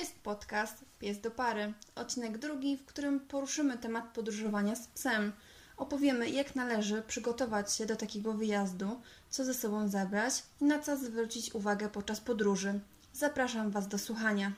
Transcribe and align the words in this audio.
jest 0.00 0.20
podcast 0.20 0.84
Pies 0.98 1.20
do 1.20 1.30
pary. 1.30 1.72
Odcinek 1.94 2.38
drugi, 2.38 2.76
w 2.76 2.84
którym 2.84 3.20
poruszymy 3.20 3.78
temat 3.78 4.04
podróżowania 4.14 4.76
z 4.76 4.86
psem. 4.86 5.32
Opowiemy, 5.76 6.30
jak 6.30 6.54
należy 6.54 7.02
przygotować 7.02 7.72
się 7.74 7.86
do 7.86 7.96
takiego 7.96 8.32
wyjazdu, 8.32 9.00
co 9.30 9.44
ze 9.44 9.54
sobą 9.54 9.88
zabrać 9.88 10.42
i 10.60 10.64
na 10.64 10.78
co 10.78 10.96
zwrócić 10.96 11.54
uwagę 11.54 11.88
podczas 11.88 12.20
podróży. 12.20 12.80
Zapraszam 13.12 13.70
Was 13.70 13.88
do 13.88 13.98
słuchania. 13.98 14.52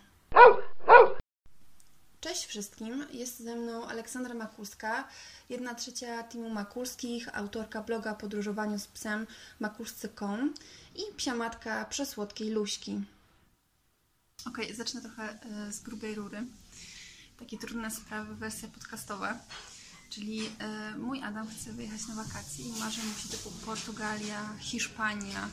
Cześć 2.20 2.46
wszystkim, 2.46 3.06
jest 3.12 3.40
ze 3.40 3.56
mną 3.56 3.86
Aleksandra 3.88 4.34
Makulska, 4.34 5.09
jedna 5.48 5.74
trzecia 5.74 6.22
teamu 6.22 6.50
Makulskich, 6.50 7.38
autorka 7.38 7.82
bloga 7.82 8.12
o 8.12 8.16
podróżowaniu 8.16 8.79
z 8.79 8.86
psem 8.86 9.27
makulscy.com 9.61 10.54
i 10.95 11.14
psiamatka 11.16 11.84
przesłodkiej 11.84 12.50
Luśki. 12.50 13.00
Okay, 14.45 14.74
zacznę 14.74 15.00
trochę 15.00 15.38
y, 15.68 15.72
z 15.72 15.80
grubej 15.80 16.14
rury. 16.14 16.45
Takie 17.38 17.59
trudne 17.59 17.91
sprawy, 17.91 18.34
wersja 18.34 18.69
podcastowa. 18.69 19.38
Czyli 20.10 20.46
y, 20.46 20.98
mój 20.98 21.23
Adam 21.23 21.48
chce 21.48 21.73
wyjechać 21.73 22.06
na 22.09 22.14
wakacje 22.14 22.64
i 22.64 22.73
marzy 22.73 23.00
mu 23.02 23.14
się 23.14 23.28
typu 23.28 23.50
Portugalia, 23.50 24.56
Hiszpania, 24.59 25.48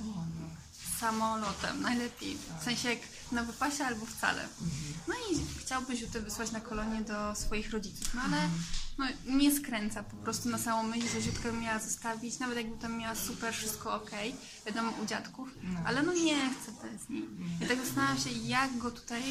samolotem, 1.00 1.82
najlepiej. 1.82 2.38
W 2.62 2.64
sensie 2.64 2.90
jak 2.90 3.00
na 3.32 3.44
wypasie 3.44 3.84
albo 3.84 4.06
wcale. 4.06 4.48
No 5.08 5.14
i 5.14 5.60
chciałby 5.60 5.98
Ziutę 5.98 6.20
wysłać 6.20 6.52
na 6.52 6.62
kolonie 6.62 7.02
do 7.02 7.36
swoich 7.36 7.72
rodziców, 7.72 8.14
no 8.14 8.22
ale 8.22 8.38
no, 8.98 9.06
mnie 9.26 9.56
skręca 9.56 10.04
po 10.04 10.16
prostu 10.16 10.50
na 10.50 10.58
samą 10.58 10.84
myśl, 10.84 11.10
że 11.10 11.22
Ziutkę 11.22 11.52
miała 11.52 11.80
zostawić, 11.80 12.40
nawet 12.40 12.58
jakby 12.58 12.78
tam 12.78 12.98
miała 12.98 13.16
super, 13.16 13.54
wszystko 13.54 13.94
ok, 13.94 14.12
wiadomo 14.66 14.92
u 15.04 15.06
dziadków, 15.06 15.50
ale 15.86 16.04
no 16.04 16.14
nie 16.14 16.36
chcę 16.36 16.72
bez 16.72 17.10
niej. 17.10 17.26
Ja 17.62 17.68
tak 17.68 17.78
zastanawiam 17.86 18.18
się, 18.18 18.30
jak 18.30 18.78
go 18.78 18.92
tutaj 18.92 19.22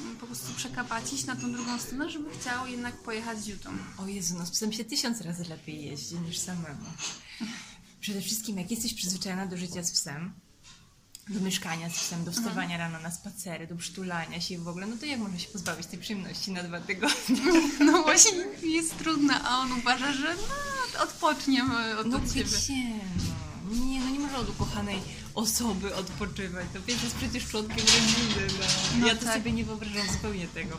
mm, 0.00 0.16
po 0.16 0.26
prostu 0.26 0.54
przekapacić 0.54 1.24
na 1.24 1.36
tą 1.36 1.52
drugą 1.52 1.78
stronę, 1.78 2.10
żeby 2.10 2.30
chciał 2.30 2.66
jednak 2.66 2.96
pojechać 2.96 3.38
z 3.38 3.46
Jutą. 3.46 3.70
O 3.98 4.06
Jezu, 4.06 4.34
no 4.38 4.46
z 4.46 4.50
psem 4.50 4.72
się 4.72 4.84
tysiąc 4.84 5.20
razy 5.20 5.44
lepiej 5.44 5.84
jeździ 5.84 6.14
niż 6.14 6.38
samemu. 6.38 6.86
Przede 8.00 8.20
wszystkim, 8.20 8.58
jak 8.58 8.70
jesteś 8.70 8.94
przyzwyczajona 8.94 9.46
do 9.46 9.56
życia 9.56 9.82
z 9.82 9.92
psem, 9.92 10.32
do 11.28 11.40
mieszkania 11.40 11.90
z 11.90 11.92
psem, 11.92 12.24
do 12.24 12.32
wstawania 12.32 12.76
rano 12.76 13.00
na 13.00 13.10
spacery, 13.10 13.66
do 13.66 13.76
przytulania 13.76 14.40
się 14.40 14.58
w 14.58 14.68
ogóle, 14.68 14.86
no 14.86 14.96
to 14.96 15.06
jak 15.06 15.20
można 15.20 15.38
się 15.38 15.48
pozbawić 15.48 15.86
tej 15.86 15.98
przyjemności 15.98 16.52
na 16.52 16.62
dwa 16.62 16.80
tygodnie? 16.80 17.36
No 17.80 18.02
właśnie 18.02 18.32
jest 18.62 18.98
trudne, 18.98 19.40
a 19.42 19.58
on 19.58 19.72
uważa, 19.72 20.12
że 20.12 20.34
no, 20.34 21.02
odpoczniemy 21.04 21.98
od, 21.98 22.06
No 22.06 22.16
od 22.16 22.32
ciebie. 22.32 22.50
No. 23.68 23.74
Nie, 23.86 24.00
no 24.00 24.10
nie 24.10 24.18
można 24.18 24.38
od 24.38 24.50
ukochanej 24.50 25.00
osoby 25.34 25.94
odpoczywać. 25.94 26.66
To 26.72 26.90
jest 26.90 27.16
przecież 27.16 27.46
członkiem 27.46 27.76
rodziny. 27.78 28.46
No. 28.58 29.00
No 29.00 29.06
ja 29.06 29.14
to 29.14 29.24
tak. 29.24 29.34
sobie 29.34 29.52
nie 29.52 29.64
wyobrażam 29.64 30.06
zupełnie 30.12 30.48
tego. 30.48 30.78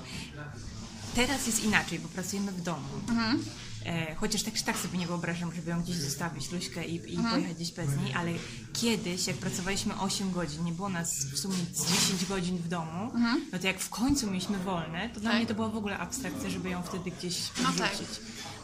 Teraz 1.15 1.47
jest 1.47 1.63
inaczej, 1.63 1.99
bo 1.99 2.07
pracujemy 2.07 2.51
w 2.51 2.61
domu. 2.61 2.87
Mhm. 3.09 3.45
E, 3.87 4.15
chociaż 4.15 4.43
tak 4.43 4.61
tak 4.61 4.77
sobie 4.77 4.97
nie 4.97 5.07
wyobrażam, 5.07 5.53
żeby 5.55 5.71
ją 5.71 5.81
gdzieś 5.81 5.95
zostawić, 5.95 6.51
Luśkę, 6.51 6.85
i, 6.85 6.95
i 7.13 7.15
Mhm. 7.15 7.33
pojechać 7.35 7.55
gdzieś 7.55 7.71
bez 7.71 7.87
niej, 7.97 8.13
ale 8.13 8.31
kiedyś, 8.73 9.27
jak 9.27 9.37
pracowaliśmy 9.37 9.99
8 9.99 10.31
godzin, 10.31 10.63
nie 10.63 10.71
było 10.71 10.89
nas 10.89 11.25
w 11.25 11.39
sumie 11.39 11.55
z 11.73 11.91
10 12.09 12.25
godzin 12.25 12.57
w 12.57 12.67
domu, 12.67 13.11
no 13.51 13.59
to 13.59 13.67
jak 13.67 13.79
w 13.79 13.89
końcu 13.89 14.27
mieliśmy 14.27 14.57
wolne, 14.57 15.09
to 15.09 15.19
dla 15.19 15.29
Mhm. 15.29 15.31
Tak. 15.31 15.35
mnie 15.35 15.45
to 15.45 15.53
była 15.53 15.69
w 15.69 15.77
ogóle 15.77 15.97
abstrakcja, 15.97 16.49
żeby 16.49 16.69
ją 16.69 16.83
wtedy 16.83 17.11
gdzieś 17.11 17.37
No 17.63 17.71
wrzucić. 17.71 17.97
tak. 17.97 18.07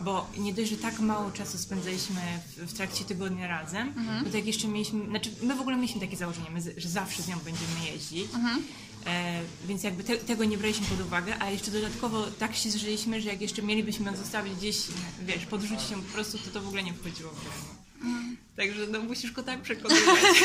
Bo 0.02 0.28
nie 0.38 0.54
dość, 0.54 0.70
że 0.70 0.78
tak 0.78 1.00
mało 1.00 1.32
czasu 1.32 1.58
spędzaliśmy 1.58 2.22
w, 2.58 2.72
w 2.72 2.74
trakcie 2.74 3.06
tygodnia 3.06 3.48
razem, 3.48 3.88
Mhm. 3.88 4.24
no 4.26 4.30
to 4.32 4.38
jak 4.38 4.46
jeszcze 4.46 4.68
mieliśmy, 4.68 5.06
znaczy 5.10 5.30
my 5.44 5.56
w 5.56 5.62
ogóle 5.62 5.76
mieliśmy 5.76 6.02
takie 6.02 6.18
założenie, 6.18 6.48
my, 6.52 6.62
że 6.78 6.90
zawsze 6.90 7.24
z 7.24 7.28
nią 7.28 7.38
będziemy 7.40 7.92
jeździć, 7.94 8.26
Mhm. 8.36 8.64
E, 9.06 9.42
więc 9.68 9.84
jakby 9.84 10.04
te, 10.04 10.18
tego 10.18 10.44
nie 10.44 10.58
braliśmy 10.58 10.88
pod 10.88 11.02
uwagę, 11.02 11.36
a 11.40 11.50
jeszcze 11.50 11.72
dodatkowo 11.72 12.26
tak 12.40 12.56
się 12.56 12.72
zżyliśmy, 12.72 13.22
że 13.22 13.30
jak 13.30 13.42
jeszcze 13.42 13.62
mielibyśmy 13.62 14.12
ją 14.12 14.18
zostawić 14.18 14.54
gdzieś, 14.56 14.78
wiesz, 15.26 15.46
podrzucić 15.46 15.92
ją 15.92 16.02
po 16.02 16.14
prostu, 16.14 16.38
to 16.38 16.52
to 16.52 16.62
w 16.62 16.68
ogóle 16.68 16.84
nie 16.84 16.94
wchodziło 16.94 17.32
w 17.32 17.42
grę. 17.42 17.83
Także 18.58 18.88
no 18.88 19.00
musisz 19.00 19.32
go 19.32 19.44
tak 19.44 19.62
przekonywać. 19.62 20.22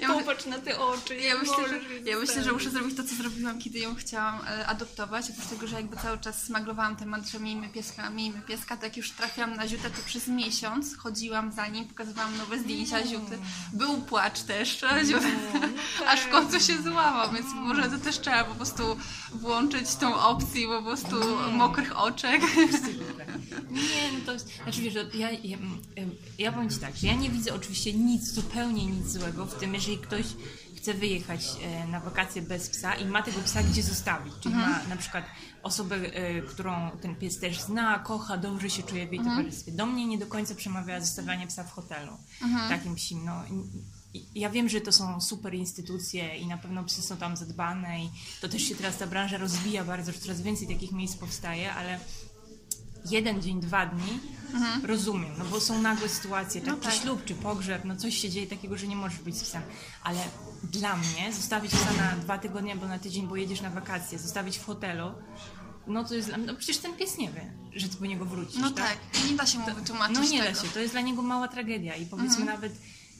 Ja 0.00 0.08
Popatrz 0.08 0.46
na 0.46 0.58
te 0.58 0.80
oczy. 0.80 1.16
Ja 1.16 1.34
myślę, 1.38 1.68
że, 1.68 2.10
ja 2.10 2.18
myślę, 2.18 2.44
że 2.44 2.52
muszę 2.52 2.70
zrobić 2.70 2.96
to, 2.96 3.04
co 3.04 3.14
zrobiłam, 3.14 3.58
kiedy 3.58 3.78
ją 3.78 3.94
chciałam 3.94 4.40
e, 4.48 4.66
adoptować. 4.66 5.30
Oprócz 5.30 5.46
tego, 5.46 5.66
że 5.66 5.76
jakby 5.76 5.96
cały 5.96 6.18
czas 6.18 6.42
smaglowałam 6.42 6.96
temat, 6.96 7.28
że 7.28 7.40
miejmy 7.40 7.68
pieska, 7.68 8.10
miejmy 8.10 8.40
pieska, 8.40 8.76
to 8.76 8.84
jak 8.84 8.96
już 8.96 9.10
trafiłam 9.10 9.56
na 9.56 9.68
Ziutę, 9.68 9.90
to 9.90 10.02
przez 10.06 10.28
miesiąc 10.28 10.96
chodziłam 10.96 11.52
za 11.52 11.66
nim, 11.66 11.84
pokazywałam 11.84 12.36
nowe 12.36 12.58
zdjęcia 12.58 13.06
Ziuty. 13.06 13.38
Był 13.72 14.00
płacz 14.00 14.40
też, 14.40 14.82
e, 14.84 15.04
Ziuty. 15.04 15.30
aż 16.06 16.20
w 16.20 16.28
końcu 16.28 16.60
się 16.60 16.82
złamał, 16.82 17.32
więc 17.32 17.46
może 17.54 17.82
to 17.82 17.98
też 17.98 18.20
trzeba 18.20 18.44
po 18.44 18.54
prostu 18.54 18.96
włączyć 19.32 19.94
tą 19.94 20.14
opcję 20.14 20.68
po 20.68 20.82
prostu 20.82 21.16
mokrych 21.52 21.98
oczek. 21.98 22.42
Nie, 23.72 24.18
no 24.18 24.24
to 24.26 24.32
jest, 24.32 24.48
znaczy 24.62 24.80
wiesz, 24.82 24.94
ja, 25.14 25.30
ja, 25.30 25.58
ja 26.38 26.52
powiem 26.52 26.70
Ci 26.70 26.78
tak, 26.78 26.96
że 26.96 27.06
ja 27.06 27.14
nie 27.14 27.30
widzę 27.30 27.54
oczywiście 27.54 27.92
nic, 27.92 28.32
zupełnie 28.32 28.86
nic 28.86 29.06
złego 29.06 29.46
w 29.46 29.54
tym, 29.54 29.74
jeżeli 29.74 29.98
ktoś 29.98 30.24
chce 30.76 30.94
wyjechać 30.94 31.40
e, 31.62 31.86
na 31.86 32.00
wakacje 32.00 32.42
bez 32.42 32.70
psa 32.70 32.94
i 32.94 33.04
ma 33.04 33.22
tego 33.22 33.40
psa 33.40 33.62
gdzie 33.62 33.82
zostawić, 33.82 34.34
czyli 34.40 34.54
ma 34.54 34.82
na 34.88 34.96
przykład 34.96 35.24
osobę, 35.62 35.96
e, 35.96 36.42
którą 36.42 36.90
ten 37.02 37.16
pies 37.16 37.38
też 37.38 37.60
zna, 37.60 37.98
kocha, 37.98 38.36
dobrze 38.36 38.70
się 38.70 38.82
czuje 38.82 39.08
w 39.08 39.12
jej 39.12 39.24
towarzystwie. 39.24 39.72
Do 39.72 39.86
mnie 39.86 40.06
nie 40.06 40.18
do 40.18 40.26
końca 40.26 40.54
przemawia 40.54 41.00
zostawianie 41.00 41.46
psa 41.46 41.64
w 41.64 41.70
hotelu, 41.70 42.12
takim 42.68 42.94
psim, 42.94 43.24
no. 43.24 43.42
Ja 44.34 44.50
wiem, 44.50 44.68
że 44.68 44.80
to 44.80 44.92
są 44.92 45.20
super 45.20 45.54
instytucje 45.54 46.36
i 46.36 46.46
na 46.46 46.58
pewno 46.58 46.84
psy 46.84 47.02
są 47.02 47.16
tam 47.16 47.36
zadbane 47.36 48.04
i 48.04 48.10
to 48.40 48.48
też 48.48 48.62
się 48.62 48.74
teraz 48.74 48.98
ta 48.98 49.06
branża 49.06 49.38
rozwija 49.38 49.84
bardzo, 49.84 50.12
że 50.12 50.18
coraz 50.18 50.40
więcej 50.40 50.68
takich 50.68 50.92
miejsc 50.92 51.16
powstaje, 51.16 51.74
ale 51.74 52.00
jeden 53.10 53.42
dzień, 53.42 53.60
dwa 53.60 53.86
dni, 53.86 54.20
rozumiem, 54.84 55.32
no 55.38 55.44
bo 55.44 55.60
są 55.60 55.82
nagłe 55.82 56.08
sytuacje, 56.08 56.60
tak, 56.60 56.70
No 56.70 56.76
tak. 56.76 56.94
ślub, 56.94 57.24
czy 57.24 57.34
pogrzeb, 57.34 57.84
no 57.84 57.96
coś 57.96 58.18
się 58.18 58.30
dzieje 58.30 58.46
takiego, 58.46 58.78
że 58.78 58.86
nie 58.86 58.96
możesz 58.96 59.18
być 59.18 59.36
z 59.38 59.42
psem, 59.42 59.62
ale 60.02 60.18
dla 60.62 60.96
mnie 60.96 61.32
zostawić 61.32 61.70
psa 61.72 61.92
na 61.92 62.16
dwa 62.16 62.38
tygodnie 62.38 62.72
albo 62.72 62.88
na 62.88 62.98
tydzień, 62.98 63.26
bo 63.26 63.36
jedziesz 63.36 63.60
na 63.60 63.70
wakacje, 63.70 64.18
zostawić 64.18 64.58
w 64.58 64.64
hotelu, 64.64 65.12
no 65.86 66.04
to 66.04 66.14
jest, 66.14 66.28
dla 66.28 66.38
mnie- 66.38 66.46
no 66.46 66.54
przecież 66.56 66.78
ten 66.78 66.94
pies 66.96 67.18
nie 67.18 67.30
wie, 67.32 67.52
że 67.72 67.88
ty 67.88 67.96
po 67.96 68.06
niego 68.06 68.24
wrócisz, 68.24 68.56
No 68.60 68.70
tak, 68.70 68.96
nie 69.30 69.36
da 69.36 69.46
się 69.46 69.58
mu 69.58 69.74
wytłumaczyć 69.74 70.16
No 70.16 70.22
nie 70.24 70.42
tego. 70.42 70.54
da 70.54 70.62
się, 70.62 70.68
to 70.68 70.80
jest 70.80 70.94
dla 70.94 71.00
niego 71.00 71.22
mała 71.22 71.48
tragedia 71.48 71.96
i 71.96 72.06
powiedzmy 72.06 72.40
Mhm. 72.40 72.54
nawet, 72.56 72.72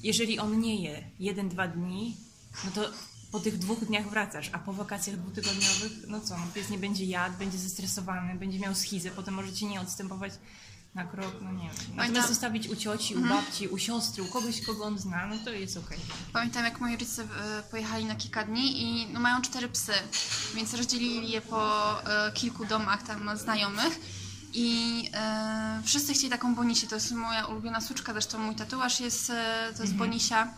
jeżeli 0.02 0.38
on 0.38 0.60
nie 0.60 0.82
je 0.82 1.04
jeden, 1.18 1.48
dwa 1.48 1.68
dni, 1.68 2.16
no 2.64 2.70
to 2.74 2.90
po 3.32 3.40
tych 3.40 3.58
dwóch 3.58 3.84
dniach 3.84 4.10
wracasz, 4.10 4.50
a 4.52 4.58
po 4.58 4.72
wakacjach 4.72 5.16
dwutygodniowych, 5.16 5.92
no 6.08 6.20
co, 6.20 6.38
no 6.38 6.46
pies 6.54 6.70
nie 6.70 6.78
będzie 6.78 7.04
jadł, 7.04 7.38
będzie 7.38 7.58
zestresowany, 7.58 8.34
będzie 8.34 8.58
miał 8.58 8.74
schizę, 8.74 9.10
potem 9.10 9.34
możecie 9.34 9.66
nie 9.66 9.80
odstępować 9.80 10.32
na 10.94 11.04
krok, 11.04 11.34
no 11.42 11.52
nie 11.52 11.62
wiem. 11.62 11.96
Natomiast 11.96 12.28
zostawić 12.28 12.68
u 12.68 12.76
cioci, 12.76 13.14
u 13.14 13.20
babci, 13.20 13.68
u 13.68 13.78
siostry, 13.78 14.22
u 14.22 14.26
kogoś, 14.26 14.60
kogo 14.60 14.84
on 14.84 14.98
zna, 14.98 15.26
no 15.26 15.36
to 15.44 15.50
jest 15.50 15.76
okej. 15.76 15.98
Pamiętam, 16.32 16.64
jak 16.64 16.80
moi 16.80 16.92
rodzice 16.92 17.22
e, 17.22 17.62
pojechali 17.70 18.04
na 18.04 18.14
kilka 18.14 18.44
dni 18.44 18.82
i 18.82 19.12
no, 19.12 19.20
mają 19.20 19.42
cztery 19.42 19.68
psy, 19.68 19.92
więc 20.54 20.74
rozdzielili 20.74 21.30
je 21.30 21.40
po 21.40 21.92
e, 22.02 22.32
kilku 22.32 22.64
domach 22.64 23.02
tam 23.02 23.38
znajomych. 23.38 24.00
I 24.54 25.08
e, 25.14 25.82
wszyscy 25.84 26.14
chcieli 26.14 26.30
taką 26.30 26.54
Bonisię, 26.54 26.86
to 26.86 26.94
jest 26.94 27.12
moja 27.12 27.46
ulubiona 27.46 27.80
suczka, 27.80 28.12
zresztą 28.12 28.38
mój 28.38 28.54
tatuaż 28.54 29.00
jest, 29.00 29.32
to 29.76 29.82
jest 29.82 29.94
Bonisia. 29.94 30.54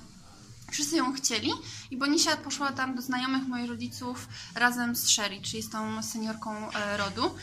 Wszyscy 0.70 0.96
ją 0.96 1.12
chcieli 1.12 1.50
i 1.90 1.96
Bonisia 1.96 2.36
poszła 2.36 2.72
tam 2.72 2.94
do 2.94 3.02
znajomych 3.02 3.48
moich 3.48 3.68
rodziców 3.68 4.28
razem 4.54 4.96
z 4.96 5.08
Sherry, 5.08 5.40
czyli 5.42 5.62
z 5.62 5.70
tą 5.70 6.02
seniorką 6.02 6.70
e, 6.72 6.96
rodu. 6.96 7.34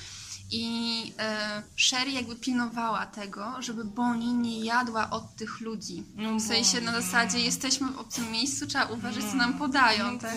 I 0.52 1.14
e, 1.20 1.64
Sherry 1.76 2.12
jakby 2.12 2.36
pilnowała 2.36 3.06
tego, 3.06 3.62
żeby 3.62 3.86
Boni 3.86 4.34
nie 4.34 4.60
jadła 4.60 5.10
od 5.10 5.36
tych 5.36 5.62
ludzi. 5.62 6.04
No 6.16 6.36
w 6.36 6.42
sensie 6.42 6.82
na 6.82 7.02
zasadzie 7.02 7.40
jesteśmy 7.40 7.92
w 7.92 8.00
obcym 8.00 8.32
miejscu, 8.32 8.68
trzeba 8.68 8.86
uważać, 8.86 9.24
co 9.26 9.36
nam 9.36 9.54
podają. 9.58 10.12
No 10.12 10.20
Tak? 10.20 10.36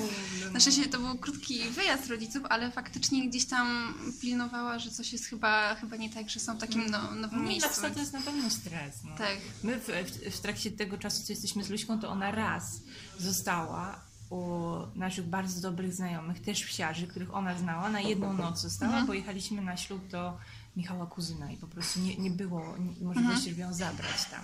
Na 0.52 0.60
szczęście 0.60 0.86
to 0.86 0.98
był 0.98 1.18
krótki 1.18 1.70
wyjazd 1.70 2.06
rodziców, 2.06 2.42
ale 2.48 2.70
faktycznie 2.70 3.28
gdzieś 3.28 3.44
tam 3.44 3.94
pilnowała, 4.20 4.78
że 4.78 4.90
coś 4.90 5.12
jest 5.12 5.26
chyba, 5.26 5.74
chyba 5.74 5.96
nie 5.96 6.10
tak, 6.10 6.30
że 6.30 6.40
są 6.40 6.56
w 6.56 6.60
takim 6.60 6.90
no, 6.90 6.98
nowym 7.14 7.20
No 7.20 7.26
nie, 7.26 7.28
dla 7.28 7.48
miejscu. 7.48 7.68
psa 7.70 7.90
to 7.90 8.00
jest 8.00 8.12
na 8.12 8.20
pewno 8.20 8.50
stres. 8.50 8.94
No. 9.04 9.16
Tak. 9.18 9.38
My 9.62 9.80
w, 9.80 9.86
w, 9.86 10.36
w 10.36 10.40
trakcie 10.40 10.70
tego 10.70 10.98
czasu, 10.98 11.22
co 11.26 11.32
jesteśmy 11.32 11.64
z 11.64 11.70
Luśką, 11.70 12.00
to 12.00 12.08
ona 12.08 12.30
raz 12.30 12.80
została 13.18 14.00
u 14.30 14.64
naszych 14.94 15.26
bardzo 15.26 15.60
dobrych 15.70 15.94
znajomych, 15.94 16.40
też 16.42 16.64
psiarzy, 16.64 17.06
których 17.06 17.34
ona 17.34 17.58
znała, 17.58 17.88
na 17.88 18.00
jedną 18.00 18.32
noc 18.32 18.60
została, 18.60 18.90
Mhm. 18.90 19.06
bo 19.06 19.14
jechaliśmy 19.14 19.62
na 19.62 19.76
ślub 19.76 20.08
do 20.08 20.36
Michała 20.76 21.06
Kuzyna 21.06 21.50
i 21.52 21.56
po 21.56 21.66
prostu 21.66 22.00
nie, 22.00 22.16
nie 22.16 22.30
było 22.30 22.60
nie- 22.60 22.88
Mhm. 22.90 23.06
możliwości, 23.06 23.50
żeby 23.50 23.60
ją 23.62 23.72
zabrać 23.74 24.24
tam. 24.30 24.40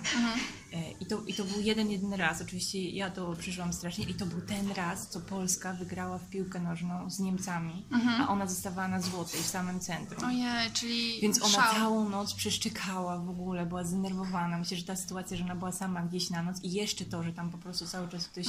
E, 0.73 0.90
I 0.90 0.90
to, 1.11 1.23
I 1.27 1.35
to 1.35 1.45
był 1.45 1.61
jeden, 1.61 1.91
jedyny 1.91 2.17
raz. 2.17 2.43
Oczywiście 2.43 2.91
ja 2.91 3.11
to 3.11 3.33
przeżyłam 3.37 3.73
strasznie 3.73 4.05
i 4.05 4.15
to 4.15 4.27
był 4.27 4.41
ten 4.41 4.73
raz, 4.73 5.09
co 5.09 5.21
Polska 5.21 5.73
wygrała 5.73 6.19
w 6.19 6.29
piłkę 6.29 6.61
nożną 6.61 7.11
z 7.11 7.19
Niemcami, 7.19 7.85
a 8.21 8.29
ona 8.29 8.47
zostawała 8.47 8.89
na 8.89 9.01
złotej 9.01 9.41
w 9.43 9.47
samym 9.47 9.81
centrum. 9.81 10.25
Ojej, 10.25 10.71
czyli 10.73 11.21
Więc 11.21 11.43
ona 11.43 11.53
szał. 11.53 11.75
całą 11.75 12.09
noc 12.09 12.35
przeszczekała 12.35 13.19
w 13.19 13.31
ogóle, 13.31 13.67
była 13.67 13.85
zdenerwowana. 13.85 14.59
Myślę, 14.59 14.77
że 14.77 14.85
ta 14.85 14.97
sytuacja, 14.97 15.37
że 15.37 15.45
ona 15.45 15.55
była 15.55 15.73
sama 15.73 16.03
gdzieś 16.03 16.31
na 16.31 16.43
noc 16.43 16.63
i 16.63 16.73
jeszcze 16.73 17.05
to, 17.05 17.23
że 17.23 17.33
tam 17.33 17.51
po 17.51 17.59
prostu 17.59 17.87
cały 17.87 18.09
czas 18.09 18.29
ktoś 18.29 18.47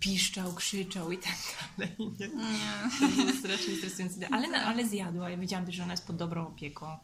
piszczał, 0.00 0.52
krzyczał 0.52 1.12
i 1.12 1.18
tak 1.18 1.36
dalej. 1.78 1.96
Nie? 1.98 2.28
Nie. 2.28 2.90
To 3.00 3.08
było 3.08 3.32
strasznie 3.38 3.76
stresujące. 3.76 4.28
Ale, 4.30 4.48
no, 4.48 4.56
ale 4.56 4.88
zjadła. 4.88 5.30
Ja 5.30 5.36
wiedziałam 5.36 5.66
też, 5.66 5.74
że 5.74 5.82
ona 5.82 5.92
jest 5.92 6.06
pod 6.06 6.16
dobrą 6.16 6.46
opieką. 6.46 6.96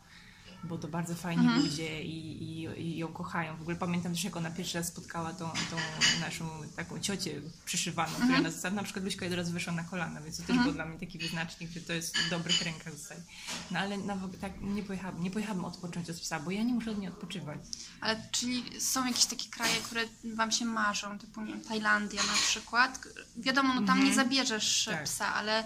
Bo 0.65 0.79
to 0.79 0.89
bardzo 0.89 1.15
fajni 1.15 1.49
ludzie 1.49 2.03
i, 2.03 2.43
i, 2.43 2.81
i 2.83 2.99
ją 2.99 3.09
kochają. 3.09 3.57
W 3.57 3.61
ogóle 3.61 3.77
pamiętam 3.77 4.12
też, 4.12 4.25
jak 4.25 4.37
ona 4.37 4.51
pierwszy 4.51 4.79
raz 4.79 4.87
spotkała 4.87 5.33
tą, 5.33 5.51
tą 5.51 5.77
naszą 6.21 6.49
taką 6.77 7.01
ciocię 7.01 7.41
przyszywaną, 7.65 8.12
która 8.15 8.41
nas 8.41 8.62
na 8.62 8.83
przykład 8.83 9.05
Luśka 9.05 9.27
od 9.27 9.33
razu 9.33 9.53
wyszła 9.53 9.73
na 9.73 9.85
kolana, 9.85 10.21
więc 10.21 10.37
to 10.37 10.43
też 10.43 10.59
był 10.59 10.73
dla 10.73 10.87
mnie 10.87 10.99
taki 10.99 11.19
wyznacznik, 11.19 11.71
że 11.71 11.81
to 11.81 11.93
jest 11.93 12.19
w 12.19 12.31
dobrych 12.31 12.62
rękach 12.62 12.93
zostać. 12.93 13.19
No 13.71 13.79
ale 13.79 13.99
na, 13.99 14.17
tak 14.41 14.53
nie 14.61 14.83
pojechałabym, 14.83 15.23
nie 15.23 15.31
pojechałabym 15.31 15.65
odpocząć 15.65 16.11
od 16.11 16.21
psa, 16.21 16.41
bo 16.41 16.51
ja 16.51 16.62
nie 16.62 16.75
muszę 16.75 16.91
od 16.91 16.99
niej 16.99 17.09
odpoczywać. 17.09 17.59
Ale 18.01 18.23
czyli 18.31 18.81
są 18.81 19.07
jakieś 19.07 19.25
takie 19.25 19.49
kraje, 19.51 19.77
które 19.77 20.01
wam 20.35 20.53
się 20.53 20.65
marzą, 20.65 21.19
typu 21.19 21.41
nie 21.41 21.53
wiem, 21.53 21.65
Tajlandia 21.65 22.23
na 22.23 22.33
przykład. 22.49 23.01
Wiadomo, 23.37 23.75
no 23.81 23.87
tam 23.87 24.05
nie 24.05 24.15
zabierzesz 24.15 24.85
Tak. 24.85 25.05
psa, 25.05 25.35
ale 25.35 25.65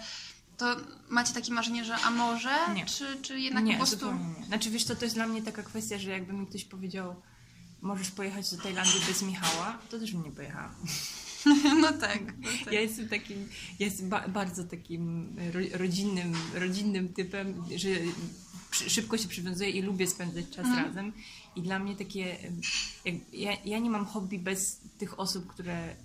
to 0.56 0.76
macie 1.08 1.34
takie 1.34 1.52
marzenie, 1.52 1.84
że 1.84 1.96
a 1.96 2.10
może? 2.10 2.50
Nie. 2.74 2.86
Czy, 2.86 3.18
czy 3.22 3.40
jednak 3.40 3.64
nie, 3.64 3.72
po 3.72 3.78
prostu... 3.78 4.12
nie. 4.12 4.46
Znaczy 4.46 4.70
wiesz 4.70 4.84
co, 4.84 4.96
to 4.96 5.04
jest 5.04 5.14
dla 5.16 5.26
mnie 5.26 5.42
taka 5.42 5.62
kwestia, 5.62 5.98
że 5.98 6.10
jakby 6.10 6.32
mi 6.32 6.46
ktoś 6.46 6.64
powiedział 6.64 7.16
możesz 7.82 8.10
pojechać 8.10 8.50
do 8.50 8.62
Tajlandii 8.62 9.00
bez 9.08 9.22
Michała, 9.22 9.78
to 9.90 9.98
też 9.98 10.12
bym 10.12 10.22
nie 10.22 10.30
pojechała. 10.32 10.74
No 11.80 11.92
tak. 11.92 12.20
No 12.38 12.48
tak. 12.64 12.72
Ja 12.72 12.80
jestem 12.80 13.08
takim, 13.08 13.48
ja 13.78 13.86
jestem 13.86 14.08
ba- 14.08 14.28
bardzo 14.28 14.64
takim 14.64 15.36
ro- 15.52 15.78
rodzinnym, 15.78 16.32
rodzinnym 16.54 17.08
typem, 17.12 17.64
że 17.76 17.88
szybko 18.70 19.18
się 19.18 19.28
przywiązuję 19.28 19.70
i 19.70 19.82
lubię 19.82 20.06
spędzać 20.06 20.44
czas 20.50 20.66
razem. 20.66 21.12
I 21.56 21.62
dla 21.62 21.78
mnie 21.78 21.96
takie, 21.96 22.36
jak, 23.04 23.14
ja, 23.32 23.52
ja 23.64 23.78
nie 23.78 23.90
mam 23.90 24.06
hobby 24.06 24.38
bez 24.38 24.80
tych 24.98 25.20
osób, 25.20 25.46
które 25.46 25.96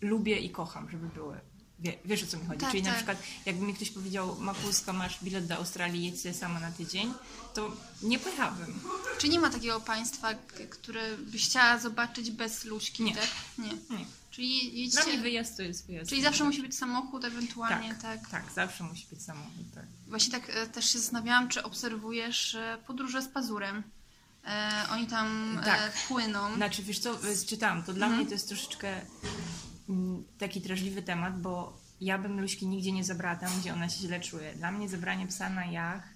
lubię 0.00 0.38
i 0.38 0.50
kocham, 0.50 0.90
żeby 0.90 1.08
były. 1.08 1.40
Wie, 1.78 1.98
wiesz 2.04 2.22
o 2.22 2.26
co 2.26 2.36
mi 2.38 2.46
chodzi? 2.46 2.60
Tak, 2.60 2.70
Czyli 2.70 2.82
na 2.82 2.88
tak. 2.88 2.96
przykład 2.96 3.18
jakby 3.46 3.66
mi 3.66 3.74
ktoś 3.74 3.90
powiedział, 3.90 4.36
Makulska, 4.40 4.92
masz 4.92 5.24
bilet 5.24 5.46
do 5.46 5.56
Australii, 5.56 6.04
jedź 6.04 6.20
sobie 6.20 6.34
sama 6.34 6.60
na 6.60 6.72
tydzień, 6.72 7.14
to 7.54 7.76
nie 8.02 8.18
pojechałabym. 8.18 8.80
Czy 9.18 9.28
nie 9.28 9.40
ma 9.40 9.50
takiego 9.50 9.80
państwa, 9.80 10.34
które 10.70 11.16
byś 11.18 11.44
chciała 11.44 11.78
zobaczyć 11.78 12.30
bez 12.30 12.64
Luśki, 12.64 13.02
Nie. 13.02 13.14
tak? 13.14 13.28
Nie. 13.58 13.68
Nie. 13.98 14.04
Czyli 14.30 14.70
Dla 14.70 14.80
jedziecie... 14.80 15.04
mnie 15.06 15.18
wyjazd 15.22 15.56
to 15.56 15.62
jest 15.62 15.86
wyjazd. 15.86 16.10
Czyli 16.10 16.22
zawsze 16.22 16.44
musi 16.44 16.62
być 16.62 16.76
samochód, 16.76 17.24
ewentualnie, 17.24 17.88
tak. 17.88 18.02
tak, 18.02 18.30
tak, 18.30 18.52
zawsze 18.54 18.84
musi 18.84 19.06
być 19.10 19.22
samochód, 19.22 19.66
tak. 19.74 19.84
Właśnie 20.06 20.32
tak 20.32 20.50
e, 20.50 20.66
też 20.66 20.92
się 20.92 20.98
zastanawiałam, 20.98 21.48
czy 21.48 21.62
obserwujesz 21.62 22.54
e, 22.54 22.78
podróże 22.86 23.22
z 23.22 23.28
pazurem. 23.28 23.82
E, 24.46 24.86
oni 24.90 25.06
tam 25.06 25.58
e, 25.58 25.64
Tak. 25.64 25.92
płyną. 26.08 26.54
Znaczy, 26.54 26.82
wiesz 26.82 26.98
co, 26.98 27.18
czytałam, 27.46 27.82
to 27.82 27.92
dla 27.92 28.08
mnie 28.08 28.26
to 28.26 28.32
jest 28.32 28.48
troszeczkę 28.48 29.00
taki 30.38 30.60
drażliwy 30.60 31.02
temat, 31.02 31.40
bo 31.42 31.78
ja 32.00 32.18
bym 32.18 32.40
Luśki 32.40 32.66
nigdzie 32.66 32.92
nie 32.92 33.04
zabrała 33.04 33.36
tam, 33.36 33.50
gdzie 33.60 33.72
ona 33.74 33.88
się 33.88 34.00
źle 34.00 34.20
czuje. 34.20 34.54
Dla 34.54 34.72
mnie 34.72 34.88
zabranie 34.88 35.26
psa 35.26 35.50
na 35.50 35.66
jacht, 35.66 36.08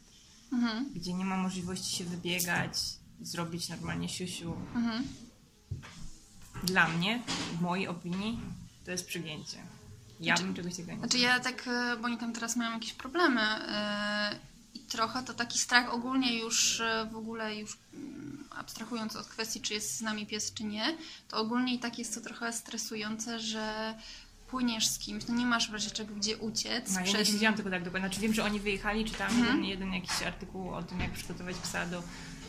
Mhm. 0.53 0.93
gdzie 0.95 1.13
nie 1.15 1.25
ma 1.25 1.37
możliwości 1.37 1.97
się 1.97 2.05
wybiegać, 2.05 2.79
zrobić 3.21 3.69
normalnie 3.69 4.09
siusiu, 4.09 4.53
Mhm. 4.75 5.05
dla 6.65 6.89
mnie, 6.89 7.23
w 7.59 7.61
mojej 7.61 7.89
opinii, 7.89 8.41
to 8.85 8.91
jest 8.91 9.07
przygięcie. 9.07 9.59
Ja 10.21 10.35
bym 10.37 10.55
czegoś 10.55 10.73
takiego 10.73 10.93
nie 10.93 10.99
Znaczy 10.99 11.19
ja 11.19 11.41
tak, 11.41 11.65
e, 11.69 11.97
bo 11.97 12.05
oni 12.07 12.19
tam 12.19 12.33
teraz 12.33 12.57
mają 12.57 12.73
jakieś 12.73 12.93
problemy 12.93 13.41
e, 13.41 14.39
trochę 14.89 15.23
to 15.23 15.35
taki 15.35 15.59
strach 15.59 15.95
ogólnie 15.95 16.39
już 16.39 16.81
e, 16.81 17.09
w 17.13 17.17
ogóle 17.17 17.57
już 17.57 17.79
mm, 17.95 18.45
abstrahując 18.51 19.17
od 19.17 19.27
kwestii, 19.27 19.61
czy 19.61 19.75
jest 19.75 19.97
z 19.97 20.01
nami 20.01 20.27
pies, 20.27 20.53
czy 20.55 20.65
nie, 20.65 20.97
to 21.29 21.37
ogólnie 21.37 21.75
i 21.75 21.79
tak 21.79 21.99
jest 21.99 22.15
to 22.15 22.21
trochę 22.21 22.53
stresujące, 22.53 23.41
że 23.41 23.95
płyniesz 24.49 24.87
z 24.87 24.99
kimś, 24.99 25.27
no 25.29 25.35
nie 25.35 25.47
masz 25.47 25.71
w 25.71 25.73
razie 25.73 25.91
czego 25.91 26.15
gdzie 26.15 26.37
uciec. 26.37 26.91
No, 26.95 27.01
ja 27.01 27.07
nie 27.07 27.13
przed- 27.13 27.27
siedziałam 27.29 27.55
tylko 27.57 27.71
tak 27.71 27.85
dokładnie. 27.85 28.09
Znaczy 28.09 28.21
wiem, 28.21 28.35
że 28.35 28.45
oni 28.45 28.61
wyjechali, 28.61 29.05
czytałam 29.05 29.33
Mhm. 29.33 29.47
jeden, 29.65 29.65
jeden 29.65 29.93
jakiś 29.95 30.23
artykuł 30.27 30.75
o 30.75 30.83
tym, 30.83 31.01
jak 31.01 31.11
przygotować 31.13 31.57
psa 31.57 31.87
do, 31.87 32.03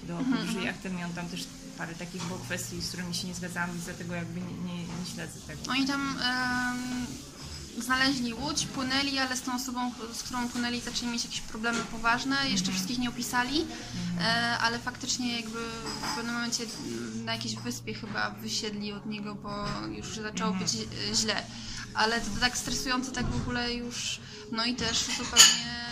do 0.03 0.19
Mhm, 0.19 0.37
podróży 0.37 0.65
jachtem 0.65 0.99
i 0.99 1.03
on 1.03 1.13
tam 1.13 1.29
też 1.29 1.47
parę 1.77 1.95
takich 1.95 2.23
było 2.23 2.39
kwestii, 2.39 2.81
z 2.81 2.87
którymi 2.87 3.15
się 3.15 3.27
nie 3.27 3.33
zgadzałam, 3.35 3.69
dlatego 3.85 4.15
jakby 4.15 4.41
nie, 4.41 4.53
nie, 4.53 4.77
nie 4.83 5.05
śledzę 5.13 5.39
tego. 5.47 5.61
Oni 5.71 5.87
tam 5.87 6.01
em, 6.23 7.05
znaleźli 7.83 8.33
łódź, 8.33 8.65
płynęli, 8.65 9.17
ale 9.19 9.37
z 9.37 9.41
tą 9.41 9.55
osobą, 9.55 9.91
z 10.13 10.23
którą 10.23 10.49
płynęli, 10.49 10.81
zaczęli 10.81 11.11
mieć 11.11 11.23
jakieś 11.25 11.41
problemy 11.41 11.79
poważne. 11.91 12.49
Jeszcze 12.49 12.71
wszystkich 12.71 12.97
nie 12.99 13.09
opisali, 13.09 13.65
e, 14.21 14.57
ale 14.57 14.79
faktycznie 14.79 15.35
jakby 15.35 15.59
w 16.01 16.15
pewnym 16.15 16.33
momencie 16.35 16.63
na 17.25 17.33
jakiejś 17.33 17.55
wyspie 17.55 17.93
chyba 17.93 18.29
wysiedli 18.29 18.93
od 18.93 19.05
niego, 19.05 19.35
bo 19.35 19.65
już 19.97 20.15
zaczęło 20.15 20.53
być 20.53 20.69
e, 20.75 21.15
źle. 21.15 21.43
Ale 21.93 22.21
to, 22.21 22.27
tak 22.39 22.57
stresujące 22.57 23.11
tak 23.11 23.25
w 23.25 23.41
ogóle 23.41 23.73
już, 23.73 24.19
no 24.51 24.65
i 24.65 24.75
też 24.75 24.97
zupełnie 24.97 25.89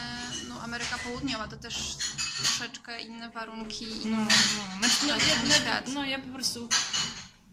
no, 0.49 0.61
Ameryka 0.61 0.97
Południowa 0.97 1.47
to 1.47 1.57
też 1.57 1.97
troszeczkę 2.37 3.01
inne 3.01 3.29
warunki, 3.29 3.85
No, 3.85 3.95
inne... 4.05 4.17
no, 4.17 4.87
znaczy, 4.87 5.07
no, 5.07 5.13
ja, 5.15 5.55
świat. 5.55 5.87
no 5.93 6.05
ja 6.05 6.19
po 6.19 6.27
prostu... 6.33 6.69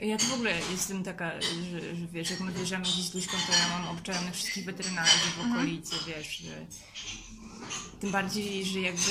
Ja 0.05 0.17
to 0.19 0.25
w 0.25 0.33
ogóle 0.33 0.53
jestem 0.71 1.05
taka, 1.05 1.41
że, 1.41 1.81
że 1.97 2.07
wiesz, 2.13 2.31
jak 2.31 2.41
my 2.41 2.53
wyjeżdżamy 2.53 2.85
gdzieś 2.85 3.05
z 3.05 3.15
Luśką, 3.15 3.37
to 3.47 3.53
ja 3.53 3.69
mam 3.79 3.89
obczajonych 3.97 4.35
wszystkich 4.35 4.65
weterynarzy 4.65 5.11
w 5.19 5.39
Mhm. 5.41 5.53
okolicy, 5.53 5.95
wiesz, 6.07 6.37
że... 6.39 6.67
Tym 8.01 8.11
bardziej, 8.11 8.65
że 8.65 8.81
jakby 8.81 9.11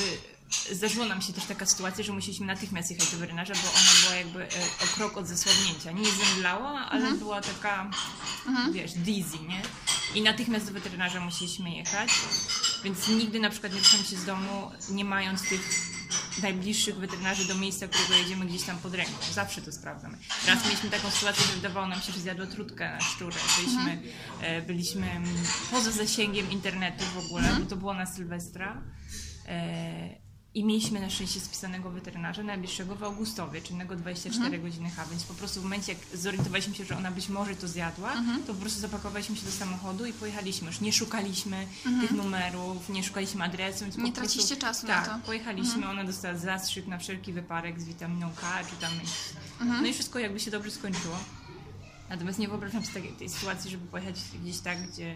zdarzyła 0.72 1.06
nam 1.06 1.22
się 1.22 1.34
też 1.34 1.44
taka 1.46 1.66
sytuacja, 1.66 2.04
że 2.04 2.14
musieliśmy 2.14 2.46
natychmiast 2.46 2.92
jechać 2.92 3.12
do 3.12 3.18
weterynarza, 3.18 3.54
bo 3.54 3.70
ona 3.70 3.90
była 4.04 4.16
jakby 4.16 4.44
e, 4.44 4.62
o 4.84 4.96
krok 4.96 5.18
od 5.18 5.28
zesłabnięcia. 5.28 5.92
Nie 5.92 6.12
zemdlała, 6.12 6.86
ale 6.90 7.00
Mhm. 7.02 7.20
była 7.20 7.42
taka, 7.42 7.92
wiesz, 8.72 8.92
dizzy, 8.94 9.38
nie? 9.48 9.62
I 10.16 10.22
natychmiast 10.22 10.66
do 10.66 10.72
weterynarza 10.74 11.20
musieliśmy 11.20 11.70
jechać, 11.72 12.10
więc 12.84 13.08
nigdy 13.08 13.40
na 13.40 13.50
przykład 13.50 13.74
nie 13.74 13.80
ruszam 13.80 14.04
się 14.04 14.16
z 14.16 14.26
domu, 14.26 14.72
nie 14.90 15.06
mając 15.06 15.50
tych 15.50 15.94
najbliższych 16.42 16.96
weterynarzy 16.96 17.48
do 17.48 17.56
miejsca, 17.56 17.88
którego 17.88 18.14
jedziemy 18.14 18.46
gdzieś 18.46 18.64
tam 18.64 18.78
pod 18.78 18.94
ręką. 18.94 19.12
Zawsze 19.32 19.62
to 19.62 19.72
sprawdzamy. 19.72 20.18
Raz 20.48 20.66
mieliśmy 20.66 20.90
taką 20.90 21.10
sytuację, 21.10 21.46
że 21.46 21.54
wydawało 21.54 21.88
nam 21.88 22.02
się, 22.02 22.12
że 22.12 22.20
zjadła 22.20 22.46
trutkę 22.46 22.92
na 22.92 23.02
szczurę. 23.02 23.36
Byliśmy, 23.58 24.02
e, 24.42 24.62
byliśmy 24.62 25.12
mm, 25.12 25.36
poza 25.72 25.92
zasięgiem 25.92 26.52
internetu 26.52 27.04
w 27.16 27.26
ogóle, 27.26 27.56
bo 27.60 27.66
to 27.66 27.76
było 27.76 27.94
na 27.94 28.06
Sylwestra. 28.06 28.84
I 30.56 30.66
mieliśmy 30.66 31.00
na 31.00 31.10
szczęście 31.10 31.40
spisanego 31.40 31.90
weterynarza 31.90 32.44
najbliższego 32.44 32.96
w 32.96 33.04
Augustowie, 33.04 33.62
czynnego 33.62 33.96
24 33.96 34.60
godziny 34.60 34.90
H, 34.90 35.06
więc 35.12 35.24
po 35.24 35.34
prostu 35.34 35.60
w 35.60 35.64
momencie, 35.64 35.92
jak 35.94 36.02
zorientowaliśmy 36.20 36.76
się, 36.76 36.86
że 36.86 36.98
ona 36.98 37.12
być 37.12 37.30
może 37.30 37.56
to 37.56 37.68
zjadła, 37.68 38.14
to 38.48 38.54
po 38.54 38.60
prostu 38.62 38.80
zapakowaliśmy 38.80 39.36
się 39.36 39.46
do 39.46 39.52
samochodu 39.52 40.06
i 40.06 40.14
pojechaliśmy. 40.14 40.68
Już 40.68 40.82
nie 40.82 40.94
szukaliśmy 40.94 41.68
tych 42.02 42.12
numerów, 42.12 42.90
nie 42.90 43.04
szukaliśmy 43.04 43.44
adresu. 43.44 43.80
Więc 43.84 43.96
Nie 43.98 44.04
prostu- 44.04 44.22
traciliście 44.22 44.56
czasu 44.58 44.88
na 44.88 44.94
tak, 44.94 45.08
to. 45.22 45.26
pojechaliśmy, 45.26 45.90
ona 45.90 46.04
dostała 46.04 46.38
zastrzyk 46.38 46.88
na 46.88 46.98
wszelki 46.98 47.34
wypadek 47.34 47.82
z 47.82 47.84
witaminą 47.84 48.32
K, 48.42 48.64
czy 48.70 48.76
tam... 48.76 48.92
No 49.82 49.88
i 49.88 49.94
wszystko 49.94 50.20
jakby 50.20 50.40
się 50.40 50.52
dobrze 50.52 50.72
skończyło. 50.72 51.18
Natomiast 52.10 52.40
nie 52.40 52.48
wyobrażam 52.48 52.86
sobie 52.86 52.94
takiej 53.02 53.12
tej 53.18 53.30
sytuacji, 53.30 53.72
żeby 53.72 53.88
pojechać 53.88 54.16
gdzieś 54.44 54.60
tak, 54.60 54.88
gdzie 54.92 55.16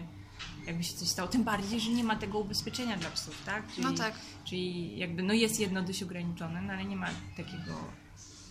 jakby 0.66 0.84
się 0.84 0.94
coś 0.94 1.08
stało. 1.08 1.28
Tym 1.28 1.44
bardziej, 1.44 1.80
że 1.80 1.90
nie 1.90 2.04
ma 2.04 2.16
tego 2.16 2.38
ubezpieczenia 2.38 2.96
dla 2.96 3.10
psów, 3.10 3.42
tak? 3.46 3.72
Czyli, 3.72 3.82
No 3.86 3.92
tak. 3.92 4.14
Czyli 4.44 4.98
jakby, 4.98 5.22
no 5.22 5.32
jest 5.34 5.60
jedno 5.60 5.82
dość 5.82 6.02
ograniczone, 6.02 6.62
no 6.62 6.72
ale 6.72 6.84
nie 6.84 6.96
ma 6.96 7.06
takiego 7.36 7.74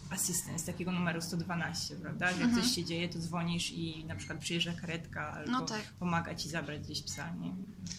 assistance, 0.09 0.65
takiego 0.65 0.91
numeru 0.91 1.21
112, 1.21 1.95
prawda? 1.95 2.33
Że 2.33 2.41
jak 2.41 2.53
coś 2.55 2.75
się 2.75 2.83
dzieje, 2.85 3.09
to 3.09 3.19
dzwonisz 3.19 3.71
i 3.71 4.05
na 4.05 4.15
przykład 4.15 4.39
przyjeżdża 4.39 4.73
karetka 4.73 5.31
albo 5.33 5.51
No 5.51 5.61
tak. 5.61 5.81
pomaga 5.99 6.35
ci 6.35 6.49
zabrać 6.49 6.81
gdzieś 6.81 7.03
psa, 7.03 7.31
nie? 7.35 7.55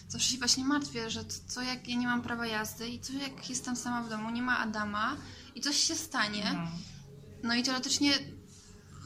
Zawsze 0.07 0.31
się 0.31 0.37
właśnie 0.37 0.63
martwię, 0.65 1.09
że 1.09 1.25
co- 1.25 1.41
co 1.47 1.61
jak 1.61 1.87
ja 1.87 1.95
nie 1.97 2.07
mam 2.07 2.21
prawa 2.21 2.47
jazdy 2.47 2.89
i 2.89 2.99
co 2.99 3.13
jak 3.13 3.49
jestem 3.49 3.75
sama 3.75 4.03
w 4.03 4.09
domu, 4.09 4.29
nie 4.29 4.41
ma 4.41 4.57
Adama 4.59 5.15
i 5.55 5.61
coś 5.61 5.75
się 5.75 5.95
stanie. 5.95 6.51
No. 6.53 6.67
No 7.43 7.55
i 7.55 7.63
teoretycznie, 7.63 8.11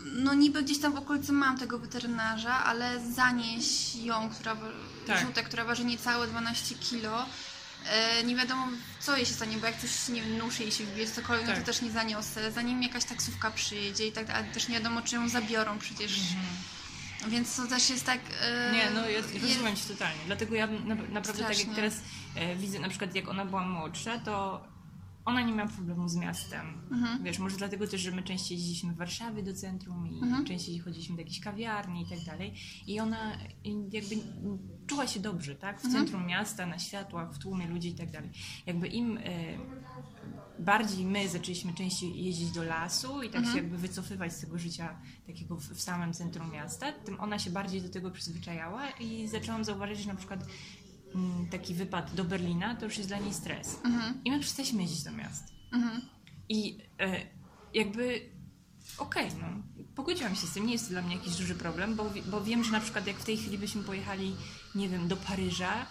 no 0.05 0.33
niby 0.33 0.63
gdzieś 0.63 0.79
tam 0.79 0.93
w 0.93 0.97
okolicy 0.97 1.31
mam 1.31 1.57
tego 1.57 1.79
weterynarza, 1.79 2.53
ale 2.63 2.99
zanieść 3.11 3.95
ją, 3.95 4.29
która, 4.29 4.55
Tak. 5.07 5.21
żółtę, 5.21 5.43
która 5.43 5.65
waży 5.65 5.85
niecałe 5.85 6.27
12 6.27 6.75
kilo, 6.75 7.25
e, 7.85 8.23
nie 8.23 8.35
wiadomo 8.35 8.67
co 8.99 9.17
jej 9.17 9.25
się 9.25 9.33
stanie, 9.33 9.57
bo 9.57 9.65
jak 9.67 9.79
coś, 9.81 10.09
nie 10.09 10.21
wiem, 10.21 10.37
nuszy 10.37 10.63
jej 10.63 10.71
się 10.71 10.83
wbije, 10.85 11.07
cokolwiek, 11.11 11.47
no 11.47 11.53
Tak. 11.53 11.59
to 11.61 11.65
też 11.65 11.81
nie 11.81 11.91
zaniosę. 11.91 12.51
Zanim 12.51 12.83
jakaś 12.83 13.05
taksówka 13.05 13.51
przyjedzie 13.51 14.07
i 14.07 14.11
tak 14.11 14.27
dalej, 14.27 14.43
ale 14.43 14.53
też 14.53 14.67
nie 14.67 14.75
wiadomo, 14.75 15.01
czy 15.01 15.15
ją 15.15 15.29
zabiorą 15.29 15.79
przecież. 15.79 16.19
Więc 17.27 17.55
to 17.55 17.67
też 17.67 17.89
jest 17.89 18.05
tak... 18.05 18.19
Mhm. 18.19 18.73
Nie, 18.75 18.89
no 19.01 19.09
ja 19.09 19.21
rozumiem 19.41 19.75
Cię 19.75 19.83
totalnie. 19.87 20.19
Dlatego 20.25 20.55
ja 20.55 20.67
na, 20.67 20.95
naprawdę 20.95 21.43
tak 21.43 21.53
Strasznie. 21.53 21.65
jak 21.65 21.75
teraz 21.75 21.93
e, 22.35 22.55
widzę, 22.55 22.79
na 22.79 22.89
przykład 22.89 23.15
jak 23.15 23.27
ona 23.29 23.45
była 23.45 23.61
młodsza, 23.67 24.19
to 24.19 24.63
ona 25.25 25.41
nie 25.41 25.53
miała 25.53 25.69
problemu 25.69 26.09
z 26.09 26.15
miastem. 26.15 26.65
Wiesz, 27.23 27.39
może 27.39 27.57
dlatego 27.57 27.87
też, 27.87 28.01
że 28.01 28.11
my 28.11 28.23
częściej 28.23 28.57
jeździliśmy 28.57 28.93
w 28.93 28.97
Warszawie 28.97 29.43
do 29.43 29.53
centrum 29.53 30.07
i 30.07 30.19
częściej 30.45 30.79
chodziliśmy 30.79 31.15
do 31.15 31.21
jakichś 31.21 31.39
kawiarni 31.39 32.01
i 32.01 32.09
tak 32.09 32.25
dalej. 32.25 32.53
I 32.87 32.99
ona 32.99 33.37
jakby 33.91 34.15
czuła 34.87 35.07
się 35.07 35.19
dobrze, 35.19 35.55
tak? 35.55 35.81
W 35.81 35.91
centrum 35.91 36.25
miasta, 36.27 36.65
na 36.65 36.79
światłach, 36.79 37.33
w 37.33 37.39
tłumie 37.39 37.67
ludzi 37.67 37.89
i 37.89 37.95
tak 37.95 38.11
dalej. 38.11 38.29
Jakby 38.65 38.87
im 38.87 39.17
e, 39.17 39.21
bardziej 40.59 41.05
my 41.05 41.29
zaczęliśmy 41.29 41.73
częściej 41.73 42.23
jeździć 42.23 42.51
do 42.51 42.63
lasu 42.63 43.23
i 43.23 43.29
tak 43.29 43.45
się 43.45 43.57
jakby 43.57 43.77
wycofywać 43.77 44.33
z 44.33 44.39
tego 44.41 44.57
życia 44.57 44.97
takiego 45.27 45.55
w, 45.55 45.63
w 45.63 45.81
samym 45.81 46.13
centrum 46.13 46.51
miasta, 46.51 46.91
tym 46.91 47.19
ona 47.19 47.39
się 47.39 47.51
bardziej 47.51 47.81
do 47.81 47.89
tego 47.89 48.11
przyzwyczajała 48.11 48.89
i 48.89 49.27
zaczęłam 49.27 49.63
zauważyć, 49.63 49.99
że 49.99 50.07
na 50.07 50.15
przykład 50.15 50.45
taki 51.51 51.73
wypad 51.73 52.13
do 52.15 52.23
Berlina 52.23 52.75
to 52.75 52.85
już 52.85 52.97
jest 52.97 53.09
dla 53.09 53.19
niej 53.19 53.33
stres. 53.33 53.79
I 54.25 54.31
my 54.31 54.39
przestaliśmy 54.39 54.81
jeździć 54.81 55.03
do 55.03 55.11
miast. 55.11 55.43
I 56.49 56.77
e, 56.99 57.21
jakby 57.73 58.21
okej, 58.97 59.29
no, 59.41 59.47
pogodziłam 59.95 60.35
się 60.35 60.47
z 60.47 60.53
tym, 60.53 60.65
nie 60.65 60.73
jest 60.73 60.85
to 60.85 60.91
dla 60.91 61.01
mnie 61.01 61.15
jakiś 61.15 61.35
duży 61.35 61.55
problem, 61.55 61.95
bo, 61.95 62.09
bo 62.25 62.41
wiem, 62.41 62.63
że 62.63 62.71
na 62.71 62.79
przykład 62.79 63.07
jak 63.07 63.17
w 63.17 63.25
tej 63.25 63.37
chwili 63.37 63.57
byśmy 63.57 63.83
pojechali, 63.83 64.35
nie 64.75 64.89
wiem, 64.89 65.07
do 65.07 65.17
Paryża, 65.17 65.85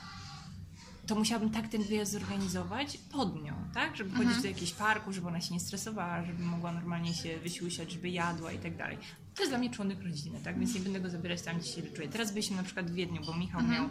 to 1.07 1.14
musiałabym 1.14 1.50
tak 1.50 1.69
ten 1.69 1.83
wyjazd 1.83 2.12
zorganizować 2.12 2.99
pod 2.99 3.43
nią, 3.43 3.55
tak? 3.75 3.97
Żeby 3.97 4.17
chodzić 4.17 4.43
do 4.43 4.49
jakiegoś 4.49 4.73
parku, 4.73 5.12
żeby 5.12 5.29
ona 5.29 5.41
się 5.41 5.55
nie 5.55 5.61
stresowała, 5.61 6.25
żeby 6.25 6.43
mogła 6.43 6.73
normalnie 6.73 7.14
się 7.14 7.38
wysiłusiać, 7.38 7.93
żeby 7.93 8.09
jadła 8.09 8.52
i 8.52 8.59
tak 8.59 8.76
dalej. 8.76 8.99
To 9.35 9.43
jest 9.43 9.51
dla 9.51 9.59
mnie 9.59 9.71
członek 9.71 10.03
rodziny, 10.03 10.41
tak? 10.45 10.59
Więc 10.59 10.75
nie 10.75 10.81
będę 10.81 11.01
go 11.01 11.11
zabierać 11.11 11.43
tam, 11.43 11.59
gdzie 11.59 11.73
się 11.73 11.83
czuję. 11.83 12.09
Teraz 12.09 12.31
byliśmy 12.31 12.57
na 12.57 12.62
przykład 12.62 12.91
w 12.91 12.95
Wiedniu, 12.95 13.23
bo 13.27 13.35
Michał 13.35 13.62
miał, 13.62 13.85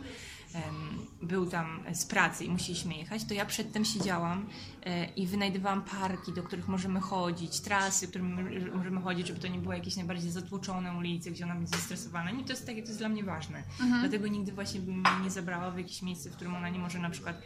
em, 0.53 1.07
był 1.21 1.45
tam 1.45 1.83
z 1.93 2.05
pracy 2.05 2.45
i 2.45 2.49
musieliśmy 2.49 2.93
jechać, 2.93 3.23
to 3.23 3.33
ja 3.33 3.45
przedtem 3.45 3.85
siedziałam 3.85 4.49
e, 4.83 5.05
i 5.05 5.27
wynajdywałam 5.27 5.81
parki, 5.81 6.33
do 6.33 6.43
których 6.43 6.67
możemy 6.67 6.99
chodzić, 6.99 7.59
trasy, 7.59 8.07
którymi 8.07 8.43
możemy 8.73 9.01
chodzić, 9.01 9.27
żeby 9.27 9.39
to 9.39 9.47
nie 9.47 9.59
były 9.59 9.75
jakieś 9.75 9.95
najbardziej 9.95 10.31
zatłoczone 10.31 10.97
ulice, 10.97 11.31
gdzie 11.31 11.43
ona 11.43 11.55
będzie 11.55 11.77
zestresowana. 11.77 12.31
I 12.31 12.43
to 12.43 12.53
jest 12.53 12.65
takie, 12.65 12.81
to 12.81 12.87
jest 12.87 12.99
dla 12.99 13.09
mnie 13.09 13.23
ważne. 13.23 13.63
Dlatego 13.99 14.27
nigdy 14.27 14.51
właśnie 14.51 14.79
bym 14.79 14.99
mnie 14.99 15.23
nie 15.23 15.31
zabrała 15.31 15.71
w 15.71 15.77
jakieś 15.77 16.01
miejsce, 16.01 16.29
w 16.29 16.35
którym 16.35 16.55
ona 16.55 16.69
nie 16.69 16.79
może 16.79 16.99
na 16.99 17.09
przykład 17.09 17.41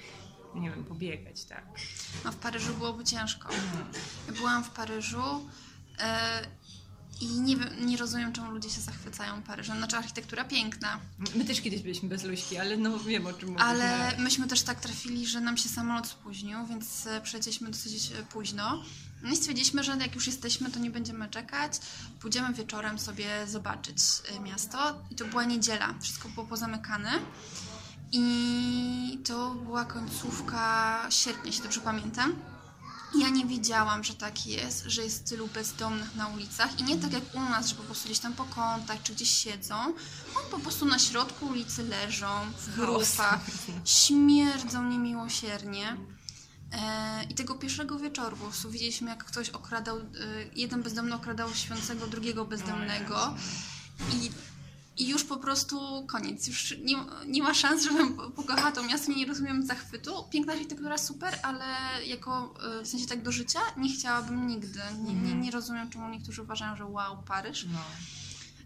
nie 0.55 0.69
wiem, 0.69 0.83
pobiegać, 0.83 1.45
tak. 1.45 1.65
No 2.25 2.31
w 2.31 2.35
Paryżu 2.35 2.73
byłoby 2.73 3.03
ciężko. 3.03 3.49
Ja 4.27 4.33
byłam 4.33 4.63
w 4.63 4.69
Paryżu 4.69 5.49
e, 5.99 6.47
i 7.21 7.27
nie, 7.27 7.55
nie 7.81 7.97
rozumiem, 7.97 8.33
czemu 8.33 8.51
ludzie 8.51 8.69
się 8.69 8.81
zachwycają 8.81 9.41
Paryżem. 9.41 9.77
Znaczy 9.77 9.97
architektura 9.97 10.43
piękna, 10.45 10.99
My 11.35 11.45
też 11.45 11.61
kiedyś 11.61 11.81
byliśmy 11.81 12.09
bez 12.09 12.23
Luśki, 12.23 12.57
ale 12.57 12.77
no 12.77 12.99
wiem 12.99 13.27
o 13.27 13.33
czym 13.33 13.49
mówisz. 13.49 13.63
ale 13.63 14.17
myśmy 14.17 14.47
też 14.47 14.61
tak 14.61 14.79
trafili, 14.79 15.27
że 15.27 15.41
nam 15.41 15.57
się 15.57 15.69
samolot 15.69 16.07
spóźnił, 16.07 16.65
więc 16.67 17.07
e, 17.07 17.21
przylecieliśmy 17.21 17.69
dosyć 17.69 18.11
e, 18.11 18.23
późno. 18.23 18.83
No 19.23 19.29
i 19.31 19.35
stwierdziliśmy, 19.35 19.83
że 19.83 19.91
jak 19.97 20.15
już 20.15 20.27
jesteśmy, 20.27 20.71
to 20.71 20.79
nie 20.79 20.91
będziemy 20.91 21.29
czekać. 21.29 21.73
Pójdziemy 22.19 22.53
wieczorem 22.53 22.99
sobie 22.99 23.47
zobaczyć 23.47 23.97
e, 24.35 24.39
miasto. 24.39 25.01
I 25.11 25.15
to 25.15 25.25
była 25.25 25.43
niedziela, 25.43 25.93
wszystko 26.01 26.29
było 26.29 26.45
pozamykane. 26.45 27.11
I 28.11 29.19
to 29.25 29.49
była 29.55 29.85
końcówka 29.85 31.05
sierpnia, 31.09 31.45
jeśli 31.45 31.63
dobrze 31.63 31.81
pamiętam. 31.81 32.35
Ja 33.19 33.29
nie 33.29 33.45
wiedziałam, 33.45 34.03
że 34.03 34.13
tak 34.13 34.47
jest, 34.47 34.83
że 34.85 35.03
jest 35.03 35.29
tylu 35.29 35.47
bezdomnych 35.47 36.15
na 36.15 36.27
ulicach 36.27 36.79
i 36.79 36.83
nie 36.83 36.97
tak 36.97 37.13
jak 37.13 37.23
u 37.35 37.39
nas, 37.39 37.67
że 37.67 37.75
po 37.75 37.83
prostu 37.83 38.05
gdzieś 38.05 38.19
tam 38.19 38.33
po 38.33 38.43
kątach 38.43 39.03
czy 39.03 39.13
gdzieś 39.13 39.29
siedzą. 39.29 39.75
Oni 40.37 40.49
po 40.51 40.59
prostu 40.59 40.85
na 40.85 40.99
środku 40.99 41.45
ulicy 41.45 41.83
leżą, 41.83 42.27
w 42.57 42.75
grupach, 42.75 43.39
śmierdzą 43.85 44.83
niemiłosiernie. 44.83 45.97
E, 46.73 47.23
I 47.29 47.33
tego 47.33 47.55
pierwszego 47.55 47.99
wieczoru 47.99 48.37
po 48.37 48.45
prostu 48.45 48.71
widzieliśmy, 48.71 49.09
jak 49.09 49.23
ktoś 49.23 49.49
okradał, 49.49 49.97
e, 49.97 50.03
jeden 50.55 50.83
bezdomny 50.83 51.15
okradał 51.15 51.53
śpiącego 51.53 52.07
drugiego 52.07 52.45
bezdomnego. 52.45 53.33
I 54.13 54.31
i 54.97 55.07
już 55.09 55.23
po 55.23 55.37
prostu 55.37 56.05
koniec. 56.07 56.47
Już 56.47 56.75
nie, 56.83 56.95
nie 57.27 57.43
ma 57.43 57.53
szans, 57.53 57.83
żebym 57.83 58.13
po- 58.15 58.29
pokochała 58.29 58.71
to 58.71 58.83
miasto, 58.83 59.11
nie 59.11 59.25
rozumiem 59.25 59.65
zachwytu. 59.65 60.11
Piękna 60.31 60.53
architektura 60.53 60.97
super, 60.97 61.39
ale 61.43 61.65
jako 62.05 62.53
y, 62.81 62.83
w 62.83 62.87
sensie 62.87 63.07
tak 63.07 63.23
do 63.23 63.31
życia 63.31 63.59
nie 63.77 63.89
chciałabym 63.93 64.47
nigdy. 64.47 64.79
Nie, 65.07 65.13
nie, 65.13 65.33
nie 65.35 65.51
rozumiem, 65.51 65.89
czemu 65.89 66.09
niektórzy 66.09 66.41
uważają, 66.41 66.75
że 66.75 66.85
wow, 66.85 67.23
Paryż. 67.23 67.65
No. 67.73 67.79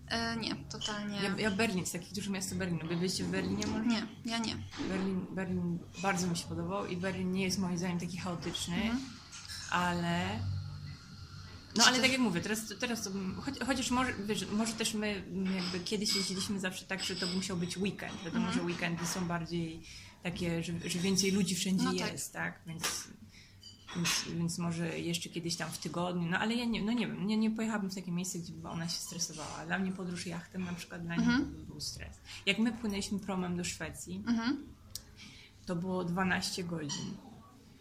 E, 0.08 0.38
nie, 0.38 0.56
totalnie. 0.56 1.22
Ja, 1.24 1.36
ja 1.38 1.52
Berlin, 1.52 1.86
z 1.86 1.92
takich 1.92 2.14
dużych 2.14 2.30
miast 2.32 2.56
Berlin. 2.56 2.80
Byliście 2.88 3.24
w 3.24 3.28
Berlinie 3.32 3.68
może? 3.68 3.86
Nie, 3.86 4.08
ja 4.26 4.38
nie. 4.38 4.56
Berlin, 4.90 5.26
Berlin 5.32 5.80
bardzo 6.02 6.28
mi 6.28 6.38
się 6.38 6.48
podobał 6.48 6.86
i 6.86 6.98
Berlin 6.98 7.32
nie 7.32 7.44
jest 7.44 7.60
moim 7.60 7.78
zdaniem 7.78 8.00
taki 8.00 8.18
chaotyczny, 8.18 8.76
Mhm. 8.76 9.00
ale... 9.72 10.40
No 11.78 11.84
ale 11.86 12.00
tak 12.00 12.12
jak 12.12 12.22
mówię, 12.22 12.42
teraz, 12.42 12.74
teraz 12.80 13.04
to, 13.04 13.10
chociaż 13.66 13.92
może, 13.92 14.14
wiesz, 14.26 14.48
może 14.52 14.74
też 14.74 14.94
my 14.94 15.24
jakby 15.56 15.80
kiedyś 15.86 16.16
jeździliśmy 16.16 16.60
zawsze 16.60 16.86
tak, 16.86 17.04
że 17.04 17.16
to 17.16 17.28
musiał 17.28 17.58
być 17.58 17.78
weekend. 17.78 18.14
Wiadomo, 18.26 18.46
Mhm. 18.48 18.54
że 18.58 18.62
weekendy 18.74 19.06
są 19.06 19.28
bardziej 19.28 19.82
takie, 20.24 20.64
że, 20.64 20.74
że 20.86 21.00
więcej 21.00 21.32
ludzi 21.32 21.56
wszędzie 21.56 21.84
No 21.86 21.94
tak. 21.94 22.12
jest, 22.12 22.34
tak? 22.34 22.60
Więc, 22.68 23.08
więc, 23.96 24.10
więc 24.38 24.58
może 24.58 25.00
jeszcze 25.00 25.30
kiedyś 25.30 25.56
tam 25.56 25.72
w 25.72 25.78
tygodniu, 25.78 26.28
no 26.30 26.40
ale 26.40 26.56
ja 26.56 26.66
nie, 26.66 26.82
no 26.82 26.92
nie 26.92 27.08
wiem, 27.08 27.28
nie, 27.28 27.38
nie 27.38 27.52
pojechałabym 27.52 27.90
w 27.92 27.96
takie 27.96 28.12
miejsce, 28.12 28.40
gdzie 28.40 28.54
by 28.54 28.70
ona 28.70 28.90
się 28.90 29.00
stresowała. 29.00 29.66
Dla 29.66 29.80
mnie 29.80 29.92
podróż 29.92 30.26
jachtem 30.26 30.64
na 30.64 30.74
przykład 30.74 31.02
dla 31.02 31.16
niej 31.16 31.26
Mhm. 31.26 31.52
by 31.52 31.64
był 31.64 31.82
stres. 31.82 32.18
Jak 32.46 32.58
my 32.60 32.72
płynęliśmy 32.72 33.20
promem 33.20 33.58
do 33.58 33.64
Szwecji, 33.64 34.24
Mhm. 34.28 34.58
to 35.66 35.76
było 35.76 36.04
12 36.06 36.64
godzin. 36.64 37.14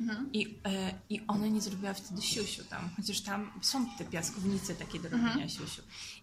Mhm. 0.00 0.32
I, 0.32 0.58
e, 0.66 0.94
I 1.10 1.20
ona 1.28 1.46
nie 1.46 1.60
zrobiła 1.60 1.94
wtedy 1.94 2.22
siusiu 2.22 2.64
tam, 2.64 2.90
chociaż 2.96 3.20
tam 3.20 3.50
są 3.62 3.86
te 3.98 4.04
piaskownice 4.04 4.74
takie 4.74 4.98
do 5.00 5.08
robienia 5.08 5.30
Mhm. 5.32 5.48
siusiu. 5.50 5.82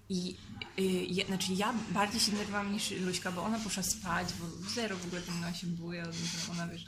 I 0.10 0.36
y, 0.80 0.82
je, 0.84 1.26
znaczy 1.26 1.54
ja 1.54 1.74
bardziej 1.92 2.20
się 2.22 2.32
denerwowałam 2.32 2.74
niż 2.74 2.92
Luśka, 2.92 3.32
bo 3.32 3.44
ona 3.44 3.60
poszła 3.60 3.84
spać, 3.84 4.28
bo 4.40 4.70
zero 4.76 4.98
w 4.98 5.06
ogóle 5.06 5.22
tym 5.22 5.38
ona 5.38 5.54
się 5.54 5.68
buja, 5.68 6.04
ona 6.52 6.68
wiesz, 6.68 6.86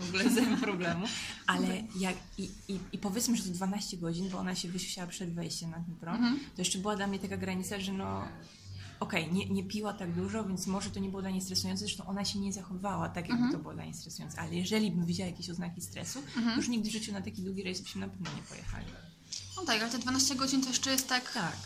w 0.00 0.08
ogóle 0.08 0.30
zero 0.40 0.56
problemu. 0.56 1.06
Ale 1.46 1.82
jak, 1.98 2.16
i, 2.38 2.50
i, 2.68 2.78
i 2.92 2.98
powiedzmy, 2.98 3.36
że 3.36 3.42
to 3.42 3.50
12 3.50 3.96
godzin, 3.96 4.30
bo 4.30 4.38
ona 4.38 4.54
się 4.54 4.68
wysiusiała 4.68 5.06
przed 5.08 5.34
wejściem 5.34 5.70
na 5.70 5.76
ten 5.80 5.94
prom, 5.96 6.14
Mhm. 6.14 6.40
to 6.56 6.60
jeszcze 6.60 6.78
była 6.78 6.96
dla 6.96 7.06
mnie 7.06 7.18
taka 7.18 7.36
granica, 7.36 7.80
że 7.80 7.92
no 7.92 8.28
okej, 9.04 9.32
nie, 9.32 9.46
nie 9.48 9.64
piła 9.64 9.92
tak 9.92 10.12
dużo, 10.14 10.44
więc 10.44 10.66
może 10.66 10.90
to 10.90 11.00
nie 11.00 11.08
było 11.08 11.22
dla 11.22 11.30
niej 11.30 11.40
stresujące, 11.40 11.84
zresztą 11.84 12.06
ona 12.06 12.24
się 12.24 12.38
nie 12.38 12.52
zachowywała 12.52 13.08
tak, 13.08 13.28
jakby 13.28 13.52
to 13.52 13.58
było 13.58 13.74
dla 13.74 13.84
niej 13.84 13.94
stresujące, 13.94 14.40
ale 14.40 14.54
jeżeli 14.54 14.90
bym 14.90 15.06
widziała 15.06 15.30
jakieś 15.30 15.50
oznaki 15.50 15.80
stresu, 15.80 16.22
to 16.34 16.56
już 16.56 16.68
nigdy 16.68 16.90
w 16.90 16.92
życiu 16.92 17.12
na 17.12 17.20
taki 17.20 17.42
długi 17.42 17.62
rejs 17.62 17.80
byśmy 17.80 18.00
na 18.00 18.08
pewno 18.08 18.30
nie 18.36 18.42
pojechali. 18.42 18.86
No 19.56 19.64
tak, 19.64 19.82
ale 19.82 19.90
te 19.90 19.98
12 19.98 20.34
godzin 20.34 20.62
to 20.62 20.68
jeszcze 20.68 20.90
jest 20.90 21.08
tak. 21.08 21.32
Tak. 21.32 21.56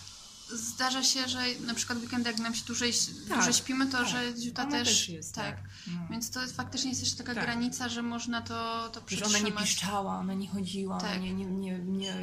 Zdarza 0.54 1.02
się, 1.02 1.28
że 1.28 1.38
na 1.66 1.74
przykład 1.74 1.98
weekend, 1.98 2.26
jak 2.26 2.38
nam 2.38 2.54
się 2.54 2.64
dłużej, 2.66 2.92
Tak, 3.28 3.36
dłużej 3.36 3.52
śpimy, 3.54 3.86
to 3.86 3.98
tak. 3.98 4.08
że 4.08 4.32
Ziuta 4.38 4.62
Ona 4.62 4.70
też. 4.70 4.88
też 4.88 5.08
jest, 5.08 5.34
tak. 5.34 5.56
No. 5.86 6.06
Więc 6.10 6.30
to 6.30 6.42
jest, 6.42 6.56
faktycznie 6.56 6.90
jest 6.90 7.02
jeszcze 7.02 7.16
taka 7.16 7.34
Tak. 7.34 7.44
granica, 7.44 7.88
że 7.88 8.02
można 8.02 8.42
to, 8.42 8.88
to 8.88 9.00
Że 9.00 9.06
przytrzymać. 9.06 9.34
ona 9.40 9.48
nie 9.48 9.52
piszczała, 9.52 10.18
ona 10.18 10.34
nie 10.34 10.48
chodziła, 10.48 11.00
Tak. 11.00 11.20
nie, 11.22 11.34
nie, 11.34 11.44
nie, 11.46 11.78
nie 11.78 12.14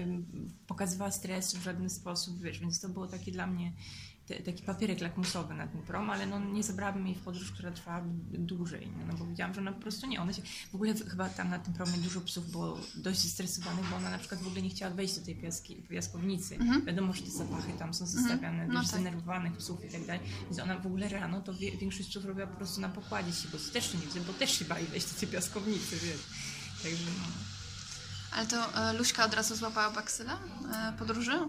pokazywała 0.67 1.11
stresu 1.11 1.57
w 1.57 1.63
żaden 1.63 1.89
sposób, 1.89 2.41
wiesz, 2.41 2.59
więc 2.59 2.79
to 2.79 2.89
było 2.89 3.07
takie 3.07 3.31
dla 3.31 3.47
mnie 3.47 3.73
te, 4.27 4.35
taki 4.43 4.63
papierek 4.63 5.01
lakmusowy 5.01 5.53
na 5.53 5.67
ten 5.67 5.81
prom, 5.81 6.09
ale 6.09 6.25
no 6.25 6.39
nie 6.39 6.63
zabrałabym 6.63 7.07
jej 7.07 7.15
w 7.15 7.19
podróż, 7.21 7.51
która 7.51 7.71
trwałaby 7.71 8.37
dłużej, 8.37 8.87
no, 8.99 9.05
no 9.05 9.13
bo 9.17 9.25
widziałam, 9.25 9.53
że 9.53 9.61
ona 9.61 9.71
po 9.71 9.81
prostu 9.81 10.07
nie, 10.07 10.21
ona 10.21 10.33
się, 10.33 10.41
w 10.71 10.75
ogóle 10.75 10.93
chyba 10.93 11.29
tam 11.29 11.49
na 11.49 11.59
tym 11.59 11.73
promie 11.73 11.97
dużo 11.97 12.21
psów 12.21 12.51
było 12.51 12.79
dość 12.95 13.19
zestresowanych, 13.19 13.89
bo 13.89 13.95
ona 13.95 14.09
na 14.09 14.17
przykład 14.17 14.41
w 14.41 14.47
ogóle 14.47 14.61
nie 14.61 14.69
chciała 14.69 14.93
wejść 14.95 15.19
do 15.19 15.25
tej 15.25 15.35
piaski, 15.35 15.75
piaskownicy. 15.75 16.57
Wiadomo, 16.85 17.13
że 17.13 17.21
te 17.21 17.31
zapachy 17.31 17.73
tam 17.79 17.93
są 17.93 18.05
zestawiane, 18.05 18.67
No 18.67 18.73
wiesz, 18.73 18.91
tak. 18.91 18.99
zdenerwowanych 19.01 19.57
psów 19.57 19.85
i 19.85 19.89
tak 19.89 20.05
dalej, 20.05 20.21
więc 20.45 20.59
ona 20.59 20.79
w 20.79 20.87
ogóle 20.87 21.09
rano 21.09 21.41
to 21.41 21.53
wie, 21.53 21.77
większość 21.77 22.09
psów 22.09 22.25
robiła 22.25 22.47
po 22.47 22.57
prostu 22.57 22.81
na 22.81 22.89
pokładzie 22.89 23.31
się, 23.33 23.47
bo 23.51 23.57
też 23.73 23.93
nie 23.93 23.99
widzę, 23.99 24.19
bo 24.19 24.33
też 24.33 24.59
się 24.59 24.65
bali 24.65 24.85
wejść 24.87 25.13
do 25.13 25.19
tej 25.19 25.27
piaskownicy, 25.29 25.95
wiesz. 25.97 26.21
Także 26.83 27.03
no. 27.05 27.25
Ale 28.31 28.47
to 28.47 28.89
e, 28.89 28.93
Luśka 28.93 29.25
od 29.25 29.33
razu 29.33 29.55
złapała 29.55 29.91
baksyla 29.93 30.39
e, 30.73 30.93
podróży? 30.99 31.39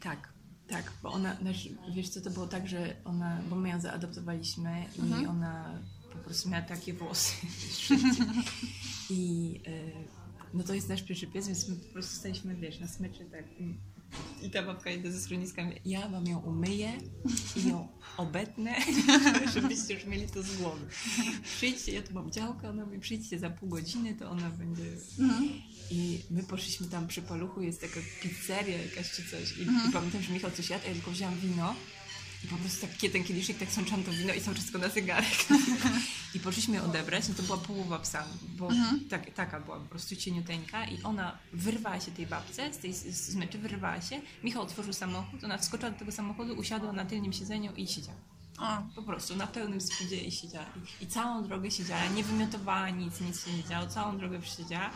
Tak, 0.00 0.28
tak, 0.68 0.92
bo 1.02 1.12
ona, 1.12 1.36
znaczy, 1.36 1.68
wiesz 1.94 2.08
co, 2.08 2.20
to 2.20 2.30
było 2.30 2.46
tak, 2.46 2.68
że 2.68 2.96
ona, 3.04 3.40
bo 3.50 3.56
my 3.56 3.68
ją 3.68 3.80
zaadoptowaliśmy 3.80 4.84
i 4.96 5.00
Mhm. 5.00 5.28
ona 5.30 5.78
po 6.12 6.18
prostu 6.18 6.48
miała 6.48 6.62
takie 6.62 6.94
włosy. 6.94 7.32
I 9.10 9.60
e, 9.66 9.70
no 10.54 10.64
to 10.64 10.74
jest 10.74 10.88
nasz 10.88 11.02
pierwszy 11.02 11.26
pies, 11.26 11.46
więc 11.46 11.68
my 11.68 11.76
po 11.76 11.92
prostu 11.92 12.16
staliśmy, 12.16 12.54
wiesz, 12.56 12.80
na 12.80 12.86
smyczy 12.88 13.24
tak 13.24 13.44
i- 14.42 14.50
ta 14.50 14.62
babka 14.62 14.90
idzie 14.90 15.12
ze 15.12 15.20
schroniska, 15.20 15.62
ja 15.84 16.08
wam 16.08 16.26
ją 16.26 16.38
umyję 16.38 16.92
i 17.56 17.68
ją 17.68 17.88
obetnę, 18.16 18.74
żebyście 19.54 19.94
już 19.94 20.04
mieli 20.04 20.26
to 20.28 20.42
z 20.42 20.56
głowy. 20.56 20.86
Przyjdźcie, 21.56 21.92
ja 21.92 22.02
tu 22.02 22.14
mam 22.14 22.30
działkę, 22.32 22.70
ona 22.70 22.84
mówi, 22.84 22.98
przyjdźcie 22.98 23.38
za 23.38 23.50
pół 23.50 23.68
godziny, 23.68 24.14
to 24.14 24.30
ona 24.30 24.50
będzie... 24.50 24.84
I 25.90 26.20
my 26.30 26.42
poszliśmy 26.42 26.86
tam 26.86 27.06
przy 27.06 27.22
paluchu, 27.22 27.62
jest 27.62 27.80
taka 27.80 28.00
pizzeria 28.22 28.82
jakaś 28.82 29.10
czy 29.10 29.22
coś. 29.30 29.58
I, 29.58 29.62
i 29.62 29.92
pamiętam, 29.92 30.22
że 30.22 30.32
Michał 30.32 30.50
coś 30.50 30.70
jadł, 30.70 30.86
ja 30.88 30.92
tylko 30.94 31.10
wziąłam 31.10 31.38
wino. 31.40 31.74
I 32.44 32.48
po 32.48 32.56
prostu 32.56 32.86
tak 32.86 33.12
ten 33.12 33.24
kieliszek, 33.24 33.58
tak 33.58 33.70
sączam 33.72 34.04
to 34.04 34.12
wino 34.12 34.34
i 34.34 34.40
cały 34.40 34.56
czas 34.56 34.72
na 34.72 34.88
zegarek. 34.88 35.46
I 36.34 36.40
poszliśmy 36.40 36.76
ją 36.76 36.84
odebrać, 36.84 37.28
no 37.28 37.34
to 37.34 37.42
była 37.42 37.58
połowa 37.58 37.98
psa, 37.98 38.24
bo 38.56 38.68
Mhm. 38.68 39.08
tak, 39.08 39.34
taka 39.34 39.60
była 39.60 39.80
po 39.80 39.86
prostu 39.86 40.16
cieniuteńka 40.16 40.84
i 40.86 41.02
ona 41.02 41.38
wyrwała 41.52 42.00
się 42.00 42.10
tej 42.10 42.26
babce 42.26 42.72
z 42.72 42.78
tej 42.78 42.92
z 42.94 43.34
wyrwała 43.58 44.00
się. 44.00 44.20
Michał 44.44 44.62
otworzył 44.62 44.92
samochód, 44.92 45.44
ona 45.44 45.58
wskoczyła 45.58 45.90
do 45.90 45.98
tego 45.98 46.12
samochodu, 46.12 46.54
usiadła 46.54 46.92
na 46.92 47.04
tylnym 47.04 47.32
siedzeniu 47.32 47.74
i 47.76 47.86
siedziała. 47.86 48.37
O, 48.60 48.82
Po 48.94 49.02
prostu 49.02 49.36
na 49.36 49.46
pełnym 49.46 49.80
speedzie 49.80 50.16
i 50.20 50.32
siedziała. 50.32 50.66
I, 51.00 51.04
I 51.04 51.06
całą 51.06 51.42
drogę 51.44 51.70
siedziała, 51.70 52.06
nie 52.06 52.24
wymiotowała 52.24 52.90
nic, 52.90 53.20
nic 53.20 53.44
się 53.44 53.52
nie 53.52 53.64
działo, 53.64 53.86
całą 53.86 54.18
drogę 54.18 54.40
przesiedziała. 54.40 54.90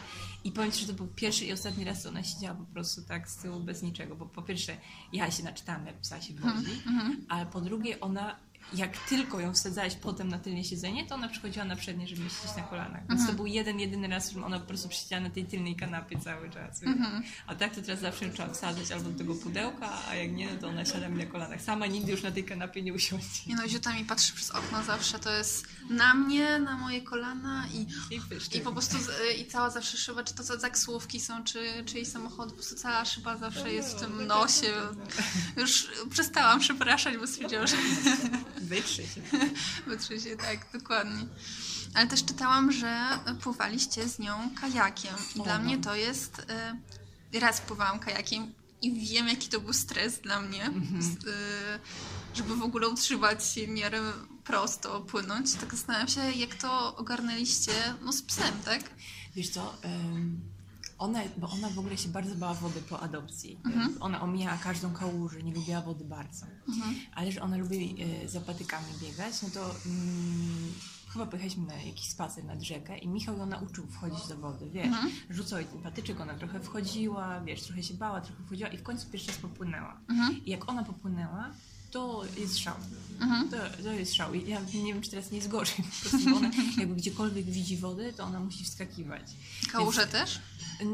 I 0.45 0.53
powiem 0.53 0.73
Ci, 0.73 0.81
że 0.81 0.87
to 0.87 0.93
był 0.93 1.07
pierwszy 1.07 1.45
i 1.45 1.53
ostatni 1.53 1.85
raz, 1.85 2.03
co 2.03 2.09
ona 2.09 2.23
siedziała 2.23 2.55
po 2.55 2.65
prostu 2.65 3.03
tak 3.03 3.29
z 3.31 3.37
tyłu 3.37 3.61
bez 3.61 3.83
niczego, 3.83 4.17
bo 4.17 4.27
po 4.27 4.43
pierwsze 4.43 4.77
ja 5.13 5.31
się 5.31 5.43
naczytałam, 5.45 5.87
jak 5.87 6.01
psa 6.01 6.21
się 6.21 6.35
wozi, 6.35 6.83
ale 7.29 7.47
po 7.47 7.61
drugie 7.61 8.01
ona, 8.01 8.37
jak 8.75 8.99
tylko 8.99 9.41
ją 9.41 9.55
wsadzałeś 9.55 9.95
potem 9.95 10.29
na 10.29 10.39
tylne 10.39 10.65
siedzenie, 10.65 11.07
to 11.07 11.15
ona 11.15 11.29
przychodziła 11.29 11.65
na 11.65 11.77
przednie, 11.77 12.09
żeby 12.09 12.23
siedzieć 12.23 12.57
na 12.57 12.63
kolanach. 12.63 13.03
Więc 13.09 13.27
to 13.27 13.33
był 13.33 13.47
jeden, 13.47 13.81
jedyny 13.81 14.09
raz, 14.09 14.31
że 14.31 14.45
ona 14.45 14.61
po 14.61 14.67
prostu 14.67 14.89
przesiedziała 14.89 15.23
na 15.23 15.31
tej 15.31 15.45
tylnej 15.45 15.77
kanapie 15.77 16.19
cały 16.19 16.51
czas. 16.51 16.81
A 17.47 17.55
tak 17.55 17.75
to 17.75 17.83
teraz 17.83 18.01
zawsze 18.01 18.31
trzeba 18.31 18.53
wsadzać 18.55 18.93
albo 18.93 19.11
do 19.11 19.19
tego 19.19 19.35
pudełka, 19.35 19.91
a 20.09 20.15
jak 20.15 20.33
nie, 20.33 20.53
no 20.55 20.61
to 20.61 20.69
ona 20.69 20.85
siada 20.85 21.09
mi 21.09 21.19
na 21.19 21.27
kolanach. 21.27 21.63
Sama 21.63 21.87
nigdy 21.87 22.13
już 22.13 22.23
na 22.23 22.31
tej 22.31 22.45
kanapie 22.45 22.83
nie 22.83 22.95
usiądzie. 22.95 23.27
nie 23.47 23.57
no, 23.57 23.69
Ziuta 23.69 23.95
mi 23.95 24.05
patrzy 24.05 24.33
przez 24.33 24.51
okno 24.51 24.83
zawsze, 24.85 25.19
to 25.19 25.33
jest 25.33 25.67
na 25.91 26.15
mnie, 26.15 26.59
na 26.59 26.77
moje 26.77 27.03
kolana 27.03 27.65
i 27.75 27.87
I. 28.15 28.59
I 28.59 28.61
po 28.61 28.73
prostu 28.73 28.99
z, 28.99 29.39
i 29.39 29.47
cała 29.47 29.71
zawsze 29.71 29.97
szyba, 29.97 30.25
czy 30.25 30.35
to 30.35 30.45
co 30.45 30.59
taksówki 30.59 31.21
są, 31.21 31.45
czy, 31.45 31.85
czy 31.87 31.97
jej 31.97 32.07
samochód, 32.07 32.49
po 32.49 32.55
prostu 32.55 32.75
cała 32.75 33.05
szyba 33.05 33.37
zawsze 33.37 33.73
jest 33.73 33.97
w 33.97 34.01
tym 34.01 34.27
nosie. 34.27 34.73
Już 35.57 35.89
przestałam 36.11 36.61
przepraszać, 36.61 37.17
bo 37.17 37.27
stwierdziłam, 37.27 37.67
że 37.67 37.77
Wytrzy 38.63 39.03
się. 39.07 39.23
wytrzy 39.87 40.21
się, 40.21 40.37
tak, 40.37 40.67
dokładnie. 40.73 41.27
Ale 41.95 42.07
też 42.07 42.25
czytałam, 42.25 42.73
że 42.73 43.19
pływaliście 43.43 44.09
z 44.09 44.19
nią 44.19 44.51
kajakiem. 44.61 45.15
I 45.37 45.41
O, 45.41 45.45
dla 45.45 45.59
no. 45.59 45.65
mnie 45.65 45.79
to 45.79 45.95
jest... 45.95 46.47
Y, 47.35 47.41
raz 47.41 47.61
pływałam 47.61 47.99
kajakiem 47.99 48.53
i 48.83 49.09
wiem, 49.09 49.29
jaki 49.29 49.49
to 49.49 49.61
był 49.61 49.73
stres 49.73 50.21
dla 50.21 50.41
mnie, 50.41 50.65
Mhm. 50.65 51.03
z, 51.03 51.07
y, 51.07 51.19
żeby 52.35 52.57
w 52.57 52.63
ogóle 52.63 52.89
utrzymać 52.89 53.47
się 53.47 53.67
w 53.67 53.69
miarę 53.71 54.01
prosto, 54.45 55.01
płynąć. 55.01 55.55
Tak 55.55 55.71
zastanawiam 55.75 56.09
się, 56.09 56.21
jak 56.33 56.55
to 56.55 56.97
ogarnęliście 56.97 57.73
no, 58.03 58.13
z 58.13 58.23
psem, 58.23 58.55
tak? 58.65 58.83
Wiesz 59.37 59.49
co, 59.49 59.75
ona, 61.03 61.21
bo 61.37 61.49
ona 61.51 61.69
w 61.69 61.79
ogóle 61.79 61.97
się 61.99 62.09
bardzo 62.09 62.35
bała 62.35 62.55
wody 62.55 62.81
po 62.91 63.01
adopcji. 63.01 63.61
Ona 64.01 64.21
omijała 64.21 64.57
każdą 64.57 64.93
kałużę, 64.93 65.43
nie 65.43 65.55
lubiła 65.55 65.81
wody 65.81 66.05
bardzo. 66.05 66.47
Ale 67.15 67.33
że 67.33 67.43
ona 67.43 67.57
lubi 67.57 67.97
e, 68.25 68.29
za 68.29 68.41
patykami 68.41 68.87
biegać, 69.01 69.43
no 69.43 69.49
to 69.55 69.61
mm, 69.87 70.73
chyba 71.13 71.27
pojechaliśmy 71.27 71.67
na 71.67 71.75
jakiś 71.75 72.09
spacer 72.09 72.45
nad 72.45 72.63
rzekę 72.63 72.99
i 72.99 73.09
Michał 73.09 73.39
ją 73.39 73.47
nauczył 73.47 73.87
wchodzić 73.87 74.29
do 74.29 74.37
wody, 74.37 74.71
wiesz. 74.71 74.87
Rzucał 75.31 75.59
jej 75.59 75.69
ten 75.69 75.83
patyczek, 75.83 76.21
ona 76.21 76.35
trochę 76.35 76.61
wchodziła, 76.61 77.41
wiesz, 77.41 77.63
trochę 77.63 77.83
się 77.83 77.95
bała, 77.95 78.21
trochę 78.21 78.45
wchodziła 78.45 78.69
i 78.71 78.77
w 78.77 78.83
końcu 78.83 79.11
pierwszy 79.11 79.29
raz 79.29 79.37
popłynęła. 79.39 80.01
I 80.47 80.51
jak 80.51 80.69
ona 80.69 80.85
popłynęła, 80.85 81.51
to 81.93 82.23
jest 82.39 82.59
szał. 82.59 82.75
To, 83.51 83.83
to 83.83 83.93
jest 83.93 84.15
szał. 84.15 84.35
I 84.35 84.49
ja 84.51 84.61
nie 84.75 84.93
wiem, 84.95 85.03
czy 85.03 85.11
teraz 85.11 85.31
nie 85.31 85.37
jest 85.37 85.49
gorzej. 85.49 85.77
Po 86.05 86.11
prostu, 86.11 86.37
ona 86.37 86.51
jakby 86.79 86.95
gdziekolwiek 86.95 87.45
widzi 87.45 87.77
wodę, 87.77 88.13
to 88.13 88.25
ona 88.25 88.41
musi 88.41 88.65
wskakiwać. 88.65 89.23
Kałuże 89.73 90.01
Więc- 90.01 90.13
też? 90.13 90.41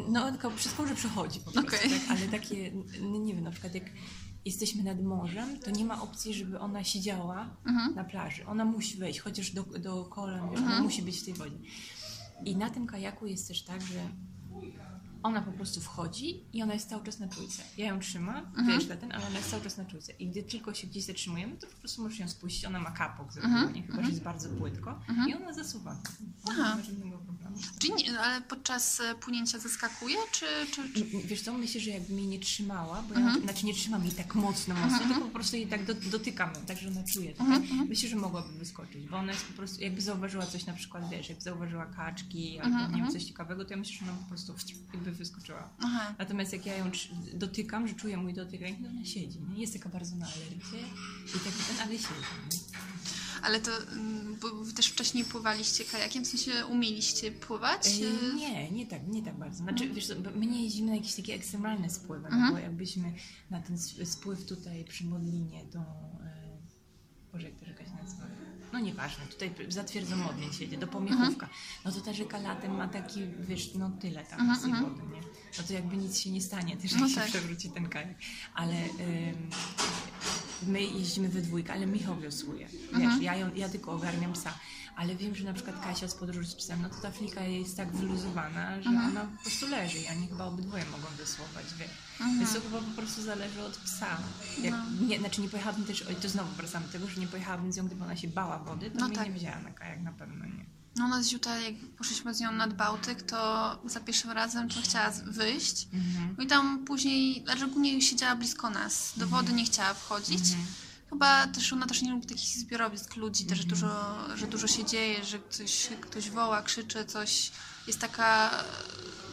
No, 0.08 0.30
tylko 0.30 0.50
przez 0.50 0.72
kałużę 0.74 0.94
przechodzi 0.94 1.40
po 1.40 1.50
prostu, 1.50 1.76
Okej. 1.76 1.90
tak? 1.90 2.00
Ale 2.10 2.28
takie, 2.28 2.66
n- 3.00 3.24
nie 3.24 3.34
wiem, 3.34 3.44
na 3.44 3.50
przykład 3.50 3.74
jak 3.74 3.84
jesteśmy 4.44 4.82
nad 4.82 5.02
morzem, 5.02 5.60
to 5.60 5.70
nie 5.70 5.84
ma 5.84 6.02
opcji, 6.02 6.34
żeby 6.34 6.58
ona 6.60 6.84
siedziała 6.84 7.56
na 7.94 8.04
plaży. 8.04 8.46
Ona 8.46 8.64
musi 8.64 8.98
wejść, 8.98 9.20
chociaż 9.20 9.50
do, 9.50 9.62
do 9.62 10.04
kolan, 10.04 10.50
wiesz, 10.50 10.60
ona 10.60 10.82
musi 10.82 11.02
być 11.02 11.20
w 11.20 11.24
tej 11.24 11.34
wodzie. 11.34 11.56
I 12.44 12.56
na 12.56 12.70
tym 12.70 12.86
kajaku 12.86 13.26
jest 13.26 13.48
też 13.48 13.62
tak, 13.64 13.82
że 13.82 14.08
ona 15.22 15.42
po 15.42 15.52
prostu 15.52 15.80
wchodzi 15.80 16.44
i 16.52 16.62
ona 16.62 16.74
jest 16.74 16.88
cały 16.88 17.04
czas 17.04 17.18
na 17.18 17.28
czujce. 17.28 17.62
Ja 17.76 17.86
ją 17.86 18.00
trzymam, 18.00 18.46
wiesz, 18.66 18.86
na 18.86 18.96
ten, 18.96 19.12
ale 19.12 19.26
ona 19.26 19.36
jest 19.38 19.50
cały 19.50 19.62
czas 19.62 19.76
na 19.76 19.84
czujce. 19.84 20.12
I 20.12 20.28
gdy 20.28 20.42
tylko 20.42 20.74
się 20.74 20.86
gdzieś 20.86 21.04
zatrzymujemy, 21.04 21.56
to 21.56 21.66
po 21.66 21.76
prostu 21.76 22.02
możesz 22.02 22.18
ją 22.18 22.28
spuścić. 22.28 22.64
Ona 22.64 22.80
ma 22.80 22.90
kapok 22.90 23.32
z 23.32 23.36
reguły, 23.36 23.72
nie? 23.72 23.82
chyba, 23.82 24.02
że 24.02 24.08
jest 24.08 24.22
bardzo 24.22 24.48
płytko. 24.48 25.00
I 25.28 25.34
ona 25.34 25.52
zasuwa. 25.52 25.92
Nie 25.94 26.52
Aha. 26.52 26.76
ma 26.76 26.82
żadnego 26.82 27.18
problemu. 27.18 27.56
Czyli 27.78 27.94
nie, 27.94 28.20
ale 28.20 28.42
podczas 28.42 29.00
e, 29.00 29.14
płynięcia 29.14 29.58
zaskakuje, 29.58 30.16
czy... 30.32 30.46
czy, 30.74 30.92
czy... 30.92 31.00
M- 31.00 31.22
Wiesz 31.24 31.42
co, 31.42 31.52
myślę, 31.52 31.80
że 31.80 31.90
jakby 31.90 32.14
mnie 32.14 32.26
nie 32.26 32.38
trzymała, 32.38 33.02
bo 33.02 33.14
ja, 33.20 33.40
znaczy 33.40 33.66
nie 33.66 33.74
trzymam 33.74 34.02
jej 34.04 34.12
tak 34.12 34.34
mocno, 34.34 34.74
mocno, 34.74 34.98
tylko 34.98 35.20
po 35.20 35.28
prostu 35.30 35.56
jej 35.56 35.66
tak 35.66 35.84
do, 35.84 35.94
dotykam, 35.94 36.50
tak, 36.66 36.78
że 36.78 36.88
ona 36.88 37.02
czuje. 37.02 37.32
Tutaj. 37.32 37.68
Myślę, 37.88 38.08
że 38.08 38.16
mogłaby 38.16 38.52
wyskoczyć, 38.58 39.06
bo 39.06 39.16
ona 39.16 39.32
jest 39.32 39.44
po 39.44 39.52
prostu, 39.52 39.80
jakby 39.82 40.00
zauważyła 40.02 40.46
coś 40.46 40.66
na 40.66 40.72
przykład, 40.72 41.10
wiesz, 41.10 41.28
jakby 41.28 41.44
zauważyła 41.44 41.86
kaczki 41.86 42.58
albo 42.60 42.88
nie 42.96 43.02
wiem, 43.02 43.12
coś 43.12 43.24
ciekawego, 43.24 43.64
to 43.64 43.70
ja 43.70 43.76
myślę, 43.76 44.06
że 44.06 44.12
ona 44.12 44.20
po 44.22 44.28
prostu 44.28 44.54
jakby 44.94 45.07
wyskoczyła. 45.16 45.70
Aha. 45.78 46.14
Natomiast 46.18 46.52
jak 46.52 46.66
ja 46.66 46.76
ją 46.76 46.90
dotykam, 47.34 47.88
że 47.88 47.94
czuję 47.94 48.16
mój 48.16 48.34
dotyk 48.34 48.60
ręki, 48.60 48.82
to 48.82 48.88
ona 48.90 49.04
siedzi, 49.04 49.38
nie? 49.54 49.60
Jest 49.60 49.72
taka 49.72 49.88
bardzo 49.88 50.16
na 50.16 50.26
alergię 50.26 50.88
i 51.26 51.32
taki 51.32 51.62
ten, 51.68 51.80
ale 51.82 51.92
siedzi, 51.92 52.08
nie? 52.52 52.58
Ale 53.42 53.60
to, 53.60 53.70
mm, 53.92 54.36
bo 54.42 54.48
wy 54.64 54.72
też 54.72 54.86
wcześniej 54.86 55.24
pływaliście 55.24 55.84
kajakiem, 55.84 56.24
w 56.24 56.28
sensie 56.28 56.66
umieliście 56.66 57.32
pływać? 57.32 57.86
E, 57.86 58.34
Nie, 58.34 58.70
nie 58.70 58.86
tak, 58.86 59.08
nie 59.08 59.22
tak 59.22 59.38
bardzo. 59.38 59.56
Znaczy, 59.56 59.88
wiesz, 59.90 60.06
co, 60.06 60.16
bo 60.16 60.30
my 60.30 60.46
nie 60.46 60.62
jeździmy 60.64 60.88
na 60.90 60.96
jakieś 60.96 61.14
takie 61.14 61.34
ekstremalne 61.34 61.90
spływy, 61.90 62.28
no 62.30 62.52
bo 62.52 62.58
jakbyśmy 62.58 63.12
na 63.50 63.60
ten 63.62 63.78
spływ 64.06 64.44
tutaj 64.46 64.84
przy 64.84 65.04
Modlinie, 65.04 65.64
to... 65.72 65.78
E, 65.78 66.58
Boże, 67.32 67.46
jak 67.50 67.54
nazywa? 67.60 67.67
No 68.72 68.78
nieważne, 68.78 69.26
tutaj 69.26 69.54
zatwierdzą 69.68 70.16
Modlin 70.16 70.52
się 70.52 70.64
jedzie, 70.64 70.78
do 70.78 70.86
Pomiechówka. 70.86 71.48
No 71.84 71.92
to 71.92 72.00
ta 72.00 72.12
rzeka 72.12 72.38
latem 72.38 72.76
ma 72.76 72.88
taki, 72.88 73.20
wiesz, 73.40 73.74
no 73.74 73.90
tyle 74.00 74.24
tam 74.24 74.48
jest 74.48 74.62
tej 74.62 74.72
wody, 74.72 75.02
nie? 75.14 75.20
No 75.58 75.64
to 75.66 75.72
jakby 75.72 75.96
nic 75.96 76.18
się 76.18 76.30
nie 76.30 76.40
stanie, 76.40 76.76
też 76.76 76.92
jak 76.92 77.00
No 77.00 77.08
się 77.08 77.14
tak. 77.14 77.26
przewróci 77.26 77.70
ten 77.70 77.88
kajak. 77.88 78.16
Ale... 78.54 78.74
My 80.66 80.82
jeździmy 80.82 81.28
we 81.28 81.40
dwójkę, 81.42 81.72
ale 81.72 81.86
Michał 81.86 82.20
wiosłuje. 82.20 82.68
Wiesz, 82.98 83.22
ja, 83.22 83.36
ją, 83.36 83.54
ja 83.54 83.68
tylko 83.68 83.92
ogarniam 83.92 84.32
psa. 84.32 84.54
Ale 84.96 85.14
wiem, 85.16 85.34
że 85.34 85.44
na 85.44 85.52
przykład 85.52 85.80
Kasia 85.84 86.08
z 86.08 86.14
podróży 86.14 86.48
z 86.48 86.54
psem, 86.54 86.82
no 86.82 86.88
to 86.88 86.94
ta 87.02 87.10
flika 87.10 87.42
jest 87.42 87.76
tak 87.76 87.92
wyluzowana, 87.92 88.82
że 88.82 88.88
ona 88.90 89.20
po 89.24 89.42
prostu 89.42 89.66
leży 89.68 89.98
i 89.98 90.08
oni 90.16 90.28
chyba 90.28 90.44
obydwoje 90.44 90.84
mogą 90.84 91.06
wiosłować, 91.18 91.64
wiesz. 91.78 91.90
Więc 92.38 92.52
to 92.54 92.60
chyba 92.60 92.78
po 92.78 92.96
prostu 92.96 93.22
zależy 93.22 93.62
od 93.62 93.76
psa. 93.76 94.18
Jak, 94.62 94.74
nie, 95.08 95.18
znaczy 95.18 95.40
nie 95.40 95.48
pojechałabym 95.48 95.84
też, 95.84 96.04
to 96.22 96.28
znowu 96.28 96.54
wracamy 96.54 96.86
do 96.86 96.92
tego, 96.92 97.06
że 97.08 97.20
nie 97.20 97.26
pojechałabym 97.26 97.72
z 97.72 97.76
nią, 97.76 97.86
gdyby 97.86 98.04
ona 98.04 98.16
się 98.16 98.28
bała 98.28 98.58
wody, 98.58 98.90
to 98.90 98.98
No 98.98 99.06
mnie 99.08 99.16
tak. 99.16 99.26
nie 99.26 99.32
wzięła 99.34 99.58
na 99.60 99.70
kajak 99.70 100.00
na 100.02 100.12
pewno 100.12 100.44
nie. 100.46 100.77
No 100.98 101.04
ona 101.04 101.22
z 101.22 101.28
Ziuta, 101.28 101.58
jak 101.58 101.74
poszliśmy 101.98 102.34
z 102.34 102.40
nią 102.40 102.52
nad 102.52 102.74
Bałtyk, 102.74 103.22
to 103.22 103.78
za 103.84 104.00
pierwszym 104.00 104.30
razem 104.30 104.68
to 104.68 104.82
chciała 104.82 105.10
wyjść. 105.24 105.88
No 106.38 106.44
i 106.44 106.46
tam 106.46 106.84
później, 106.84 107.42
znaczy 107.44 107.64
ogólnie 107.64 108.02
siedziała 108.02 108.36
blisko 108.36 108.70
nas. 108.70 109.12
Do 109.16 109.26
wody 109.26 109.52
nie 109.52 109.64
chciała 109.64 109.94
wchodzić. 109.94 110.44
Chyba 111.10 111.46
też 111.46 111.72
ona 111.72 111.86
też 111.86 112.02
nie 112.02 112.10
lubi 112.10 112.26
takich 112.26 112.58
zbiorowisk 112.58 113.16
ludzi, 113.16 113.44
też 113.44 113.58
że 113.58 113.64
dużo, 113.64 114.18
że 114.34 114.46
dużo 114.46 114.66
się 114.66 114.84
dzieje, 114.84 115.24
że 115.24 115.38
ktoś, 115.38 115.88
ktoś 116.00 116.30
woła, 116.30 116.62
krzyczy, 116.62 117.04
coś 117.04 117.50
jest 117.86 117.98
taka, 117.98 118.50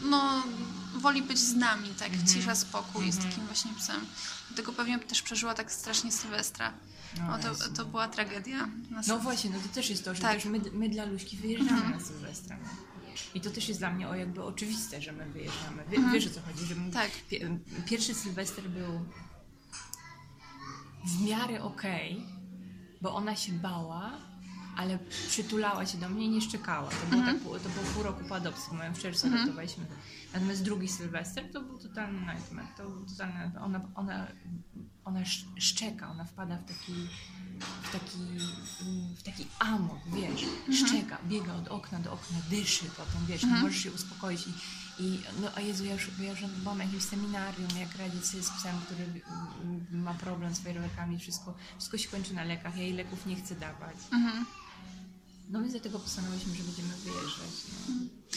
no 0.02 0.42
woli 0.94 1.22
być 1.22 1.38
z 1.38 1.54
nami, 1.54 1.88
tak, 1.98 2.10
cisza, 2.32 2.54
spokój, 2.54 3.06
jest 3.06 3.22
takim 3.22 3.46
właśnie 3.46 3.74
psem. 3.74 4.06
Dlatego 4.48 4.72
pewnie 4.72 4.98
też 4.98 5.22
przeżyła 5.22 5.54
tak 5.54 5.72
strasznie 5.72 6.12
Sylwestra. 6.12 6.72
No, 7.18 7.26
No, 7.26 7.38
to, 7.38 7.68
to 7.76 7.84
była 7.84 8.08
tragedia. 8.08 8.66
Na 8.90 9.00
No 9.08 9.18
właśnie, 9.18 9.50
no 9.50 9.56
to 9.60 9.68
też 9.68 9.90
jest 9.90 10.04
to, 10.04 10.14
że 10.14 10.22
Tak. 10.22 10.34
też 10.34 10.44
my, 10.44 10.60
my 10.72 10.88
dla 10.88 11.04
Luśki 11.04 11.36
wyjeżdżamy 11.36 11.90
na 11.90 12.00
Sylwestra. 12.00 12.56
nie? 12.56 12.64
I 13.34 13.40
to 13.40 13.50
też 13.50 13.68
jest 13.68 13.80
dla 13.80 13.90
mnie 13.90 14.08
o 14.08 14.14
jakby 14.14 14.42
oczywiste, 14.44 15.02
że 15.02 15.12
my 15.12 15.26
wyjeżdżamy. 15.30 15.84
Wie, 15.90 15.98
Wiesz 16.12 16.26
o 16.26 16.30
co 16.30 16.40
chodzi? 16.40 16.64
Że 16.66 16.74
Tak. 16.92 17.10
pie, 17.30 17.58
pierwszy 17.86 18.14
Sylwester 18.14 18.64
był 18.70 19.00
w 21.04 21.22
miarę 21.22 21.62
okej, 21.62 22.22
bo 23.02 23.14
ona 23.14 23.36
się 23.36 23.52
bała, 23.52 24.12
ale 24.76 24.98
przytulała 25.28 25.86
się 25.86 25.98
do 25.98 26.08
mnie 26.08 26.24
i 26.24 26.28
nie 26.28 26.40
szczekała. 26.40 26.90
To 26.90 27.06
było, 27.10 27.22
tak, 27.22 27.36
pół- 27.40 27.58
to 27.60 27.68
było 27.68 27.84
pół 27.94 28.02
roku 28.02 28.24
po 28.28 28.36
adopcji, 28.36 28.76
my 28.76 28.94
w 28.94 28.98
czerwcu 28.98 29.26
adoptowaliśmy. 29.26 29.86
Natomiast 30.34 30.64
drugi 30.64 30.88
Sylwester 30.88 31.52
to 31.52 31.60
był 31.62 31.78
totalny 31.78 32.20
nightmare. 32.34 32.66
To 32.76 32.88
był 32.90 33.06
totalny. 33.06 33.50
Ona, 33.60 33.80
ona, 33.94 34.26
ona 35.06 35.20
sz- 35.20 35.46
szczeka, 35.58 36.10
ona 36.10 36.24
wpada 36.24 36.56
w 36.56 36.64
taki 36.64 36.92
w 37.82 37.92
taki, 37.92 38.18
mm, 38.82 39.14
w 39.16 39.22
taki 39.22 39.46
amok, 39.58 39.98
wiesz, 40.14 40.40
szczeka, 40.86 41.18
biega 41.28 41.54
od 41.54 41.68
okna 41.68 41.98
do 41.98 42.12
okna, 42.12 42.36
dyszy 42.50 42.84
potem, 42.84 43.26
wiesz, 43.26 43.42
nie 43.42 43.48
możesz 43.62 43.82
się 43.82 43.92
uspokoić 43.92 44.40
i, 44.46 44.52
i 45.02 45.20
no 45.42 45.48
a 45.56 45.60
Jezu, 45.60 45.84
ja 45.84 45.92
już, 45.92 46.10
ja 46.20 46.30
już 46.30 46.40
byłam 46.46 46.78
na 46.78 46.84
jakimś 46.84 47.02
seminarium, 47.02 47.68
jak 47.80 47.96
radzić 47.96 48.26
sobie 48.26 48.42
z 48.42 48.50
psem, 48.50 48.76
który 48.86 49.04
mm, 49.62 49.86
ma 50.02 50.14
problem 50.14 50.54
z 50.54 50.58
fajerwerkami, 50.60 51.18
wszystko, 51.18 51.54
wszystko 51.78 51.98
się 51.98 52.08
kończy 52.08 52.34
na 52.34 52.44
lekach, 52.44 52.76
ja 52.76 52.82
jej 52.82 52.92
leków 52.92 53.26
nie 53.26 53.36
chcę 53.36 53.54
dawać. 53.54 53.96
No 55.48 55.60
więc 55.60 55.72
dlatego 55.72 55.98
postanowiliśmy, 55.98 56.54
że 56.54 56.62
będziemy 56.62 56.88
wyjeżdżać. 57.04 57.50
No. 57.88 57.94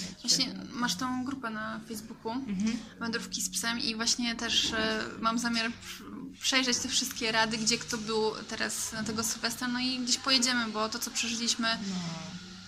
Jak 0.09 0.19
Właśnie 0.21 0.53
masz 0.73 0.95
tą 0.95 1.25
grupę 1.25 1.49
na 1.49 1.79
Facebooku, 1.87 2.31
Mhm. 2.31 2.77
Wędrówki 2.99 3.41
z 3.41 3.49
psem 3.49 3.79
i 3.79 3.95
właśnie 3.95 4.35
też 4.35 4.73
e, 4.73 5.03
mam 5.19 5.39
zamiar 5.39 5.65
pr- 5.71 6.39
przejrzeć 6.41 6.77
te 6.77 6.89
wszystkie 6.89 7.31
rady, 7.31 7.57
gdzie 7.57 7.77
kto 7.77 7.97
był 7.97 8.31
teraz 8.47 8.91
na 8.93 9.03
tego 9.03 9.23
Sylwestra, 9.23 9.67
no 9.67 9.79
i 9.79 9.99
gdzieś 9.99 10.17
pojedziemy, 10.17 10.65
bo 10.71 10.89
to 10.89 10.99
co 10.99 11.11
przeżyliśmy 11.11 11.67
No. 11.89 11.95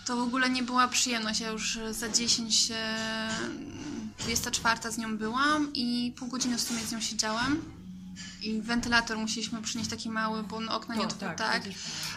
to 0.05 0.15
w 0.15 0.19
ogóle 0.21 0.49
nie 0.49 0.63
była 0.63 0.87
przyjemność. 0.87 1.39
Ja 1.39 1.49
już 1.49 1.79
za 1.91 2.09
10, 2.09 2.71
e, 2.71 3.29
24 4.19 4.91
z 4.91 4.97
nią 4.97 5.17
byłam 5.17 5.73
i 5.73 6.13
pół 6.17 6.27
godziny 6.27 6.57
w 6.57 6.61
sumie 6.61 6.79
z 6.79 6.91
nią 6.91 7.01
siedziałam. 7.01 7.61
I 8.41 8.61
wentylator 8.61 9.17
musieliśmy 9.17 9.61
przynieść 9.61 9.89
taki 9.89 10.09
mały, 10.09 10.43
bo 10.43 10.57
on 10.57 10.69
okna 10.69 10.95
nie 10.95 11.01
otworzył, 11.03 11.27
tak, 11.27 11.37
tak. 11.37 11.63
też 11.63 11.75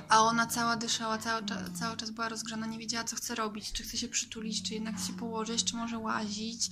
A 0.08 0.22
ona 0.22 0.46
cała 0.46 0.76
dyszała, 0.76 1.18
cały, 1.18 1.42
cza- 1.42 1.78
cały 1.78 1.96
czas 1.96 2.10
była 2.10 2.28
rozgrzana, 2.28 2.66
nie 2.66 2.78
wiedziała 2.78 3.04
co 3.04 3.16
chce 3.16 3.34
robić, 3.34 3.72
czy 3.72 3.82
chce 3.82 3.96
się 3.96 4.08
przytulić, 4.08 4.62
czy 4.62 4.74
jednak 4.74 4.96
chce 4.96 5.06
się 5.06 5.12
położyć, 5.12 5.64
czy 5.64 5.76
może 5.76 5.98
łazić. 5.98 6.70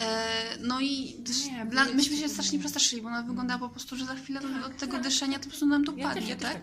E, 0.00 0.26
no 0.60 0.80
i 0.80 1.16
Nie, 1.46 1.66
dla, 1.66 1.84
myśmy 1.84 2.16
się 2.16 2.28
strasznie 2.28 2.58
przestraszyli, 2.58 3.02
bo 3.02 3.08
ona 3.08 3.22
wyglądała 3.22 3.60
po 3.60 3.68
prostu, 3.68 3.96
że 3.96 4.04
za 4.06 4.14
chwilę 4.14 4.40
od 4.66 4.76
tego 4.78 4.98
dyszenia 4.98 5.38
to 5.38 5.44
po 5.44 5.48
prostu 5.50 5.66
nam 5.66 5.84
to 5.84 5.92
Ja 5.96 6.08
padnie, 6.08 6.36
też 6.36 6.52
tak? 6.52 6.62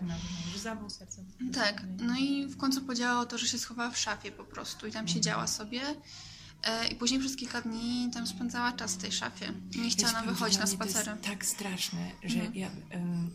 serca. 0.90 1.22
Tak, 1.54 1.82
no 1.98 2.16
i 2.18 2.46
w 2.46 2.56
końcu 2.56 2.80
podziałało 2.80 3.26
to, 3.26 3.38
że 3.38 3.46
się 3.46 3.58
schowała 3.58 3.90
w 3.90 3.98
szafie 3.98 4.32
po 4.32 4.44
prostu 4.44 4.86
i 4.86 4.92
tam 4.92 5.08
siedziała 5.08 5.46
sobie. 5.46 5.82
E, 6.64 6.88
I 6.88 6.94
później 6.94 7.20
przez 7.20 7.36
kilka 7.36 7.62
dni 7.62 8.10
tam 8.14 8.26
spędzała 8.26 8.72
czas 8.72 8.94
w 8.94 8.98
tej 8.98 9.12
szafie. 9.12 9.52
Nie 9.76 9.90
chciała 9.90 10.12
nam 10.12 10.26
wychodzić 10.26 10.58
na 10.58 10.64
to 10.64 10.70
spacery. 10.72 11.10
jest 11.10 11.22
tak 11.22 11.46
straszne, 11.46 12.10
że 12.24 12.38
ja 12.54 12.70
em, 12.90 13.30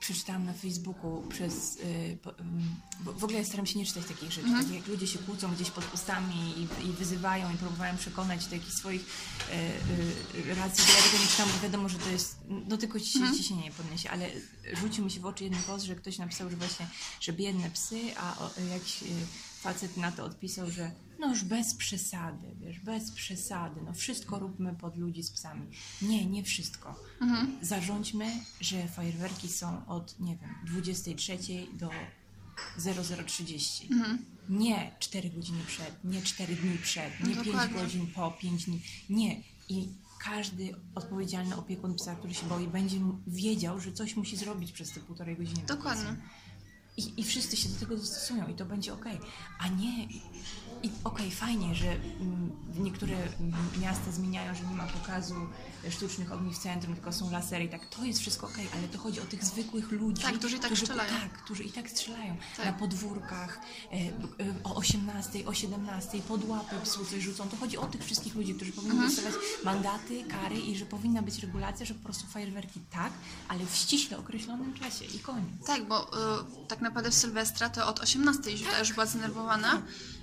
przeczytałam 0.00 0.44
na 0.44 0.52
Facebooku 0.52 1.22
przez... 1.28 1.78
Em, 1.80 2.76
w, 3.00 3.24
ogóle 3.24 3.38
ja 3.38 3.44
staram 3.44 3.66
się 3.66 3.78
nie 3.78 3.86
czytać 3.86 4.04
takich 4.04 4.32
rzeczy, 4.32 4.48
takie 4.62 4.74
jak 4.74 4.86
ludzie 4.86 5.06
się 5.06 5.18
kłócą 5.18 5.54
gdzieś 5.54 5.70
pod 5.70 5.94
ustami 5.94 6.54
i, 6.58 6.88
i 6.88 6.92
wyzywają 6.92 7.54
i 7.54 7.56
próbują 7.56 7.96
przekonać 7.96 8.46
do 8.46 8.54
jakichś 8.54 8.74
swoich 8.74 9.04
e, 9.50 9.54
e, 10.50 10.54
racji, 10.54 10.84
to 10.84 10.92
ja 10.92 11.02
tego 11.02 11.22
nie 11.22 11.30
czytam, 11.30 11.48
bo 11.54 11.62
wiadomo, 11.62 11.88
że 11.88 11.98
to 11.98 12.10
jest... 12.10 12.38
No 12.68 12.76
tylko 12.76 13.00
ci 13.00 13.12
się 13.12 13.32
ciśnienie 13.36 13.62
nie 13.62 13.72
podniesie, 13.72 14.10
ale 14.10 14.30
rzucił 14.72 15.04
mi 15.04 15.10
się 15.10 15.20
w 15.20 15.26
oczy 15.26 15.44
jeden 15.44 15.62
post, 15.62 15.84
że 15.84 15.94
ktoś 15.96 16.18
napisał, 16.18 16.50
że 16.50 16.56
właśnie, 16.56 16.86
że 17.20 17.32
biedne 17.32 17.70
psy, 17.70 18.00
a 18.16 18.38
o, 18.38 18.50
jakiś... 18.70 19.02
y, 19.02 19.06
facet 19.60 19.96
na 19.96 20.12
to 20.12 20.24
odpisał, 20.24 20.70
że 20.70 20.90
no 21.20 21.28
już 21.28 21.44
bez 21.44 21.74
przesady, 21.74 22.46
wiesz, 22.60 22.80
bez 22.80 23.10
przesady, 23.10 23.80
no 23.86 23.92
wszystko 23.92 24.38
róbmy 24.38 24.74
pod 24.74 24.96
ludzi 24.96 25.22
z 25.22 25.30
psami. 25.30 25.66
Nie, 26.02 26.26
nie 26.26 26.44
wszystko. 26.44 27.00
Zarządźmy, 27.62 28.32
że 28.60 28.88
fajerwerki 28.88 29.48
są 29.48 29.86
od, 29.86 30.20
nie 30.20 30.36
wiem, 30.36 30.50
23 30.66 31.38
do 31.72 31.90
0030. 33.26 33.88
Nie 34.48 34.90
4 34.98 35.30
godziny 35.30 35.64
przed, 35.66 36.04
nie 36.04 36.22
4 36.22 36.56
dni 36.56 36.78
przed, 36.78 37.20
nie 37.20 37.34
5 37.34 37.46
Dokładnie. 37.46 37.82
godzin 37.82 38.06
po, 38.06 38.30
5 38.30 38.64
dni. 38.64 38.82
Nie. 39.10 39.42
I 39.68 39.88
każdy 40.24 40.74
odpowiedzialny 40.94 41.56
opiekun 41.56 41.94
psa, 41.94 42.14
który 42.14 42.34
się 42.34 42.46
boi, 42.46 42.68
będzie 42.68 42.96
wiedział, 43.26 43.80
że 43.80 43.92
coś 43.92 44.16
musi 44.16 44.36
zrobić 44.36 44.72
przez 44.72 44.90
te 44.90 45.00
półtorej 45.00 45.36
godziny. 45.36 45.62
Dokładnie. 45.66 46.16
I, 47.00 47.20
I 47.20 47.24
wszyscy 47.24 47.56
się 47.56 47.68
do 47.68 47.78
tego 47.80 47.96
dostosują 47.96 48.48
i 48.48 48.54
to 48.54 48.64
będzie 48.64 48.92
ok. 48.94 49.04
A 49.58 49.68
nie. 49.68 50.04
I, 50.82 50.90
okej, 51.04 51.30
fajnie, 51.30 51.74
że 51.74 51.92
mm, 51.92 52.50
niektóre 52.78 53.14
mm, 53.16 53.54
miasta 53.80 54.12
zmieniają, 54.12 54.54
że 54.54 54.64
nie 54.64 54.74
ma 54.74 54.86
pokazu 54.86 55.34
sztucznych 55.90 56.32
ogni 56.32 56.54
w 56.54 56.58
centrum, 56.58 56.94
tylko 56.94 57.12
są 57.12 57.30
lasery 57.30 57.64
i 57.64 57.68
tak. 57.68 57.86
To 57.88 58.04
jest 58.04 58.20
wszystko 58.20 58.46
ok, 58.46 58.58
ale 58.74 58.88
to 58.88 58.98
chodzi 58.98 59.20
o 59.20 59.24
tych 59.24 59.44
zwykłych 59.44 59.90
ludzi. 59.90 60.22
Tak, 60.22 60.34
którzy 60.38 60.56
i 60.56 60.60
tak 60.60 60.76
strzelają. 60.78 61.10
Tak, 61.20 61.32
którzy 61.44 61.62
i 61.62 61.72
tak 61.72 61.90
strzelają. 61.90 62.36
Tak. 62.56 62.66
Na 62.66 62.72
podwórkach, 62.72 63.60
e, 63.92 63.94
e, 63.96 64.10
o 64.64 64.74
18, 64.74 65.46
o 65.46 65.54
17, 65.54 66.20
pod 66.28 66.48
łapy 66.48 66.76
psu 66.84 67.04
coś 67.04 67.22
rzucą. 67.22 67.48
To 67.48 67.56
chodzi 67.56 67.78
o 67.78 67.86
tych 67.86 68.04
wszystkich 68.04 68.34
ludzi, 68.34 68.54
którzy 68.54 68.72
powinni 68.72 68.94
Mhm. 68.94 69.10
dostawać 69.10 69.34
mandaty, 69.64 70.24
kary 70.24 70.56
i 70.60 70.76
że 70.76 70.86
powinna 70.86 71.22
być 71.22 71.38
regulacja, 71.38 71.86
że 71.86 71.94
po 71.94 72.04
prostu 72.04 72.26
fajerwerki 72.26 72.80
tak, 72.90 73.12
ale 73.48 73.66
w 73.66 73.74
ściśle 73.74 74.18
określonym 74.18 74.74
czasie 74.74 75.04
i 75.04 75.18
koniec. 75.18 75.66
Tak, 75.66 75.88
bo 75.88 76.08
y, 76.08 76.66
tak 76.68 76.80
naprawdę 76.80 76.89
w 76.94 77.14
Sylwestra 77.14 77.68
to 77.68 77.86
od 77.88 78.00
18 78.00 78.50
już, 78.50 78.60
już 78.78 78.92
była 78.92 79.06
zdenerwowana. 79.06 79.82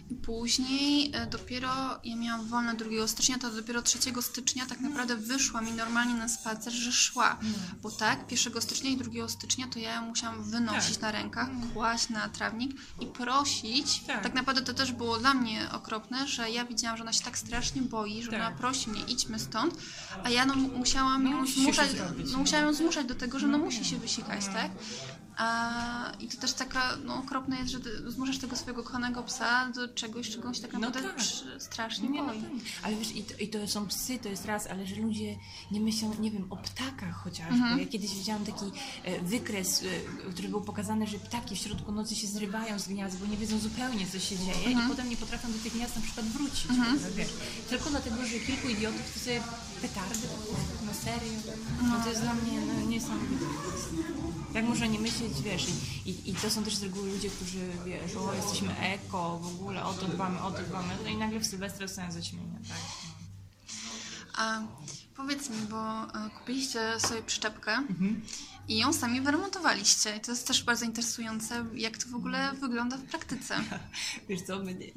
I 0.10 0.16
później 0.16 1.16
y, 1.16 1.26
dopiero 1.30 2.00
ja 2.04 2.16
miałam 2.16 2.48
wolne 2.48 2.76
2 2.76 3.08
stycznia, 3.08 3.38
to 3.38 3.52
dopiero 3.52 3.82
3 3.82 3.98
stycznia 4.22 4.66
tak 4.66 4.80
naprawdę 4.80 5.16
wyszła 5.16 5.62
mi 5.62 5.72
normalnie 5.72 6.14
na 6.14 6.28
spacer, 6.30 6.74
że 6.74 6.92
szła. 6.92 7.38
Bo 7.82 7.92
tak, 7.92 8.32
1 8.32 8.62
stycznia 8.62 8.90
i 8.90 8.98
2 8.98 9.28
stycznia 9.30 9.68
to 9.68 9.80
ja 9.80 9.96
ją 9.96 10.02
musiałam 10.02 10.44
wynosić 10.44 10.94
Tak. 10.94 11.02
na 11.02 11.12
rękach, 11.12 11.50
kłaść 11.74 12.10
na 12.10 12.30
trawnik 12.30 12.72
i 13.02 13.06
prosić. 13.06 14.00
Tak. 14.00 14.24
Tak. 14.24 14.34
naprawdę 14.34 14.62
to 14.62 14.74
też 14.74 14.92
było 14.92 15.18
dla 15.18 15.34
mnie 15.34 15.70
okropne, 15.72 16.28
że 16.28 16.50
ja 16.52 16.66
widziałam, 16.66 16.98
że 16.98 17.04
ona 17.04 17.14
się 17.14 17.24
tak 17.24 17.38
strasznie 17.38 17.82
boi, 17.82 18.24
że 18.24 18.32
Tak. 18.32 18.40
ona 18.42 18.52
prosi 18.52 18.90
mnie, 18.90 19.02
idźmy 19.08 19.40
stąd, 19.40 19.76
a 20.24 20.30
ja 20.30 20.46
no, 20.46 20.56
musiałam 20.56 21.24
No, 21.24 21.30
ją 21.30 21.48
zmuszać, 21.48 21.90
no, 21.98 22.24
no. 22.32 22.38
musiałam 22.38 22.66
ją 22.66 22.74
zmuszać 22.74 23.06
do 23.08 23.16
tego, 23.16 23.40
że 23.40 23.48
no, 23.48 23.58
No. 23.58 23.64
musi 23.66 23.86
się 23.86 23.98
wysikać, 23.98 24.46
tak? 24.46 24.72
I 26.20 26.28
to 26.28 26.42
też 26.42 26.54
taka, 26.54 26.98
no 27.06 27.16
okropne 27.16 27.58
jest, 27.60 27.72
że 27.72 27.80
zmuszasz 28.12 28.38
tego 28.38 28.56
swojego 28.56 28.84
kochanego 28.84 29.24
psa 29.24 29.70
do 29.76 29.88
czegoś, 29.88 30.30
czego 30.30 30.48
on 30.48 30.54
się 30.54 30.62
tak 30.62 30.74
No 30.74 30.80
naprawdę 30.80 31.10
tak. 31.10 31.18
przy- 31.18 31.60
strasznie 31.60 32.10
Nie, 32.10 32.22
no 32.22 32.28
boi. 32.28 32.42
tak. 32.42 32.52
Ale 32.84 32.96
wiesz, 32.96 33.12
i 33.16 33.24
to, 33.24 33.34
i 33.40 33.48
to 33.48 33.68
są 33.68 33.88
psy, 33.88 34.20
to 34.24 34.30
jest 34.30 34.46
raz, 34.46 34.68
ale 34.68 34.86
że 34.88 34.96
ludzie 34.96 35.36
nie 35.72 35.80
myślą, 35.82 36.16
nie 36.20 36.32
wiem, 36.32 36.48
o 36.50 36.58
ptakach 36.58 37.16
chociażby. 37.24 37.54
Mhm. 37.54 37.80
Ja 37.80 37.86
kiedyś 37.86 38.16
widziałam 38.16 38.46
taki 38.46 38.66
e, 39.04 39.20
wykres, 39.22 39.84
e, 39.84 40.30
który 40.32 40.50
był 40.50 40.62
pokazany, 40.62 41.08
że 41.08 41.20
ptaki 41.20 41.56
w 41.56 41.60
środku 41.60 41.92
nocy 41.92 42.16
się 42.16 42.28
zrywają 42.28 42.80
z 42.80 42.88
gniazd, 42.88 43.18
bo 43.20 43.26
nie 43.26 43.38
wiedzą 43.38 43.60
zupełnie, 43.60 44.08
co 44.08 44.20
się 44.20 44.38
dzieje 44.38 44.66
Mhm. 44.68 44.86
i 44.86 44.90
potem 44.90 45.10
nie 45.10 45.18
potrafią 45.18 45.52
do 45.52 45.58
tych 45.60 45.74
gniazd 45.74 45.96
na 45.96 46.02
przykład 46.02 46.26
wrócić. 46.26 46.68
Wiesz, 47.16 47.30
tylko 47.70 47.90
dlatego, 47.90 48.16
że 48.26 48.40
kilku 48.40 48.68
idiotów 48.70 49.14
to 49.14 49.20
sobie 49.20 49.42
petardy, 49.82 50.28
no 50.86 50.94
serio. 50.94 51.40
No 51.84 52.04
to 52.04 52.10
jest 52.10 52.22
dla 52.22 52.34
mnie 52.34 52.62
no, 52.62 52.90
niesamowite. 52.90 53.46
Jak 54.54 54.66
można 54.66 54.86
nie 54.86 55.00
myśleć, 55.00 55.42
wiesz, 55.42 55.66
i, 56.06 56.10
i, 56.10 56.30
i 56.30 56.36
to 56.36 56.50
są 56.50 56.64
też 56.64 56.76
z 56.76 56.84
reguły 56.84 57.12
ludzie, 57.12 57.30
którzy, 57.30 57.60
wiesz, 57.86 58.16
o, 58.16 58.34
jesteśmy 58.34 58.78
eko, 58.80 59.40
w 59.40 59.48
ogóle 59.48 59.86
o 59.86 59.94
to 59.94 60.08
dbamy, 60.08 60.42
o 60.42 60.52
to 60.52 60.64
dbamy, 60.64 60.94
no 61.04 61.10
i 61.10 61.18
nagle 61.18 61.40
w 61.40 61.46
Sylwestra 61.48 61.88
dostają 61.88 62.12
zaćmienia, 62.12 62.60
tak? 62.70 62.78
A 64.38 64.62
powiedz 65.16 65.50
mi, 65.50 65.58
bo 65.70 66.04
e, 66.04 66.30
kupiliście 66.40 67.00
sobie 67.00 67.22
przyczepkę 67.22 67.72
Mhm. 67.72 68.22
I 68.68 68.78
ją 68.78 68.94
sami 68.94 69.22
wyremontowaliście. 69.22 70.16
I 70.18 70.20
to 70.20 70.32
jest 70.32 70.48
też 70.48 70.64
bardzo 70.64 70.86
interesujące, 70.86 71.66
jak 71.74 71.98
to 71.98 72.10
w 72.10 72.16
ogóle 72.16 72.54
wygląda 72.54 72.98
w 72.98 73.04
praktyce. 73.04 73.56
Wiesz 74.30 74.42
co, 74.42 74.60
my 74.60 74.76
nie, 74.76 74.88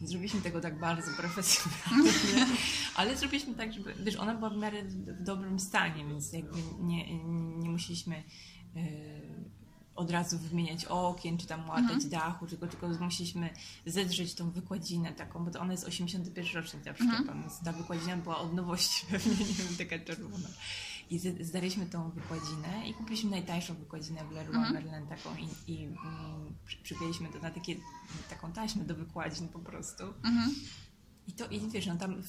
nie 0.00 0.08
zrobiliśmy 0.08 0.40
tego 0.40 0.60
tak 0.60 0.80
bardzo 0.80 1.10
profesjonalnie, 1.16 2.12
ale 2.96 3.16
zrobiliśmy 3.16 3.54
tak, 3.54 3.72
żeby, 3.72 3.94
wiesz, 4.04 4.16
ona 4.16 4.34
była 4.34 4.50
w 4.50 4.56
miarę 4.56 4.82
w 4.82 5.22
dobrym 5.22 5.60
stanie, 5.60 6.04
więc 6.04 6.32
jakby 6.32 6.58
nie, 6.80 7.24
nie 7.58 7.70
musieliśmy 7.70 8.16
e, 8.76 8.82
od 9.98 10.10
razu 10.10 10.38
wymieniać 10.38 10.84
okien, 10.84 11.38
czy 11.38 11.46
tam 11.46 11.68
łatać 11.68 12.04
dachu, 12.04 12.46
tylko, 12.46 12.66
tylko 12.66 12.88
musieliśmy 12.88 13.50
zedrzeć 13.86 14.34
tą 14.34 14.50
wykładzinę 14.50 15.12
taką, 15.12 15.44
bo 15.44 15.50
to 15.50 15.60
ona 15.60 15.72
jest 15.72 15.84
81 15.84 16.54
rocznik 16.54 16.84
ta 16.84 16.92
przyczepa, 16.92 17.34
więc 17.34 17.60
ta 17.64 17.72
wykładzina 17.72 18.16
była 18.16 18.38
od 18.38 18.54
nowości 18.54 19.06
pewnie, 19.10 19.36
nie 19.36 19.54
wiem, 19.54 19.76
taka 19.78 20.04
czerwona. 20.04 20.48
I 21.10 21.18
zdaliśmy 21.44 21.86
tą 21.86 22.10
wykładzinę 22.10 22.88
i 22.88 22.94
kupiliśmy 22.94 23.30
najtańszą 23.30 23.74
wykładzinę 23.74 24.24
w 24.24 24.30
Leroy 24.32 24.56
Merlin 24.72 25.06
taką 25.08 25.30
i, 25.36 25.72
i 25.72 25.88
przy- 26.66 26.82
przypięliśmy 26.82 27.28
to 27.28 27.38
na 27.38 27.50
takie, 27.50 27.76
taką 28.30 28.52
taśmę 28.52 28.84
do 28.84 28.94
wykładzin 28.94 29.48
po 29.48 29.58
prostu. 29.58 30.04
Mhm. 30.24 30.50
I 31.26 31.32
to, 31.32 31.46
i 31.48 31.68
wiesz, 31.70 31.86
no 31.86 31.96
tam 31.96 32.22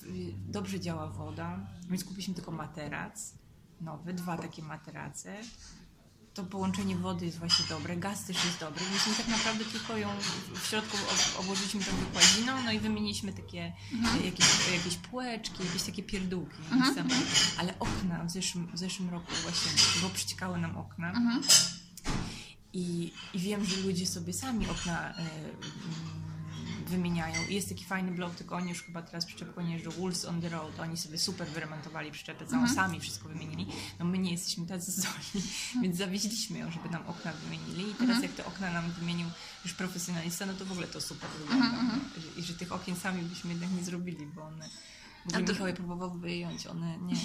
dobrze 0.48 0.80
działa 0.80 1.08
woda, 1.08 1.60
więc 1.90 2.04
kupiliśmy 2.04 2.34
tylko 2.34 2.52
materac 2.52 3.34
nowy, 3.82 4.14
dwa 4.14 4.38
takie 4.38 4.62
materace. 4.64 5.38
To 6.40 6.46
połączenie 6.46 6.96
wody 6.96 7.26
jest 7.26 7.38
właśnie 7.40 7.66
dobre, 7.70 7.98
gaz 7.98 8.26
też 8.26 8.46
jest 8.46 8.60
dobry, 8.60 8.86
więc 8.92 9.08
my 9.08 9.16
tak 9.24 9.28
naprawdę 9.28 9.66
tylko 9.66 9.98
ją 9.98 10.10
w 10.64 10.68
środku 10.68 10.98
ob- 10.98 11.40
obłożyliśmy 11.40 11.84
tą 11.84 11.92
wykładziną, 11.96 12.64
no 12.64 12.72
i 12.72 12.80
wymieniliśmy 12.80 13.34
takie 13.34 13.74
e, 14.22 14.26
jakieś, 14.26 14.46
jakieś 14.74 14.96
półeczki, 14.96 15.64
jakieś 15.66 15.84
takie 15.84 16.04
pierdółki. 16.04 16.58
tam. 16.96 17.08
Ale 17.58 17.80
okna 17.80 18.24
w 18.24 18.32
zeszłym, 18.32 18.68
w 18.74 18.78
zeszłym 18.78 19.10
roku 19.10 19.32
właśnie, 19.44 19.72
bo 20.02 20.10
przyciekały 20.10 20.58
nam 20.58 20.78
okna. 20.78 21.12
I, 22.74 23.14
I 23.34 23.40
wiem, 23.40 23.66
że 23.66 23.76
ludzie 23.78 24.08
sobie 24.08 24.34
sami 24.34 24.70
okna 24.70 25.14
e, 25.18 25.26
wymieniają. 26.90 27.48
I 27.50 27.56
jest 27.56 27.70
taki 27.70 27.86
fajny 27.86 28.12
blog, 28.12 28.36
tylko 28.36 28.56
oni 28.56 28.70
już 28.70 28.84
chyba 28.84 29.02
teraz 29.02 29.26
przyczepką 29.26 29.62
nie 29.62 29.74
jeżdżą, 29.74 29.92
Wolves 29.92 30.26
on 30.26 30.42
the 30.42 30.50
Road. 30.50 30.80
Oni 30.80 30.98
sobie 30.98 31.18
super 31.18 31.48
wyremontowali 31.48 32.12
przyczepę 32.12 32.46
całą, 32.46 32.68
sami 32.68 33.00
wszystko 33.00 33.30
wymienili. 33.30 33.68
No 34.00 34.06
my 34.06 34.18
nie 34.18 34.32
jesteśmy 34.32 34.66
tacy 34.66 34.92
zdolni, 34.92 35.50
więc 35.82 35.98
zawieźliśmy 35.98 36.60
ją, 36.60 36.72
żeby 36.72 36.90
nam 36.90 37.08
okna 37.08 37.34
wymienili. 37.34 37.92
I 37.92 37.94
teraz 37.96 38.24
jak 38.24 38.32
te 38.32 38.46
okna 38.46 38.72
nam 38.72 38.92
wymienił 38.92 39.28
już 39.66 39.74
profesjonalista, 39.74 40.46
no 40.46 40.54
to 40.54 40.66
w 40.66 40.72
ogóle 40.72 40.88
to 40.88 41.02
super 41.02 41.30
wygląda. 41.30 41.78
I 42.38 42.44
że 42.44 42.54
tych 42.54 42.72
okien 42.72 42.96
sami 42.96 43.22
byśmy 43.24 43.52
jednak 43.52 43.72
nie 43.72 43.84
zrobili, 43.84 44.26
bo 44.26 44.44
one... 44.44 44.70
W 45.26 45.30
ogóle 45.30 45.44
Michał 45.54 45.68
je 45.68 45.74
próbował 45.74 46.12
wyjąć, 46.20 46.68
one 46.68 46.98
nie... 46.98 47.16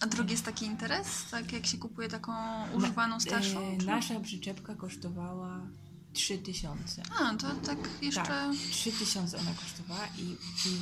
A 0.00 0.06
drugi 0.06 0.32
jest 0.32 0.44
taki 0.44 0.64
interes? 0.66 1.24
Tak 1.30 1.52
jak 1.52 1.66
się 1.66 1.78
kupuje 1.78 2.08
taką 2.08 2.32
używaną, 2.72 3.20
starszą? 3.20 3.74
E, 3.74 3.78
czy- 3.78 3.86
Nasza 3.86 4.20
przyczepka 4.20 4.74
kosztowała 4.74 5.60
3000. 6.14 7.02
A, 7.20 7.34
to 7.34 7.54
tak 7.54 7.78
jeszcze... 8.02 8.22
Tak, 8.22 8.52
3000 8.70 9.38
ona 9.38 9.54
kosztowała 9.54 10.06
i, 10.18 10.22
i 10.68 10.78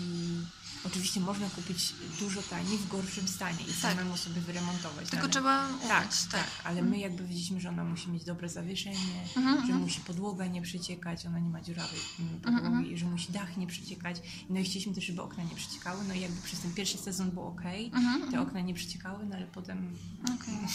oczywiście 0.85 1.21
można 1.21 1.51
kupić 1.51 1.92
dużo 2.21 2.42
taniej 2.42 2.79
w 2.79 2.88
gorszym 2.88 3.29
stanie 3.29 3.64
i 3.71 3.73
samemu 3.73 4.16
sobie 4.16 4.40
wyremontować. 4.40 5.01
Tak. 5.05 5.11
Tylko 5.11 5.25
ale- 5.25 5.33
trzeba 5.33 5.68
tak, 5.88 6.03
umyć, 6.05 6.16
tak, 6.33 6.47
ale 6.64 6.83
my 6.83 6.99
jakby 6.99 7.25
widzieliśmy, 7.27 7.61
że 7.61 7.68
ona 7.68 7.85
musi 7.85 8.11
mieć 8.11 8.25
dobre 8.25 8.49
zawieszenie, 8.49 9.23
Mhm, 9.37 9.66
że 9.66 9.73
musi 9.75 10.01
podłoga 10.01 10.47
nie 10.47 10.62
przeciekać, 10.62 11.27
ona 11.27 11.38
nie 11.38 11.51
ma 11.51 11.61
dziurawej 11.61 12.01
mm, 12.21 12.35
Mhm, 12.47 12.64
podłogi, 12.64 12.99
że 12.99 13.07
musi 13.07 13.33
dach 13.33 13.57
nie 13.57 13.66
przeciekać. 13.66 14.16
No 14.51 14.61
i 14.61 14.64
chcieliśmy 14.64 14.95
też, 14.95 15.05
żeby 15.05 15.23
okna 15.23 15.42
nie 15.42 15.55
przeciekały, 15.55 16.05
no 16.09 16.14
i 16.14 16.21
jakby 16.21 16.42
przez 16.42 16.61
ten 16.61 16.75
pierwszy 16.75 16.99
sezon 16.99 17.31
było 17.31 17.47
ok, 17.47 17.62
Mhm, 17.92 18.31
te 18.33 18.40
okna 18.40 18.61
nie 18.61 18.75
przeciekały, 18.75 19.27
no 19.27 19.37
ale 19.37 19.47
potem 19.47 19.97
Okej. 20.25 20.55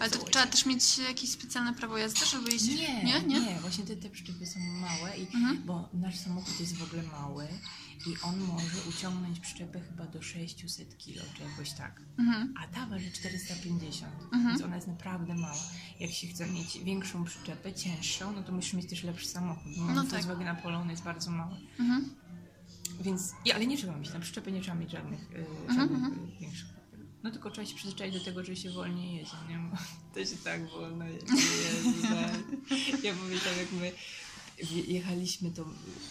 Ale 0.00 0.10
to 0.10 0.18
trzeba 0.18 0.46
też 0.46 0.66
mieć 0.66 0.98
jakieś 0.98 1.30
specjalne 1.30 1.74
prawo 1.74 1.98
jazdy, 1.98 2.26
żeby 2.26 2.50
jeździć? 2.52 2.80
Nie, 2.80 3.04
nie? 3.04 3.20
nie, 3.20 3.40
nie? 3.40 3.58
właśnie 3.60 3.84
te, 3.84 3.96
te 3.96 4.10
przyczepy 4.10 4.46
są 4.46 4.60
małe, 4.60 5.16
i, 5.18 5.22
Mhm. 5.36 5.62
bo 5.66 5.88
nasz 5.92 6.18
samochód 6.18 6.60
jest 6.60 6.76
w 6.76 6.82
ogóle 6.82 7.02
mały 7.02 7.48
i 8.06 8.14
on 8.22 8.38
może 8.40 8.76
uciągnąć 8.88 9.40
przyczepę 9.40 9.80
chyba 9.80 10.06
do 10.06 10.22
600 10.22 10.88
kg 11.04 11.34
czy 11.36 11.42
jakoś 11.42 11.72
tak. 11.72 12.02
Mhm. 12.18 12.54
A 12.62 12.66
ta 12.74 12.86
waży 12.86 13.10
450, 13.12 14.12
Mhm. 14.22 14.48
więc 14.48 14.62
ona 14.62 14.76
jest 14.76 14.88
naprawdę 14.88 15.34
mała. 15.34 15.62
Jak 16.00 16.10
się 16.10 16.26
chce 16.26 16.46
mieć 16.46 16.78
większą 16.78 17.24
przyczepę, 17.24 17.74
cięższą, 17.74 18.32
no 18.32 18.42
to 18.42 18.52
musisz 18.52 18.72
mieć 18.74 18.90
też 18.90 19.02
lepszy 19.02 19.28
samochód. 19.28 19.72
Bo 19.78 19.84
No 19.84 20.02
tak. 20.02 20.10
Volkswagen 20.10 20.48
Apollo 20.48 20.84
jest 20.90 21.02
bardzo 21.02 21.30
mały. 21.30 21.56
Mhm. 21.80 22.14
Więc, 23.00 23.32
ale 23.54 23.66
nie 23.66 23.76
trzeba 23.76 23.96
mieć 23.96 24.12
na 24.12 24.20
przyczepę, 24.20 24.52
nie 24.52 24.60
trzeba 24.60 24.76
mieć 24.76 24.90
żadnych, 24.90 25.20
y, 25.32 25.46
Mhm, 25.68 25.80
żadnych 25.80 25.98
mhm. 26.04 26.28
y, 26.28 26.38
większych. 26.40 26.79
No 27.22 27.30
tylko 27.30 27.50
trzeba 27.50 27.66
się 27.66 27.74
przyzwyczaić 27.74 28.14
do 28.18 28.24
tego, 28.24 28.44
że 28.44 28.56
się 28.56 28.70
wolniej 28.70 29.16
jedzie, 29.16 29.30
nie? 29.48 29.58
Bo 29.58 29.76
to 30.14 30.24
się 30.30 30.36
tak 30.44 30.68
wolno 30.70 31.04
jedzie. 31.04 31.26
Tak. 32.10 33.04
Ja 33.04 33.14
pamiętam, 33.14 33.52
jak 33.58 33.72
my 33.72 33.92
je- 34.76 34.82
jechaliśmy 34.94 35.50
tą, 35.50 35.64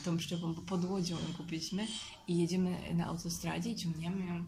tą 0.06 0.18
przyczepą, 0.18 0.54
bo 0.54 0.62
pod 0.62 0.86
Łodzią 0.86 1.16
ją 1.20 1.34
kupiliśmy 1.38 1.88
i 2.28 2.38
jedziemy 2.38 2.94
na 2.96 3.06
autostradzie 3.06 3.70
i 3.70 3.76
ciągniemy 3.76 4.26
ją 4.26 4.46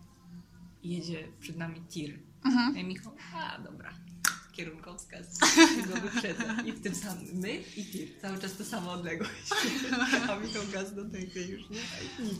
i 0.84 0.89
jedzie 0.89 1.28
przed 1.39 1.58
nami 1.58 1.82
tir. 1.89 2.19
Mhm. 2.45 2.78
I 2.78 2.84
Michał, 2.84 3.13
a 3.36 3.60
dobra, 3.60 3.93
kierunkowskaz, 4.51 5.37
go 5.87 6.01
wyprzedza. 6.01 6.61
I 6.65 6.71
w 6.71 6.81
tym 6.81 6.95
samym, 6.95 7.25
my 7.33 7.57
i 7.77 7.85
tir, 7.85 8.07
cały 8.21 8.37
czas 8.39 8.57
to 8.57 8.65
sama 8.65 8.91
odległość. 8.91 9.31
A 10.29 10.35
Michał 10.39 10.63
gaz 10.73 10.95
do 10.95 11.05
tego 11.09 11.39
już 11.39 11.69
nie 11.69 11.79
ma 11.79 12.23
nic. 12.25 12.39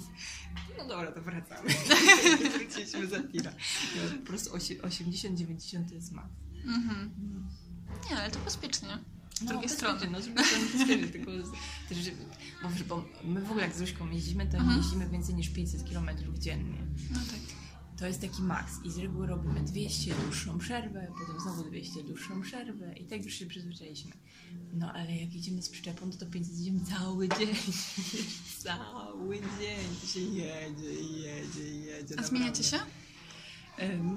No 0.78 0.88
dobra, 0.88 1.12
to 1.12 1.22
wracamy. 1.22 1.70
Wróciliśmy 2.58 3.08
za 3.08 3.24
tira. 3.24 3.52
No, 3.96 4.18
po 4.20 4.26
prostu 4.26 4.50
osie- 4.56 4.82
80-90 4.82 5.90
to 5.90 5.96
jest 5.96 6.12
mat. 6.12 6.30
Mhm. 6.66 7.12
Nie, 8.10 8.18
ale 8.18 8.32
to 8.32 8.40
bezpiecznie. 8.40 8.98
Z 9.34 9.44
drugiej 9.44 9.70
strony. 9.70 10.08
No, 10.12 10.22
z 10.22 10.26
drugiej 10.26 10.46
strony 10.46 11.08
tylko 11.08 11.32
też, 11.90 11.98
bo, 12.62 12.70
bo 12.96 13.06
my 13.24 13.42
w 13.42 13.50
ogóle 13.52 13.66
jak 13.66 13.76
z 13.76 13.78
Zuśką 13.78 14.10
jeździmy, 14.10 14.46
to 14.46 14.54
nie 14.54 14.60
Mhm. 14.60 14.78
jeździmy 14.78 15.10
więcej 15.10 15.36
niż 15.36 15.50
500 15.50 15.90
km 15.90 16.10
dziennie. 16.40 16.78
No 17.12 17.20
tak. 17.20 17.61
To 18.02 18.08
jest 18.08 18.22
taki 18.22 18.42
maks 18.42 18.74
i 18.84 18.92
z 18.92 18.98
reguły 18.98 19.28
robimy 19.28 19.62
200 19.62 20.14
dłuższą 20.16 20.58
przerwę, 20.58 21.08
potem 21.20 21.42
znowu 21.42 21.64
200 21.64 22.04
dłuższą 22.04 22.42
przerwę 22.42 22.94
i 22.94 23.06
tak 23.06 23.26
już 23.26 23.34
się 23.34 23.46
przyzwyczailiśmy. 23.46 24.12
No 24.74 24.94
ale 24.94 25.16
jak 25.16 25.34
jedziemy 25.34 25.62
z 25.62 25.70
przyczepą, 25.70 26.12
to 26.12 26.18
to 26.18 26.26
500 26.26 26.58
jedziemy 26.58 26.80
cały 26.86 27.30
dzień. 27.30 27.56
cały 28.64 29.36
dzień. 29.40 29.96
To 30.02 30.08
się 30.08 30.20
jedzie, 30.20 30.94
i 31.02 31.22
jedzie, 31.22 31.70
i 31.72 31.84
jedzie. 31.84 32.16
A 32.20 32.24
zmieniacie 32.24 32.64
się? 32.64 32.80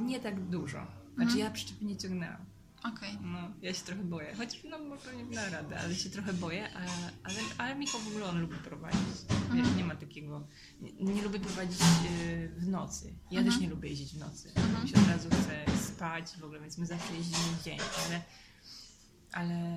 Nie 0.07 0.20
tak 0.20 0.49
dużo. 0.49 0.87
Znaczy 1.14 1.31
Mhm. 1.31 1.38
ja 1.38 1.51
przyczepy 1.51 1.85
nie 1.85 1.97
ciągnęłam. 1.97 2.44
Okej. 2.85 3.18
No, 3.23 3.38
ja 3.62 3.75
się 3.75 3.85
trochę 3.85 4.05
boję. 4.05 4.35
Chociaż 4.37 4.64
no 4.70 4.79
może 4.79 5.16
nie 5.16 5.25
na 5.25 5.51
radę, 5.51 5.81
ale 5.81 5.94
się 5.94 6.11
trochę 6.11 6.33
boję. 6.33 6.68
A, 6.75 6.81
ale, 7.29 7.38
ale 7.59 7.75
Michał 7.75 8.01
w 8.01 8.09
ogóle 8.09 8.25
on 8.25 8.40
lubi 8.40 8.57
prowadzić. 8.57 8.99
Nie, 9.52 9.61
Mhm. 9.61 9.76
nie 9.76 9.85
ma 9.85 9.96
takiego. 9.96 10.46
Nie, 10.80 10.92
nie 11.14 11.22
lubię 11.22 11.40
prowadzić 11.40 11.80
e, 11.80 12.48
w 12.48 12.68
nocy. 12.68 13.14
Ja 13.30 13.38
Mhm. 13.40 13.46
też 13.54 13.62
nie 13.62 13.68
lubię 13.70 13.88
jeździć 13.88 14.14
w 14.14 14.18
nocy. 14.18 14.52
Mhm. 14.57 14.83
Mi 14.85 14.88
się 14.90 14.96
od 14.96 15.09
razu 15.09 15.28
chce 15.28 15.78
spać 15.87 16.37
w 16.40 16.44
ogóle, 16.44 16.61
więc 16.61 16.78
my 16.78 16.87
zawsze 16.87 17.14
jeździmy 17.16 17.57
w 17.61 17.64
dzień, 17.64 17.78
ale, 18.07 18.22
ale 19.33 19.76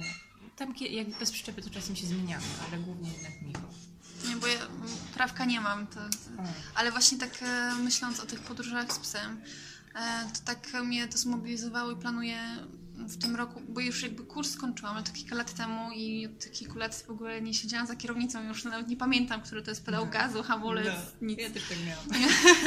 tam 0.56 0.74
jak 0.92 1.10
bez 1.20 1.32
przyczepy 1.32 1.62
to 1.62 1.70
czasem 1.70 1.96
się 1.96 2.08
zmieniamy, 2.08 2.46
ale 2.68 2.80
głównie 2.82 3.12
jednak 3.14 3.42
Michał. 3.42 3.70
Nie, 4.30 4.36
bo 4.36 4.48
ja 4.48 4.60
prawka 5.14 5.46
nie 5.46 5.62
mam. 5.62 5.88
To, 5.88 6.00
ale 6.76 6.92
właśnie 6.92 7.18
tak 7.18 7.40
e, 7.44 7.76
myśląc 7.76 8.20
o 8.20 8.26
tych 8.26 8.40
podróżach 8.40 8.94
z 8.94 9.00
psem, 9.00 9.42
e, 9.96 10.26
to 10.34 10.40
tak 10.46 10.74
mnie 10.84 11.08
to 11.08 11.18
zmobilizowało 11.18 11.92
i 11.92 11.96
planuję 11.96 12.40
w 12.98 13.18
tym 13.18 13.36
roku, 13.36 13.62
bo 13.70 13.80
już 13.82 14.04
jakby 14.04 14.24
kurs 14.24 14.52
skończyłam 14.52 15.04
to 15.04 15.12
kilka 15.12 15.36
lat 15.36 15.54
temu 15.54 15.92
i 15.92 16.26
od 16.28 16.40
tych 16.40 16.52
kilku 16.52 16.78
lat 16.78 17.04
w 17.08 17.10
ogóle 17.10 17.42
nie 17.42 17.54
siedziałam 17.54 17.88
za 17.88 17.96
kierownicą, 17.96 18.44
już 18.48 18.64
nawet 18.64 18.88
nie 18.88 18.98
pamiętam, 18.98 19.42
który 19.42 19.62
to 19.62 19.72
jest 19.72 19.86
pedał 19.86 20.04
Mhm. 20.04 20.28
gazu, 20.28 20.44
hamulec, 20.44 20.86
No, 20.88 21.28
nic. 21.28 21.40
Ja 21.40 21.50
też 21.50 21.64
tak 21.70 21.78
miałam. 21.88 22.06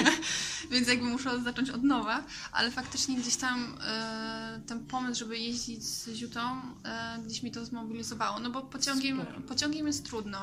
Więc 0.70 0.88
jakby 0.88 1.04
muszę 1.06 1.42
zacząć 1.42 1.70
od 1.70 1.82
nowa, 1.82 2.24
ale 2.52 2.70
faktycznie 2.70 3.16
gdzieś 3.16 3.36
tam 3.36 3.78
e, 3.86 4.60
ten 4.66 4.86
pomysł, 4.86 5.18
żeby 5.18 5.38
jeździć 5.38 5.84
z 5.84 6.08
Ziutą, 6.14 6.40
e, 6.84 7.18
gdzieś 7.26 7.42
mi 7.42 7.50
to 7.50 7.64
zmobilizowało. 7.64 8.40
No 8.40 8.50
bo 8.50 8.62
pociągiem, 8.62 9.18
Super. 9.18 9.44
pociągiem 9.44 9.86
jest 9.86 10.04
trudno. 10.06 10.38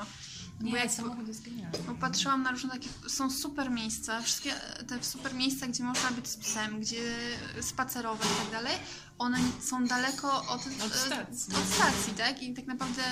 Nie, 0.62 0.72
bo 0.72 0.78
jak 0.78 0.91
samochód 0.91 1.28
jest 1.28 1.43
genialny. 1.46 1.78
bo 1.88 1.93
patrzyłam 1.96 2.43
na 2.43 2.52
różne 2.52 2.70
takie, 2.70 2.89
są 3.08 3.32
super 3.32 3.72
miejsca, 3.72 4.22
wszystkie 4.22 4.54
te 4.88 5.04
super 5.04 5.34
miejsca, 5.34 5.67
gdzie 5.67 5.84
można 5.84 6.12
być 6.12 6.28
z 6.28 6.38
psem, 6.38 6.80
gdzie 6.80 7.15
spacerować 7.62 8.28
i 8.28 8.43
tak 8.43 8.52
dalej, 8.52 8.74
one 9.17 9.38
są 9.62 9.86
daleko 9.86 10.39
od, 10.41 10.62
Od 10.86 10.91
e, 10.91 10.98
stacji. 10.98 11.54
od 11.56 11.74
stacji, 11.74 12.13
tak? 12.17 12.43
I 12.43 12.54
tak 12.54 12.65
naprawdę 12.67 13.04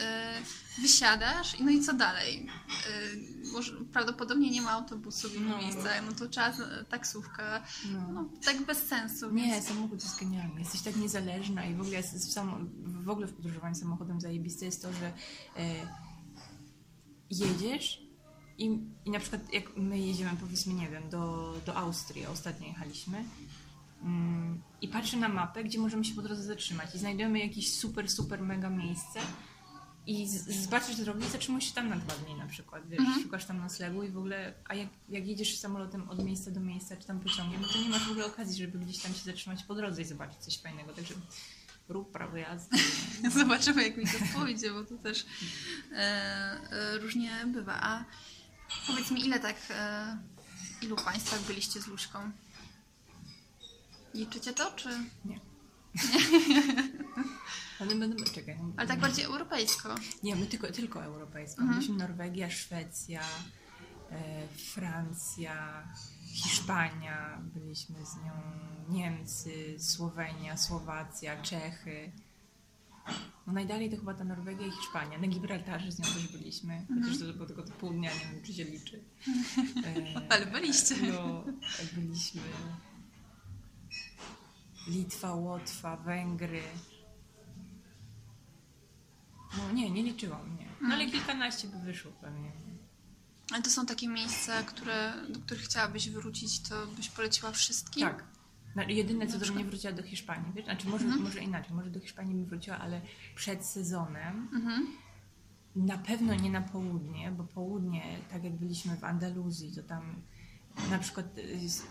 e, 0.00 0.42
wysiadasz 0.82 1.54
i 1.60 1.64
no 1.64 1.70
i 1.70 1.80
co 1.82 1.92
dalej? 1.92 2.46
E, 3.46 3.52
może 3.52 3.72
prawdopodobnie 3.92 4.50
nie 4.50 4.62
ma 4.62 4.70
autobusu 4.70 5.28
w 5.28 5.34
innym 5.34 5.48
No. 5.48 5.58
miejscu, 5.58 5.82
no 6.06 6.12
to 6.12 6.28
czas, 6.28 6.56
taksówka, 6.88 7.62
No. 7.92 8.12
no 8.12 8.24
tak 8.44 8.62
bez 8.62 8.78
sensu. 8.86 9.30
Nie, 9.30 9.46
więc... 9.46 9.66
samochód 9.66 10.02
jest 10.02 10.18
genialny. 10.20 10.60
Jesteś 10.60 10.80
tak 10.82 10.96
niezależna 10.96 11.64
i 11.64 11.74
w 11.74 11.80
ogóle, 11.80 12.02
w, 12.02 12.06
samo, 12.32 12.56
w 12.82 13.08
ogóle 13.10 13.26
w 13.26 13.32
podróżowaniu 13.32 13.74
samochodem 13.74 14.20
zajebiste 14.20 14.64
jest 14.64 14.82
to, 14.82 14.92
że 14.92 15.06
e, 15.56 15.86
jedziesz 17.30 18.02
i, 18.58 18.78
i 19.04 19.10
na 19.10 19.20
przykład 19.20 19.52
jak 19.52 19.76
my 19.76 19.98
jedziemy 19.98 20.30
powiedzmy, 20.40 20.74
nie 20.74 20.88
wiem, 20.88 21.10
do, 21.10 21.54
do 21.66 21.76
Austrii, 21.76 22.26
ostatnio 22.26 22.66
jechaliśmy 22.66 23.24
mm, 24.02 24.62
i 24.80 24.88
patrzę 24.88 25.16
na 25.16 25.28
mapę, 25.28 25.64
gdzie 25.64 25.78
możemy 25.78 26.04
się 26.04 26.14
po 26.14 26.22
drodze 26.22 26.42
zatrzymać 26.42 26.94
i 26.94 26.98
znajdujemy 26.98 27.38
jakieś 27.38 27.74
super, 27.74 28.10
super 28.10 28.42
mega 28.42 28.70
miejsce 28.70 29.20
i 30.06 30.28
zobaczysz 30.28 30.96
drogę 30.96 31.26
i 31.26 31.28
zatrzymujesz 31.28 31.64
się 31.68 31.74
tam 31.74 31.88
na 31.88 31.96
dwa 31.96 32.14
dni 32.14 32.34
na 32.34 32.46
przykład, 32.46 32.88
wiesz, 32.88 33.00
Mhm. 33.00 33.22
szukasz 33.22 33.44
tam 33.44 33.58
noclegu 33.58 34.02
i 34.02 34.10
w 34.10 34.18
ogóle, 34.18 34.54
a 34.68 34.74
jak, 34.74 34.88
jak 35.08 35.26
jedziesz 35.26 35.58
samolotem 35.58 36.08
od 36.08 36.24
miejsca 36.24 36.50
do 36.50 36.60
miejsca, 36.60 36.96
czy 36.96 37.06
tam 37.06 37.20
pociągiem, 37.20 37.62
to 37.72 37.78
nie 37.82 37.88
masz 37.88 38.08
w 38.08 38.10
ogóle 38.10 38.26
okazji, 38.26 38.64
żeby 38.64 38.78
gdzieś 38.78 38.98
tam 38.98 39.14
się 39.14 39.20
zatrzymać 39.24 39.62
po 39.64 39.74
drodze 39.74 40.02
i 40.02 40.04
zobaczyć 40.04 40.38
coś 40.38 40.58
fajnego, 40.58 40.92
także 40.92 41.14
rób 41.90 42.12
prawo 42.12 42.36
jazdy. 42.36 42.76
Zobaczymy, 43.38 43.82
jak 43.82 43.96
mi 43.96 44.04
to 44.04 44.38
pójdzie, 44.38 44.70
bo 44.70 44.84
to 44.84 44.96
też 44.96 45.26
e, 45.92 45.96
e, 45.96 46.98
różnie 46.98 47.30
bywa. 47.46 47.80
A 47.82 48.04
powiedz 48.86 49.10
mi, 49.10 49.26
ile 49.26 49.40
tak, 49.40 49.56
e, 49.70 50.18
ilu 50.82 50.96
państwach 50.96 51.40
byliście 51.40 51.80
z 51.80 51.86
Luśką? 51.86 52.30
Liczycie 54.14 54.52
to, 54.52 54.72
czy... 54.72 54.88
Nie. 55.24 55.40
Ale 57.80 57.94
będę, 57.94 58.24
czekaj. 58.24 58.58
Ale 58.76 58.88
tak 58.88 59.00
bardziej 59.00 59.24
europejsko. 59.24 59.94
Nie, 60.22 60.36
my 60.36 60.46
tylko, 60.46 60.72
tylko 60.72 61.04
europejską. 61.04 61.62
Mhm. 61.62 61.78
Byliśmy 61.78 61.96
Norwegia, 61.96 62.50
Szwecja, 62.50 63.20
e, 64.10 64.48
Francja, 64.74 65.88
Hiszpania, 66.32 67.38
byliśmy 67.54 68.06
z 68.06 68.16
nią 68.16 68.32
Niemcy, 68.88 69.76
Słowenia, 69.78 70.56
Słowacja, 70.56 71.42
Czechy. 71.42 72.12
No 73.46 73.52
najdalej 73.52 73.90
to 73.90 73.96
chyba 73.96 74.14
ta 74.14 74.24
Norwegia 74.24 74.66
i 74.66 74.70
Hiszpania. 74.70 75.18
Na 75.18 75.26
Gibraltarze 75.26 75.92
z 75.92 75.98
nią 75.98 76.04
też 76.04 76.28
byliśmy, 76.28 76.86
chociaż 76.88 77.18
to 77.18 77.32
było 77.32 77.46
tylko 77.46 77.62
to 77.62 77.72
pół 77.72 77.90
dnia, 77.90 78.10
nie 78.14 78.20
wiem 78.32 78.42
czy 78.42 78.52
się 78.54 78.64
liczy. 78.64 79.04
E, 79.84 80.20
Ale 80.32 80.46
byliście. 80.46 80.94
No, 81.12 81.44
byliśmy 81.92 82.40
Litwa, 84.88 85.34
Łotwa, 85.34 85.96
Węgry. 85.96 86.62
No 89.58 89.72
nie, 89.72 89.90
nie 89.90 90.02
liczyłam, 90.02 90.56
nie. 90.58 90.66
No 90.80 90.94
ale 90.94 91.06
kilkanaście 91.06 91.68
by 91.68 91.78
wyszło 91.78 92.12
pewnie. 92.20 92.52
Ale 93.52 93.62
to 93.62 93.70
są 93.70 93.86
takie 93.86 94.08
miejsca, 94.08 94.62
które, 94.62 95.12
do 95.28 95.40
których 95.40 95.62
chciałabyś 95.62 96.10
wrócić, 96.10 96.60
to 96.60 96.86
byś 96.86 97.08
poleciła 97.08 97.52
wszystkim? 97.52 98.02
Tak. 98.02 98.24
No, 98.76 98.82
jedyne 98.88 99.26
co 99.26 99.38
do 99.38 99.52
mnie 99.54 99.64
wróciła 99.64 99.92
do 99.92 100.02
Hiszpanii, 100.02 100.52
wiesz? 100.54 100.64
Znaczy 100.64 100.88
może, 100.88 101.04
Mhm. 101.04 101.22
może 101.22 101.40
inaczej, 101.40 101.74
może 101.74 101.90
do 101.90 102.00
Hiszpanii 102.00 102.34
bym 102.34 102.44
wróciła, 102.46 102.78
ale 102.78 103.00
przed 103.34 103.66
sezonem. 103.66 104.48
Mhm. 104.52 104.86
Na 105.76 105.98
pewno 105.98 106.34
nie 106.34 106.50
na 106.50 106.60
południe, 106.60 107.30
bo 107.30 107.44
południe, 107.44 108.18
tak 108.30 108.44
jak 108.44 108.52
byliśmy 108.56 108.96
w 108.96 109.04
Andaluzji, 109.04 109.72
to 109.76 109.82
tam 109.82 110.22
na 110.90 110.98
przykład 110.98 111.38
y, 111.38 111.68
z, 111.68 111.82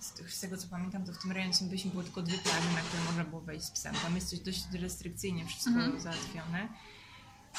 z, 0.00 0.34
z 0.34 0.40
tego 0.40 0.56
co 0.56 0.68
pamiętam, 0.68 1.04
to 1.04 1.12
w 1.12 1.18
tym 1.22 1.32
rejonie, 1.32 1.52
co 1.52 1.64
byliśmy, 1.64 1.90
było 1.90 2.02
tylko 2.02 2.22
dwie 2.22 2.38
plaże, 2.38 2.72
na 2.74 2.80
które 2.80 3.04
można 3.04 3.24
było 3.24 3.40
wejść 3.40 3.64
z 3.66 3.70
psem. 3.70 3.94
Tam 4.02 4.14
jest 4.14 4.28
coś 4.30 4.38
dość 4.38 4.64
restrykcyjnie 4.72 5.46
wszystko 5.46 5.70
Mhm. 5.70 6.00
załatwione. 6.00 6.68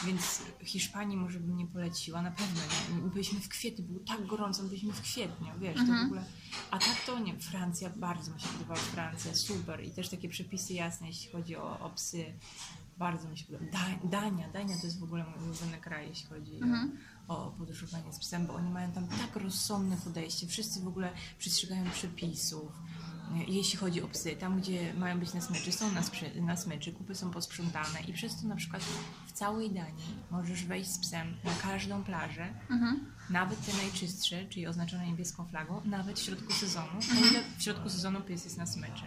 Więc 0.04 0.42
Hiszpanii 0.64 1.18
może 1.18 1.40
bym 1.40 1.58
nie 1.58 1.68
poleciła, 1.68 2.22
na 2.22 2.32
pewno 2.32 2.62
nie. 2.96 3.10
Byliśmy 3.10 3.40
w 3.40 3.50
kwietniu, 3.50 3.86
było 3.86 4.00
tak 4.00 4.26
gorąco, 4.26 4.64
byliśmy 4.64 4.94
w 4.94 5.02
kwietniu, 5.02 5.48
wiesz, 5.60 5.76
to 5.76 5.86
w 5.86 6.06
ogóle... 6.06 6.26
A 6.72 6.80
tak 6.80 7.06
to 7.06 7.20
nie, 7.20 7.40
Francja, 7.40 7.90
bardzo 7.90 8.34
mi 8.34 8.42
się 8.42 8.48
podobała 8.48 8.80
Francja, 8.80 9.36
super. 9.36 9.84
I 9.84 9.92
też 9.92 10.10
takie 10.10 10.30
przepisy 10.30 10.74
jasne, 10.74 11.08
jeśli 11.08 11.32
chodzi 11.32 11.56
o, 11.56 11.80
o 11.80 11.90
psy. 11.90 12.34
Bardzo 12.98 13.30
mi 13.30 13.38
się 13.38 13.46
podoba. 13.46 13.66
Da, 13.72 14.08
Dania, 14.10 14.50
Dania 14.50 14.78
to 14.78 14.86
jest 14.86 15.00
w 15.00 15.04
ogóle 15.04 15.24
mój 15.24 15.50
ulubiony 15.50 15.78
kraj, 15.78 16.10
jeśli 16.10 16.26
chodzi 16.26 16.60
o, 17.28 17.48
o 17.48 17.52
podróżowanie 17.52 18.14
z 18.14 18.20
psem, 18.20 18.48
bo 18.48 18.54
oni 18.54 18.70
mają 18.70 18.92
tam 18.92 19.08
tak 19.08 19.36
rozsądne 19.36 19.98
podejście. 19.98 20.48
Wszyscy 20.48 20.82
w 20.82 20.88
ogóle 20.88 21.14
przestrzegają 21.40 21.90
przepisów. 21.92 22.72
Jeśli 23.48 23.80
chodzi 23.80 24.02
o 24.02 24.08
psy, 24.08 24.36
tam 24.40 24.60
gdzie 24.60 24.94
mają 24.94 25.20
być 25.20 25.34
na 25.34 25.42
smyczy, 25.42 25.72
są 25.72 25.92
na, 25.92 26.02
na 26.42 26.58
smyczy, 26.58 26.92
kupy 26.92 27.16
są 27.16 27.32
posprzątane 27.32 28.00
i 28.08 28.14
przez 28.14 28.42
to 28.42 28.48
na 28.48 28.56
przykład 28.56 28.84
w 29.28 29.32
całej 29.32 29.72
Danii 29.72 30.16
możesz 30.32 30.66
wejść 30.66 30.90
z 30.90 30.98
psem 30.98 31.34
na 31.44 31.52
każdą 31.62 32.04
plażę, 32.04 32.54
nawet 33.30 33.66
te 33.66 33.78
najczystsze, 33.78 34.46
czyli 34.46 34.68
oznaczone 34.68 35.08
niebieską 35.08 35.46
flagą, 35.46 35.82
nawet 35.86 36.20
w 36.20 36.24
środku 36.24 36.54
sezonu, 36.54 37.00
o 37.24 37.30
ile 37.30 37.40
w 37.58 37.64
środku 37.64 37.90
sezonu 37.90 38.22
pies 38.22 38.44
jest 38.44 38.58
na 38.58 38.66
smyczy. 38.66 39.04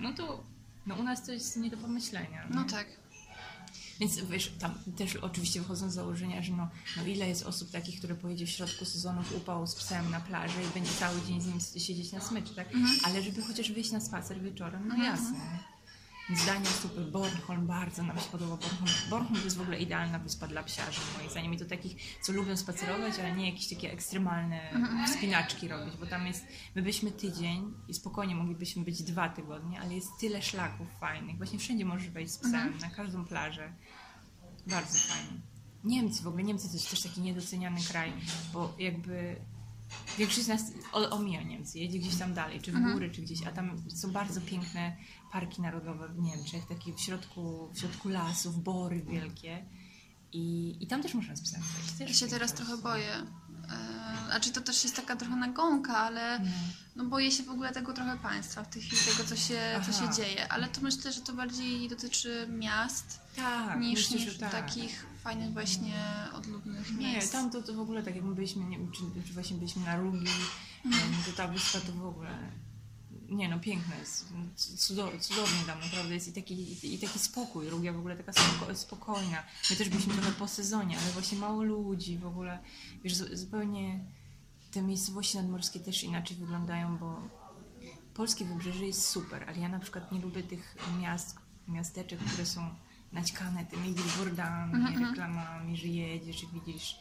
No 0.00 0.12
to 0.12 0.44
no 0.86 0.94
u 0.94 1.02
nas 1.02 1.26
to 1.26 1.32
jest 1.32 1.56
nie 1.56 1.70
do 1.70 1.76
pomyślenia. 1.76 2.46
No 2.50 2.62
nie? 2.62 2.70
tak. 2.70 2.86
Więc 4.00 4.20
wiesz, 4.20 4.52
tam 4.58 4.74
też 4.96 5.16
oczywiście 5.16 5.60
wychodzą 5.60 5.90
z 5.90 5.94
założenia, 5.94 6.42
że 6.42 6.52
no, 6.52 6.68
no 6.96 7.06
ile 7.06 7.28
jest 7.28 7.46
osób 7.46 7.70
takich, 7.70 7.98
które 7.98 8.14
pojedzie 8.14 8.46
w 8.46 8.50
środku 8.50 8.84
sezonu 8.84 9.22
w 9.22 9.36
upał 9.36 9.66
z 9.66 9.74
psem 9.74 10.10
na 10.10 10.20
plażę 10.20 10.64
i 10.64 10.74
będzie 10.74 10.92
cały 10.92 11.22
dzień 11.22 11.40
z 11.40 11.46
nim 11.46 11.82
siedzieć 11.82 12.12
na 12.12 12.20
smyczy, 12.20 12.54
tak? 12.54 12.68
Ale 13.04 13.22
żeby 13.22 13.42
chociaż 13.42 13.72
wyjść 13.72 13.90
na 13.90 14.00
spacer 14.00 14.40
wieczorem, 14.42 14.88
no 14.88 15.04
jasne. 15.04 15.38
Więc 15.38 15.73
Dania 16.28 16.70
super, 16.70 17.04
Bornholm 17.04 17.66
bardzo 17.66 18.02
nam 18.02 18.18
się 18.18 18.28
podoba. 18.32 18.56
Bornholm, 18.56 18.92
Bornholm 19.10 19.36
to 19.38 19.44
jest 19.44 19.56
w 19.56 19.60
ogóle 19.60 19.78
idealna 19.78 20.18
wyspa 20.18 20.46
dla 20.46 20.62
psiarzy, 20.62 21.00
moim 21.18 21.30
zdaniem. 21.30 21.54
I 21.54 21.58
to 21.58 21.64
takich, 21.64 21.96
co 22.22 22.32
lubią 22.32 22.56
spacerować, 22.56 23.18
ale 23.18 23.32
nie 23.32 23.50
jakieś 23.50 23.68
takie 23.68 23.92
ekstremalne 23.92 24.60
wspinaczki 25.06 25.68
robić, 25.68 25.96
bo 25.96 26.06
tam 26.06 26.26
jest, 26.26 26.46
my 26.74 26.82
byśmy 26.82 27.10
tydzień 27.10 27.74
i 27.88 27.94
spokojnie 27.94 28.34
moglibyśmy 28.34 28.84
być 28.84 29.02
dwa 29.02 29.28
tygodnie, 29.28 29.80
ale 29.80 29.94
jest 29.94 30.08
tyle 30.20 30.42
szlaków 30.42 30.86
fajnych. 31.00 31.36
Właśnie 31.36 31.58
wszędzie 31.58 31.84
możesz 31.84 32.10
wejść 32.10 32.32
z 32.32 32.38
psem, 32.38 32.78
na 32.80 32.90
każdą 32.90 33.24
plażę. 33.24 33.72
Bardzo 34.66 34.98
fajnie. 34.98 35.40
Niemcy 35.84 36.22
w 36.22 36.26
ogóle, 36.26 36.42
Niemcy 36.44 36.68
to 36.68 36.74
jest 36.74 36.90
też 36.90 37.02
taki 37.02 37.20
niedoceniany 37.20 37.80
kraj, 37.88 38.12
bo 38.52 38.74
jakby 38.78 39.36
większość 40.18 40.42
z 40.44 40.48
nas 40.48 40.62
omija 41.10 41.42
Niemcy, 41.42 41.78
jedzie 41.78 41.98
gdzieś 41.98 42.16
tam 42.16 42.34
dalej, 42.34 42.60
czy 42.60 42.72
w 42.72 42.92
góry, 42.92 43.10
czy 43.10 43.22
gdzieś, 43.22 43.46
a 43.46 43.52
tam 43.52 43.82
są 43.94 44.12
bardzo 44.12 44.40
piękne 44.40 44.96
parki 45.32 45.62
narodowe 45.62 46.08
w 46.08 46.18
Niemczech, 46.18 46.66
takie 46.68 46.92
w 46.92 47.00
środku, 47.00 47.70
w 47.74 47.78
środku 47.78 48.08
lasów, 48.08 48.62
bory 48.62 49.02
wielkie 49.02 49.64
i, 50.32 50.76
i 50.80 50.86
tam 50.86 51.02
też 51.02 51.14
można 51.14 51.36
z 51.36 51.40
psem 51.40 51.62
Ja 52.00 52.14
się 52.14 52.26
teraz 52.28 52.52
trochę 52.54 52.76
boję. 52.76 53.12
E, 53.70 54.24
Znaczy 54.26 54.52
to 54.52 54.60
też 54.60 54.84
jest 54.84 54.96
taka 54.96 55.16
trochę 55.16 55.36
nagonka, 55.36 55.96
ale 55.96 56.40
no 56.96 57.04
boję 57.04 57.30
się 57.30 57.42
w 57.42 57.48
ogóle 57.50 57.72
tego 57.72 57.92
trochę 57.92 58.16
państwa 58.18 58.64
w 58.64 58.68
tej 58.68 58.82
chwili, 58.82 59.02
tego 59.02 59.28
co 59.28 59.36
się, 59.36 59.80
co 59.86 59.92
się 59.92 60.12
dzieje. 60.16 60.52
Ale 60.52 60.68
to 60.68 60.80
myślę, 60.80 61.12
że 61.12 61.20
to 61.20 61.32
bardziej 61.32 61.88
dotyczy 61.88 62.46
miast 62.50 63.20
Tak, 63.36 63.80
niż, 63.80 64.10
myślę, 64.10 64.26
niż 64.26 64.38
tak. 64.38 64.50
takich 64.50 65.06
fajnych 65.24 65.52
właśnie 65.52 65.94
odludnych 66.34 66.90
Nie, 66.98 67.12
miejsc. 67.12 67.32
tam 67.32 67.50
to, 67.50 67.62
to 67.62 67.74
w 67.74 67.80
ogóle 67.80 68.02
tak 68.02 68.14
jak 68.16 68.24
my 68.24 68.34
byliśmy, 68.34 68.64
nie 68.64 68.78
czy, 68.78 69.26
czy 69.26 69.32
właśnie 69.32 69.56
byliśmy 69.56 69.84
na 69.84 69.96
Rugi, 69.96 70.26
em, 70.84 70.92
to 71.26 71.32
ta 71.36 71.48
wyspa 71.48 71.80
to 71.80 71.92
w 71.92 72.06
ogóle, 72.06 72.52
nie 73.28 73.48
no, 73.48 73.60
piękne 73.60 73.98
jest, 73.98 74.26
Cudo- 74.56 75.20
cudownie 75.20 75.58
tam 75.66 75.80
naprawdę 75.80 76.14
jest 76.14 76.28
i 76.28 76.32
taki, 76.32 76.94
i 76.94 76.98
taki 76.98 77.18
spokój, 77.18 77.70
Rugia 77.70 77.92
w 77.92 77.98
ogóle 77.98 78.16
taka 78.16 78.32
spoko, 78.32 78.74
spokojna. 78.74 79.42
My 79.70 79.76
też 79.76 79.88
byliśmy 79.88 80.14
trochę 80.14 80.32
po 80.32 80.48
sezonie, 80.48 80.98
ale 80.98 81.10
właśnie 81.12 81.38
mało 81.38 81.62
ludzi 81.62 82.18
w 82.18 82.26
ogóle, 82.26 82.58
wiesz, 83.04 83.14
zu- 83.14 83.36
zupełnie 83.36 84.04
te 84.70 84.82
miejscowości 84.82 85.36
nadmorskie 85.36 85.80
też 85.80 86.02
inaczej 86.04 86.36
wyglądają, 86.36 86.98
bo 86.98 87.22
polskie 88.14 88.44
wybrzeże 88.44 88.86
jest 88.86 89.06
super, 89.08 89.44
ale 89.48 89.58
ja 89.58 89.68
na 89.68 89.78
przykład 89.78 90.12
nie 90.12 90.20
lubię 90.20 90.42
tych 90.42 90.76
miast, 91.00 91.36
miasteczek, 91.68 92.18
które 92.20 92.46
są 92.46 92.74
naćkane 93.14 93.66
tymi 93.66 93.92
billboardami, 93.94 94.72
reklamami, 95.06 95.76
że 95.76 95.86
jedziesz 95.88 96.42
i 96.42 96.46
widzisz, 96.54 96.96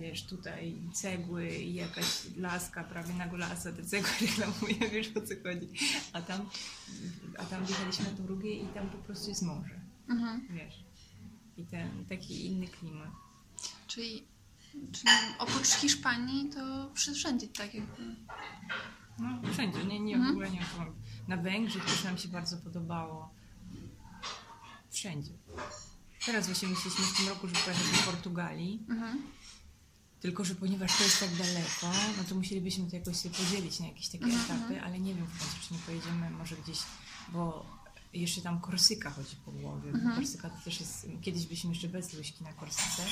wiesz, 0.00 0.26
tutaj 0.26 0.76
cegły 0.94 1.56
i 1.56 1.74
jakaś 1.74 2.06
laska 2.36 2.84
prawie 2.84 3.14
na 3.14 3.26
golasa 3.28 3.72
te 3.72 3.84
cegły 3.84 4.10
reklamuje, 4.26 4.90
wiesz 4.90 5.08
o 5.16 5.20
co 5.20 5.34
chodzi. 5.42 5.68
A 6.12 6.22
tam, 6.22 6.40
a 7.38 7.44
tam 7.44 7.64
wjechaliśmy 7.66 8.04
na 8.04 8.10
tą 8.10 8.26
Rugię 8.26 8.54
i 8.62 8.66
tam 8.66 8.90
po 8.90 8.98
prostu 8.98 9.28
jest 9.28 9.42
morze, 9.42 9.80
Mhm. 10.08 10.46
wiesz. 10.50 10.84
I 11.56 11.64
ten 11.66 12.04
taki 12.08 12.46
inny 12.46 12.68
klimat. 12.68 13.10
Czyli, 13.86 14.24
czyli 14.92 15.12
oprócz 15.38 15.66
Hiszpanii 15.68 16.50
to 16.50 16.90
wszędzie 16.94 17.48
tak 17.48 17.74
jakby. 17.74 18.16
No, 19.18 19.52
wszędzie, 19.52 19.84
nie, 19.84 20.00
nie, 20.00 20.18
w 20.18 20.30
ogóle 20.30 20.50
nie. 20.50 20.60
Na 21.28 21.36
Węgrzech 21.36 21.84
też 21.84 22.04
nam 22.04 22.18
się 22.18 22.28
bardzo 22.28 22.56
podobało. 22.56 23.34
Wszędzie. 24.96 25.32
Teraz 26.26 26.46
właśnie 26.46 26.68
myśleliśmy 26.68 27.04
w 27.04 27.16
tym 27.16 27.28
roku, 27.28 27.48
żeby 27.48 27.60
pojechać 27.60 27.86
do 27.98 28.12
Portugalii. 28.12 28.86
Mhm. 28.88 29.22
Tylko, 30.20 30.44
że 30.44 30.54
ponieważ 30.54 30.98
to 30.98 31.04
jest 31.04 31.20
tak 31.20 31.34
daleko, 31.34 31.86
no 32.18 32.24
to 32.28 32.34
musielibyśmy 32.34 32.90
to 32.90 32.96
jakoś 32.96 33.16
sobie 33.16 33.34
podzielić 33.34 33.80
na 33.80 33.86
jakieś 33.86 34.08
takie 34.08 34.24
etapy, 34.26 34.82
ale 34.82 35.00
nie 35.00 35.14
wiem 35.14 35.26
w 35.26 35.38
końcu, 35.38 35.56
czy 35.68 35.74
nie 35.74 35.80
pojedziemy 35.80 36.30
może 36.30 36.56
gdzieś, 36.56 36.78
bo 37.28 37.66
jeszcze 38.12 38.40
tam 38.40 38.60
Korsyka 38.60 39.10
chodzi 39.10 39.36
po 39.44 39.52
głowie. 39.52 39.92
bo 39.92 40.14
Korsyka 40.14 40.50
to 40.50 40.64
też 40.64 40.80
jest, 40.80 41.06
kiedyś 41.22 41.44
byliśmy 41.44 41.70
jeszcze 41.70 41.88
bez 41.88 42.12
Luśki 42.12 42.44
na 42.44 42.52
Korsyce 42.52 43.02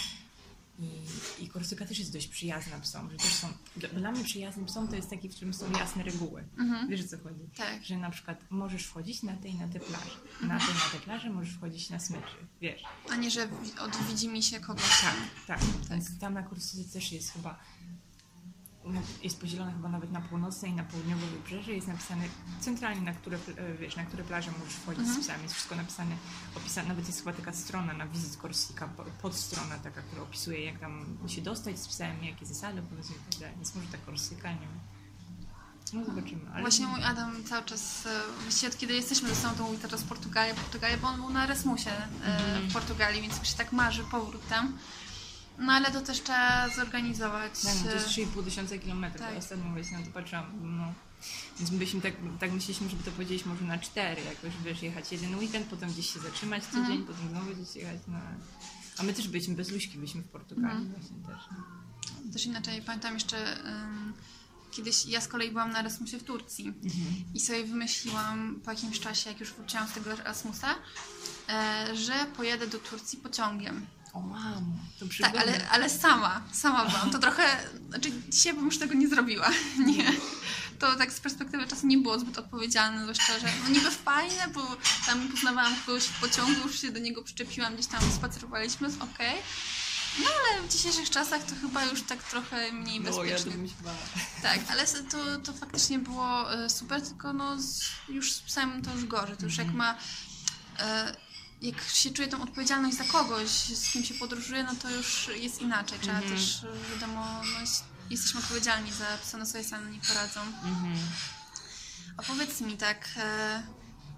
i, 0.78 1.00
i 1.44 1.48
Korsyka 1.48 1.86
też 1.86 1.98
jest 1.98 2.12
dość 2.12 2.28
przyjazna 2.28 2.80
psom, 2.80 3.10
że 3.10 3.16
też 3.16 3.32
są, 3.34 3.48
dla, 3.76 4.12
mnie 4.12 4.24
przyjaznym 4.24 4.66
psom 4.66 4.88
to 4.88 4.96
jest 4.96 5.10
taki, 5.10 5.28
w 5.28 5.34
którym 5.34 5.54
są 5.54 5.70
jasne 5.72 6.02
reguły. 6.02 6.44
Wiesz 6.88 7.00
o 7.04 7.08
co 7.08 7.18
chodzi? 7.18 7.40
Tak. 7.56 7.84
Że 7.84 7.96
na 7.96 8.10
przykład 8.10 8.44
możesz 8.50 8.84
wchodzić 8.86 9.22
na 9.22 9.36
tej 9.36 9.50
i 9.50 9.54
na 9.54 9.68
te 9.68 9.80
plaże. 9.80 10.10
Na 10.42 10.58
tej 10.58 10.74
na 10.74 10.80
te 10.92 10.98
plaże 11.04 11.30
możesz 11.30 11.54
wchodzić 11.54 11.90
na 11.90 11.98
smyczy, 11.98 12.36
wiesz. 12.60 12.82
A 13.10 13.16
nie, 13.16 13.30
że 13.30 13.48
wi- 13.48 13.78
odwiedzi 13.80 14.28
mi 14.28 14.42
się 14.42 14.60
kogoś. 14.60 15.00
Tak, 15.00 15.16
tak. 15.46 15.60
Więc 15.90 16.18
tam 16.18 16.34
na 16.34 16.42
Korsyce 16.42 16.92
też 16.92 17.12
jest 17.12 17.30
chyba, 17.32 17.58
jest 19.22 19.40
podzielone 19.40 19.72
chyba 19.72 19.88
nawet 19.88 20.12
na 20.12 20.20
północne 20.20 20.68
i 20.68 20.72
na 20.72 20.84
południowe 20.84 21.26
wybrzeże. 21.26 21.72
Jest 21.72 21.88
napisane 21.88 22.24
centralnie, 22.60 23.00
na 23.00 23.12
które, 23.12 23.38
e, 23.56 23.74
wiesz, 23.74 23.96
na 23.96 24.04
które 24.04 24.24
plaże 24.24 24.50
możesz 24.58 24.74
wchodzić 24.74 25.08
z 25.08 25.18
psami. 25.20 25.42
Jest 25.42 25.54
wszystko 25.54 25.76
napisane, 25.76 26.16
opisane, 26.56 26.88
nawet 26.88 27.06
jest 27.06 27.18
chyba 27.18 27.32
taka 27.32 27.52
strona 27.52 27.92
na 27.92 28.06
Visit 28.06 28.36
Corsica, 28.36 28.88
po- 28.88 29.04
podstrona 29.04 29.78
taka, 29.78 30.02
która 30.02 30.22
opisuje 30.22 30.64
jak 30.64 30.78
tam 30.80 31.18
się 31.26 31.42
dostać 31.42 31.78
z 31.80 31.88
psem, 31.88 32.24
jakie 32.24 32.46
zasady 32.46 32.80
obowiązują 32.80 33.18
i 33.36 33.40
tak. 33.40 33.54
Więc 33.56 33.74
może 33.74 33.88
ta 33.88 33.98
Korsyka, 33.98 34.52
nie 34.52 34.60
wiem. 34.60 34.80
No 35.92 36.04
zobaczymy. 36.04 36.50
Ale 36.52 36.60
Właśnie 36.60 36.86
mój 36.86 37.04
Adam 37.04 37.44
cały 37.44 37.64
czas, 37.64 38.06
e, 38.06 38.10
właściwie 38.42 38.72
od 38.72 38.78
kiedy 38.78 38.94
jesteśmy 38.94 39.28
ze 39.28 39.34
sobą, 39.34 39.54
to 39.54 39.62
mówi 39.64 39.78
teraz 39.78 40.02
Portugalia, 40.02 40.54
Portugalia, 40.54 40.96
bo 40.96 41.08
on 41.08 41.16
był 41.16 41.30
na 41.30 41.44
Erasmusie 41.44 41.90
e, 41.90 42.36
Mhm. 42.36 42.68
w 42.68 42.72
Portugalii, 42.72 43.22
więc 43.22 43.40
mi 43.40 43.46
się 43.46 43.56
tak 43.56 43.72
marzy 43.72 44.04
powrót 44.10 44.48
tam. 44.48 44.78
No 45.58 45.72
ale 45.72 45.90
to 45.90 46.00
też 46.00 46.22
trzeba 46.22 46.68
zorganizować. 46.68 47.60
Tak, 47.62 47.74
no 47.84 47.90
to 47.90 47.94
jest 47.94 48.06
e, 48.06 48.10
3,5 48.10 48.44
tysiąca 48.44 48.78
kilometrów. 48.78 49.20
Tak. 49.26 49.38
Ostatnio 49.38 49.70
właśnie 49.70 49.98
na 49.98 50.04
to 50.06 50.10
patrzyłam. 50.12 50.46
No. 50.78 50.92
Więc 51.58 51.70
my 51.70 51.78
byśmy 51.78 52.00
tak, 52.00 52.12
tak 52.40 52.52
myśleliśmy, 52.52 52.88
żeby 52.90 53.02
to 53.04 53.10
podzielić 53.10 53.44
może 53.46 53.64
na 53.64 53.78
cztery. 53.78 54.22
Jakoś 54.24 54.52
wiesz, 54.64 54.82
jechać 54.82 55.12
jeden 55.12 55.34
weekend, 55.38 55.66
potem 55.66 55.92
gdzieś 55.92 56.12
się 56.14 56.20
zatrzymać 56.20 56.64
tydzień, 56.66 56.80
Mhm. 56.84 57.04
potem 57.04 57.28
znowu 57.28 57.50
gdzieś 57.54 57.76
jechać. 57.76 57.98
No. 58.08 58.18
A 58.98 59.02
my 59.02 59.14
też 59.14 59.28
byliśmy 59.28 59.54
bez 59.54 59.70
Luśki, 59.70 59.98
byliśmy 59.98 60.22
w 60.22 60.28
Portugalii 60.28 60.84
Mhm. 60.86 61.00
właśnie 61.00 61.16
też. 61.26 61.42
Też 62.32 62.46
inaczej, 62.46 62.82
pamiętam 62.82 63.14
jeszcze 63.14 63.66
ym, 63.66 64.12
kiedyś, 64.70 65.06
ja 65.06 65.20
z 65.20 65.28
kolei 65.28 65.50
byłam 65.50 65.70
na 65.72 65.80
Erasmusie 65.80 66.18
w 66.18 66.24
Turcji 66.24 66.72
i 67.34 67.40
sobie 67.40 67.64
wymyśliłam 67.64 68.60
po 68.64 68.70
jakimś 68.70 69.00
czasie, 69.00 69.30
jak 69.30 69.40
już 69.40 69.52
wróciłam 69.52 69.88
z 69.88 69.92
tego 69.92 70.12
Erasmusa, 70.12 70.74
e, 71.48 71.96
że 71.96 72.12
pojadę 72.36 72.66
do 72.66 72.78
Turcji 72.78 73.18
pociągiem. 73.18 73.86
O 74.14 74.20
mam, 74.20 74.78
to 74.98 75.06
Tak, 75.20 75.36
ale, 75.36 75.68
ale 75.70 75.90
sama, 75.90 76.42
sama 76.52 76.84
byłam. 76.84 77.10
To 77.10 77.18
trochę, 77.18 77.42
znaczy 77.88 78.12
dzisiaj 78.28 78.54
bym 78.54 78.64
już 78.64 78.78
tego 78.78 78.94
nie 78.94 79.08
zrobiła, 79.08 79.50
nie. 79.86 80.12
To 80.78 80.94
tak 80.96 81.12
z 81.12 81.20
perspektywy 81.20 81.66
czasu 81.66 81.86
nie 81.86 81.98
było 81.98 82.18
zbyt 82.18 82.38
odpowiedzialne, 82.38 83.02
zwłaszcza, 83.02 83.38
że 83.38 83.46
no 83.64 83.70
niby 83.70 83.90
fajne, 83.90 84.48
bo 84.54 84.76
tam 85.06 85.28
poznawałam 85.28 85.74
kogoś 85.86 86.04
w 86.04 86.20
pociągu, 86.20 86.60
już 86.66 86.80
się 86.80 86.92
do 86.92 86.98
niego 86.98 87.22
przyczepiłam, 87.22 87.74
gdzieś 87.74 87.86
tam 87.86 88.00
spacerowaliśmy, 88.12 88.88
okej. 89.00 89.34
No 90.18 90.26
ale 90.26 90.68
w 90.68 90.72
dzisiejszych 90.72 91.10
czasach 91.10 91.42
to 91.42 91.54
chyba 91.60 91.84
już 91.84 92.02
tak 92.02 92.22
trochę 92.22 92.72
mniej 92.72 93.00
No, 93.00 93.10
ja 93.10 93.16
bezpiecznie. 93.16 93.52
to 93.52 93.58
bym 93.58 93.68
się 93.68 93.74
bała. 93.84 93.96
Tak, 94.42 94.58
ale 94.70 94.86
to, 94.86 95.38
to 95.44 95.52
faktycznie 95.52 95.98
było 95.98 96.54
e, 96.54 96.70
super, 96.70 97.02
tylko 97.02 97.32
no 97.32 97.60
z, 97.62 97.82
już 98.08 98.32
z 98.32 98.40
psem 98.40 98.82
to 98.82 98.90
już 98.94 99.04
gorzej. 99.04 99.36
To 99.36 99.44
już 99.44 99.58
jak 99.58 99.72
ma. 99.72 99.94
Jak 101.64 101.82
się 101.82 102.10
czuje 102.10 102.28
tą 102.28 102.42
odpowiedzialność 102.42 102.96
za 102.96 103.04
kogoś, 103.04 103.48
z 103.50 103.92
kim 103.92 104.04
się 104.04 104.14
podróżuje, 104.14 104.64
no 104.64 104.74
to 104.82 104.90
już 104.90 105.30
jest 105.36 105.62
inaczej. 105.62 105.98
Trzeba 105.98 106.20
też, 106.20 106.64
e, 106.64 106.90
wiadomo, 106.92 107.40
no, 107.54 107.60
jest, 107.60 107.84
jesteśmy 108.10 108.40
odpowiedzialni 108.40 108.92
za 108.92 109.18
psa, 109.22 109.38
no 109.38 109.46
sobie 109.46 109.64
sami 109.64 109.92
nie 109.92 110.00
poradzą. 110.08 110.40
Mhm. 110.40 110.96
A 112.16 112.22
powiedz 112.22 112.60
mi 112.60 112.76
tak, 112.76 113.08
e, 113.16 113.62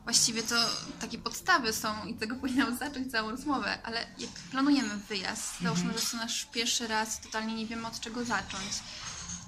Właściwie 0.06 0.42
to 0.42 0.54
takie 1.00 1.18
podstawy 1.18 1.73
są 1.73 2.04
i 2.04 2.14
tego 2.14 2.37
powinnam 2.40 2.79
zacząć 2.79 3.12
całą 3.12 3.31
rozmowę, 3.31 3.79
ale 3.83 4.06
jak 4.18 4.31
planujemy 4.31 4.96
wyjazd, 5.08 5.60
załóżmy, 5.62 5.92
że 5.98 6.06
to 6.10 6.16
nasz 6.16 6.44
pierwszy 6.44 6.88
raz, 6.88 7.21
totalnie 7.21 7.54
nie 7.54 7.66
wiemy 7.66 7.87
od 7.87 8.00
czego 8.00 8.25
zacząć, 8.25 8.73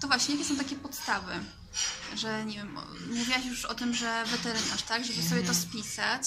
to 0.01 0.07
właśnie 0.07 0.35
jakie 0.35 0.47
są 0.47 0.57
takie 0.57 0.77
podstawy? 0.77 1.33
Że 2.17 2.45
nie 2.45 2.57
wiem, 2.57 2.79
mówiłaś 3.09 3.45
już 3.45 3.65
o 3.65 3.75
tym, 3.75 3.95
że 3.95 4.25
weterynarz, 4.27 4.83
tak? 4.83 5.05
Żeby 5.05 5.23
sobie 5.23 5.43
to 5.43 5.55
spisać. 5.55 6.23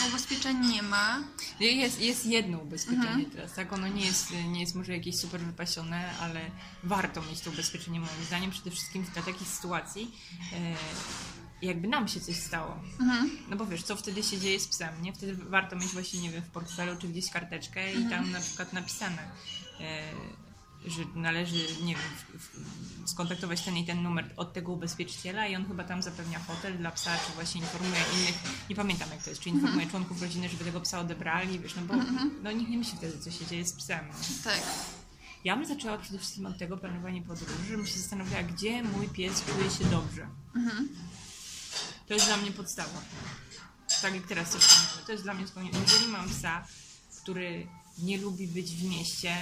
No, 0.00 0.06
ubezpieczeń 0.06 0.66
nie 0.66 0.82
ma. 0.82 1.24
Jest, 1.60 2.00
jest 2.00 2.26
jedno 2.26 2.58
ubezpieczenie 2.58 3.24
teraz, 3.32 3.52
tak? 3.54 3.72
Ono 3.72 3.88
nie 3.88 4.06
jest, 4.06 4.30
nie 4.48 4.60
jest 4.60 4.74
może 4.74 4.92
jakieś 4.92 5.16
super 5.18 5.40
wypasione, 5.40 6.18
ale 6.20 6.50
warto 6.82 7.22
mieć 7.22 7.40
to 7.40 7.50
ubezpieczenie 7.50 8.00
moim 8.00 8.24
zdaniem, 8.26 8.50
przede 8.50 8.70
wszystkim 8.70 9.02
dla 9.02 9.22
takich 9.22 9.48
sytuacji, 9.48 10.14
e, 10.52 10.76
jakby 11.62 11.88
nam 11.88 12.08
się 12.08 12.20
coś 12.20 12.36
stało. 12.36 12.82
No 13.48 13.56
bo 13.56 13.66
wiesz, 13.66 13.82
co 13.82 13.96
wtedy 13.96 14.22
się 14.22 14.38
dzieje 14.38 14.60
z 14.60 14.68
psem, 14.68 15.02
nie? 15.02 15.12
Wtedy 15.12 15.34
warto 15.34 15.76
mieć 15.76 15.88
właśnie, 15.88 16.20
nie 16.20 16.30
wiem, 16.30 16.42
w 16.42 16.50
portfelu 16.50 16.96
czy 17.00 17.08
gdzieś 17.08 17.30
karteczkę 17.30 17.92
i 17.92 18.08
tam 18.10 18.30
na 18.30 18.40
przykład 18.40 18.72
napisane, 18.72 19.30
e, 19.80 20.12
że 20.90 21.02
należy, 21.14 21.66
nie 21.82 21.94
wiem, 21.94 22.40
skontaktować 23.06 23.62
ten 23.62 23.76
i 23.76 23.86
ten 23.86 24.02
numer 24.02 24.32
od 24.36 24.52
tego 24.52 24.72
ubezpieczyciela 24.72 25.46
i 25.46 25.56
on 25.56 25.66
chyba 25.66 25.84
tam 25.84 26.02
zapewnia 26.02 26.38
hotel 26.38 26.78
dla 26.78 26.90
psa, 26.90 27.10
czy 27.26 27.32
właśnie 27.32 27.60
informuje 27.60 28.00
innych, 28.14 28.34
nie 28.70 28.76
pamiętam 28.76 29.10
jak 29.10 29.22
to 29.22 29.30
jest, 29.30 29.42
czy 29.42 29.48
informuje 29.48 29.86
członków 29.86 30.22
rodziny, 30.22 30.48
żeby 30.48 30.64
tego 30.64 30.80
psa 30.80 31.00
odebrali, 31.00 31.60
wiesz, 31.60 31.74
no 31.76 31.82
bo 31.82 31.94
no, 32.42 32.52
nikt 32.52 32.70
nie 32.70 32.78
myśli 32.78 32.98
wtedy, 32.98 33.18
co 33.18 33.30
się 33.30 33.46
dzieje 33.46 33.64
z 33.64 33.72
psem. 33.72 34.08
No. 34.08 34.14
Tak. 34.44 34.62
Ja 35.44 35.56
bym 35.56 35.66
zaczęła 35.66 35.98
przede 35.98 36.18
wszystkim 36.18 36.46
od 36.46 36.58
tego 36.58 36.76
planowania 36.76 37.22
podróży, 37.22 37.54
żebym 37.68 37.86
się 37.86 37.98
zastanawiała, 37.98 38.42
gdzie 38.42 38.82
mój 38.82 39.08
pies 39.08 39.44
czuje 39.44 39.70
się 39.70 39.84
dobrze. 39.84 40.28
To 42.08 42.14
jest 42.14 42.26
dla 42.26 42.36
mnie 42.36 42.50
podstawa. 42.50 43.02
Tak 44.02 44.14
jak 44.14 44.26
teraz 44.26 44.56
wspomniałem. 44.56 45.06
To 45.06 45.12
jest 45.12 45.24
dla 45.24 45.34
mnie 45.34 45.46
zupełnie... 45.46 45.70
Jeżeli 45.80 46.08
mam 46.08 46.28
psa, 46.28 46.66
który 47.22 47.66
nie 48.02 48.18
lubi 48.18 48.46
być 48.48 48.70
w 48.70 48.84
mieście, 48.84 49.36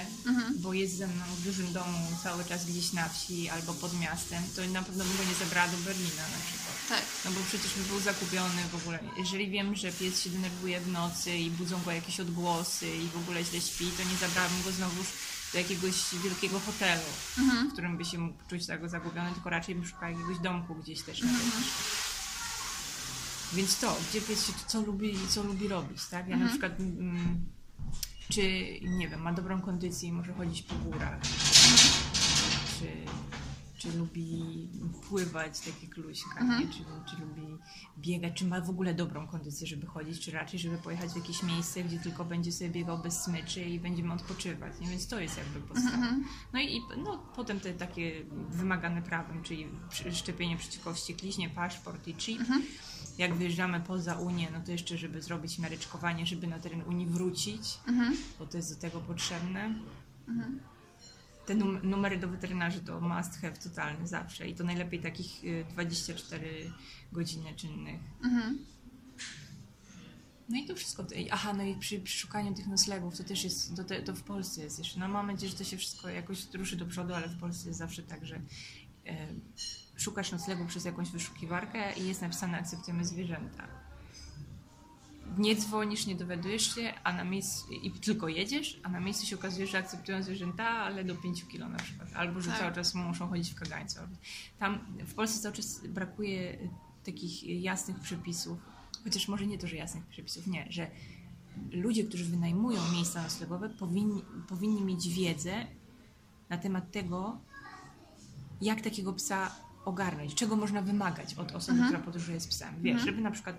bo 0.59 0.73
jest 0.73 0.97
ze 0.97 1.07
mną 1.07 1.23
w 1.37 1.43
dużym 1.43 1.73
domu 1.73 2.07
cały 2.23 2.45
czas 2.45 2.65
gdzieś 2.65 2.93
na 2.93 3.09
wsi 3.09 3.49
albo 3.49 3.73
pod 3.73 3.99
miastem, 3.99 4.43
to 4.55 4.61
na 4.67 4.83
pewno 4.83 5.03
bym 5.03 5.17
go 5.17 5.23
nie 5.23 5.35
zabrała 5.35 5.67
do 5.67 5.77
Berlina 5.77 6.21
na 6.21 6.37
przykład. 6.47 6.75
Tak. 6.89 7.03
No 7.25 7.31
bo 7.31 7.39
przecież 7.47 7.73
by 7.73 7.83
był 7.83 7.99
zakupiony 7.99 8.61
w 8.71 8.75
ogóle. 8.75 8.99
Jeżeli 9.17 9.49
wiem, 9.49 9.75
że 9.75 9.91
pies 9.91 10.21
się 10.21 10.29
denerwuje 10.29 10.81
w 10.81 10.91
nocy 10.91 11.37
i 11.37 11.51
budzą 11.51 11.81
go 11.85 11.91
jakieś 11.91 12.19
odgłosy 12.19 12.95
i 12.95 13.07
w 13.07 13.17
ogóle 13.17 13.43
źle 13.43 13.61
śpi, 13.61 13.85
to 13.85 14.03
nie 14.03 14.17
zabrałabym 14.17 14.63
go 14.63 14.71
znowu 14.71 15.03
do 15.53 15.57
jakiegoś 15.57 15.95
wielkiego 16.23 16.59
hotelu, 16.59 17.09
w 17.69 17.73
którym 17.73 17.97
by 17.97 18.05
się 18.05 18.17
mógł 18.17 18.43
czuć 18.49 18.67
tak 18.67 18.89
zagubiony, 18.89 19.33
tylko 19.33 19.49
raczej 19.49 19.75
bym 19.75 19.85
szukała 19.85 20.09
jakiegoś 20.09 20.39
domku 20.39 20.75
gdzieś 20.75 21.01
też 21.01 21.21
na 21.21 21.27
wybrzeżu. 21.27 21.67
Więc 23.53 23.77
to, 23.79 23.97
gdzie 24.09 24.21
pies 24.21 24.47
się, 24.47 24.53
co 24.67 24.81
lubi, 24.81 25.17
co 25.29 25.43
lubi 25.43 25.67
robić, 25.67 26.05
tak? 26.05 26.27
Ja 26.27 26.37
na 26.37 26.49
przykład, 26.49 26.79
mm, 26.79 27.45
czy, 28.29 28.41
nie 28.81 29.07
wiem, 29.07 29.21
ma 29.21 29.33
dobrą 29.33 29.61
kondycję 29.61 30.09
i 30.09 30.11
może 30.11 30.33
chodzić 30.33 30.63
po 30.63 30.75
górach, 30.75 31.19
czy 33.77 33.97
lubi 33.97 34.69
pływać, 35.09 35.59
tak 35.59 35.83
jak 35.83 35.97
Luśka, 35.97 36.43
nie? 36.43 36.67
Czy, 36.67 36.79
czy 37.09 37.21
lubi 37.21 37.57
biegać, 37.97 38.33
czy 38.33 38.45
ma 38.45 38.61
w 38.61 38.69
ogóle 38.69 38.93
dobrą 38.93 39.27
kondycję, 39.27 39.67
żeby 39.67 39.87
chodzić, 39.87 40.19
czy 40.19 40.31
raczej, 40.31 40.59
żeby 40.59 40.77
pojechać 40.77 41.11
w 41.11 41.15
jakieś 41.15 41.43
miejsce, 41.43 41.83
gdzie 41.83 41.99
tylko 41.99 42.25
będzie 42.25 42.51
sobie 42.51 42.69
biegał 42.69 42.99
bez 42.99 43.23
smyczy 43.23 43.61
i 43.61 43.79
będziemy 43.79 44.13
odpoczywać, 44.13 44.79
nie? 44.79 44.87
Więc 44.87 45.07
to 45.07 45.19
jest 45.19 45.37
jakby 45.37 45.59
podstawa. 45.59 45.97
No 46.53 46.59
i 46.59 46.77
i, 46.77 46.81
no, 47.03 47.17
potem 47.35 47.59
te 47.59 47.73
takie 47.73 48.25
wymagane 48.49 49.01
prawem, 49.01 49.43
czyli 49.43 49.67
szczepienie 50.11 50.57
przeciwko 50.57 50.93
wściekliźnie, 50.93 51.49
paszport 51.49 52.07
i 52.07 52.13
chip. 52.13 52.41
Jak 53.17 53.35
wyjeżdżamy 53.35 53.79
poza 53.79 54.15
Unię, 54.15 54.47
no 54.53 54.59
to 54.65 54.71
jeszcze, 54.71 54.97
żeby 54.97 55.21
zrobić 55.21 55.59
mareczkowanie, 55.59 56.25
żeby 56.25 56.47
na 56.47 56.59
teren 56.59 56.81
Unii 56.81 57.07
wrócić, 57.07 57.79
bo 58.39 58.45
to 58.47 58.57
jest 58.57 58.75
do 58.75 58.81
tego 58.81 58.99
potrzebne. 59.01 59.75
Te 61.47 61.55
num- 61.55 61.83
numery 61.83 62.17
do 62.17 62.27
weterynarzy 62.27 62.79
to 62.81 63.01
must 63.01 63.41
have 63.41 63.53
totalny 63.53 64.07
zawsze 64.07 64.47
i 64.47 64.55
to 64.55 64.63
najlepiej 64.63 64.99
takich 64.99 65.43
y, 65.43 65.65
24 65.69 66.71
godziny 67.11 67.55
czynnych. 67.55 68.01
No 70.49 70.57
i 70.57 70.65
to 70.65 70.75
wszystko. 70.75 71.05
Aha, 71.31 71.53
no 71.53 71.63
i 71.63 71.75
przy, 71.75 71.99
przy 71.99 72.17
szukaniu 72.19 72.53
tych 72.53 72.67
noclegów 72.67 73.17
to 73.17 73.23
też 73.23 73.43
jest, 73.43 73.75
to, 73.75 73.83
to 74.05 74.15
w 74.15 74.23
Polsce 74.23 74.61
jest 74.63 74.79
jeszcze. 74.79 74.99
No 74.99 75.07
mam 75.07 75.27
nadzieję, 75.27 75.51
że 75.51 75.57
to 75.57 75.63
się 75.63 75.77
wszystko 75.77 76.09
jakoś 76.09 76.53
ruszy 76.53 76.75
do 76.75 76.85
przodu, 76.85 77.13
ale 77.13 77.27
w 77.29 77.39
Polsce 77.39 77.67
jest 77.67 77.79
zawsze 77.79 78.03
tak, 78.03 78.25
że 78.25 78.35
e, 79.05 79.27
szukasz 79.95 80.31
noclegu 80.31 80.65
przez 80.65 80.85
jakąś 80.85 81.09
wyszukiwarkę 81.11 81.93
i 81.93 82.07
jest 82.07 82.21
napisane 82.21 82.59
akceptujemy 82.59 83.05
zwierzęta. 83.05 83.67
Nie 85.37 85.55
dzwonisz, 85.55 86.05
nie 86.05 86.15
dowiadujesz 86.15 86.75
się, 86.75 86.93
a 87.03 87.13
na 87.13 87.23
miejscu, 87.23 87.71
i 87.71 87.91
tylko 87.91 88.27
jedziesz, 88.27 88.79
a 88.83 88.89
na 88.89 88.99
miejscu 88.99 89.25
się 89.25 89.35
okazuje, 89.35 89.67
że 89.67 89.77
akceptują 89.77 90.23
zwierzęta, 90.23 90.69
ale 90.69 91.03
do 91.03 91.15
5 91.15 91.45
kilo 91.45 91.69
na 91.69 91.77
przykład. 91.77 92.09
Albo 92.15 92.41
że 92.41 92.49
Tak. 92.49 92.59
cały 92.59 92.73
czas 92.73 92.95
muszą 92.95 93.27
chodzić 93.27 93.51
w 93.51 93.55
kagańcu. 93.55 93.99
Tam 94.59 94.79
w 94.99 95.13
Polsce 95.13 95.39
cały 95.39 95.55
czas 95.55 95.81
brakuje 95.87 96.53
y, 96.53 96.69
takich 97.05 97.43
jasnych 97.63 97.99
przepisów, 97.99 98.59
chociaż 99.03 99.27
może 99.27 99.47
nie 99.47 99.57
to, 99.57 99.67
że 99.67 99.75
jasnych 99.75 100.05
przepisów, 100.05 100.47
nie, 100.47 100.67
że 100.69 100.91
ludzie, 101.71 102.03
którzy 102.03 102.25
wynajmują 102.25 102.81
miejsca 102.93 103.23
noclegowe, 103.23 103.69
powinni, 103.69 104.21
powinni 104.47 104.81
mieć 104.81 105.09
wiedzę 105.09 105.67
na 106.49 106.57
temat 106.57 106.91
tego, 106.91 107.39
jak 108.61 108.81
takiego 108.81 109.13
psa 109.13 109.51
ogarnąć, 109.85 110.35
czego 110.35 110.55
można 110.55 110.81
wymagać 110.81 111.33
od 111.33 111.51
osoby, 111.51 111.79
która 111.85 111.99
podróżuje 111.99 112.39
z 112.39 112.47
psem. 112.47 112.75
Wiesz, 112.81 113.01
żeby 113.01 113.21
na 113.21 113.31
przykład 113.31 113.55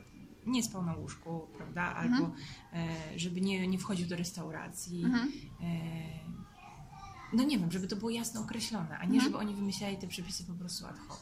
nie 0.49 0.62
spał 0.62 0.84
na 0.84 0.94
łóżku, 0.94 1.49
prawda, 1.57 1.82
albo 1.82 2.30
e, 2.72 2.88
żeby 3.18 3.40
nie, 3.40 3.68
nie 3.68 3.78
wchodził 3.78 4.07
do 4.09 4.16
restauracji. 4.16 5.05
E, 5.61 5.68
no 7.32 7.44
nie 7.44 7.59
wiem, 7.59 7.72
żeby 7.72 7.88
to 7.88 7.96
było 7.96 8.11
jasno 8.11 8.40
określone, 8.40 8.99
a 8.99 9.05
nie 9.05 9.20
żeby 9.20 9.36
oni 9.38 9.55
wymyślali 9.55 9.96
te 9.96 10.07
przepisy 10.07 10.44
po 10.44 10.53
prostu 10.53 10.86
ad 10.86 10.99
hoc. 10.99 11.20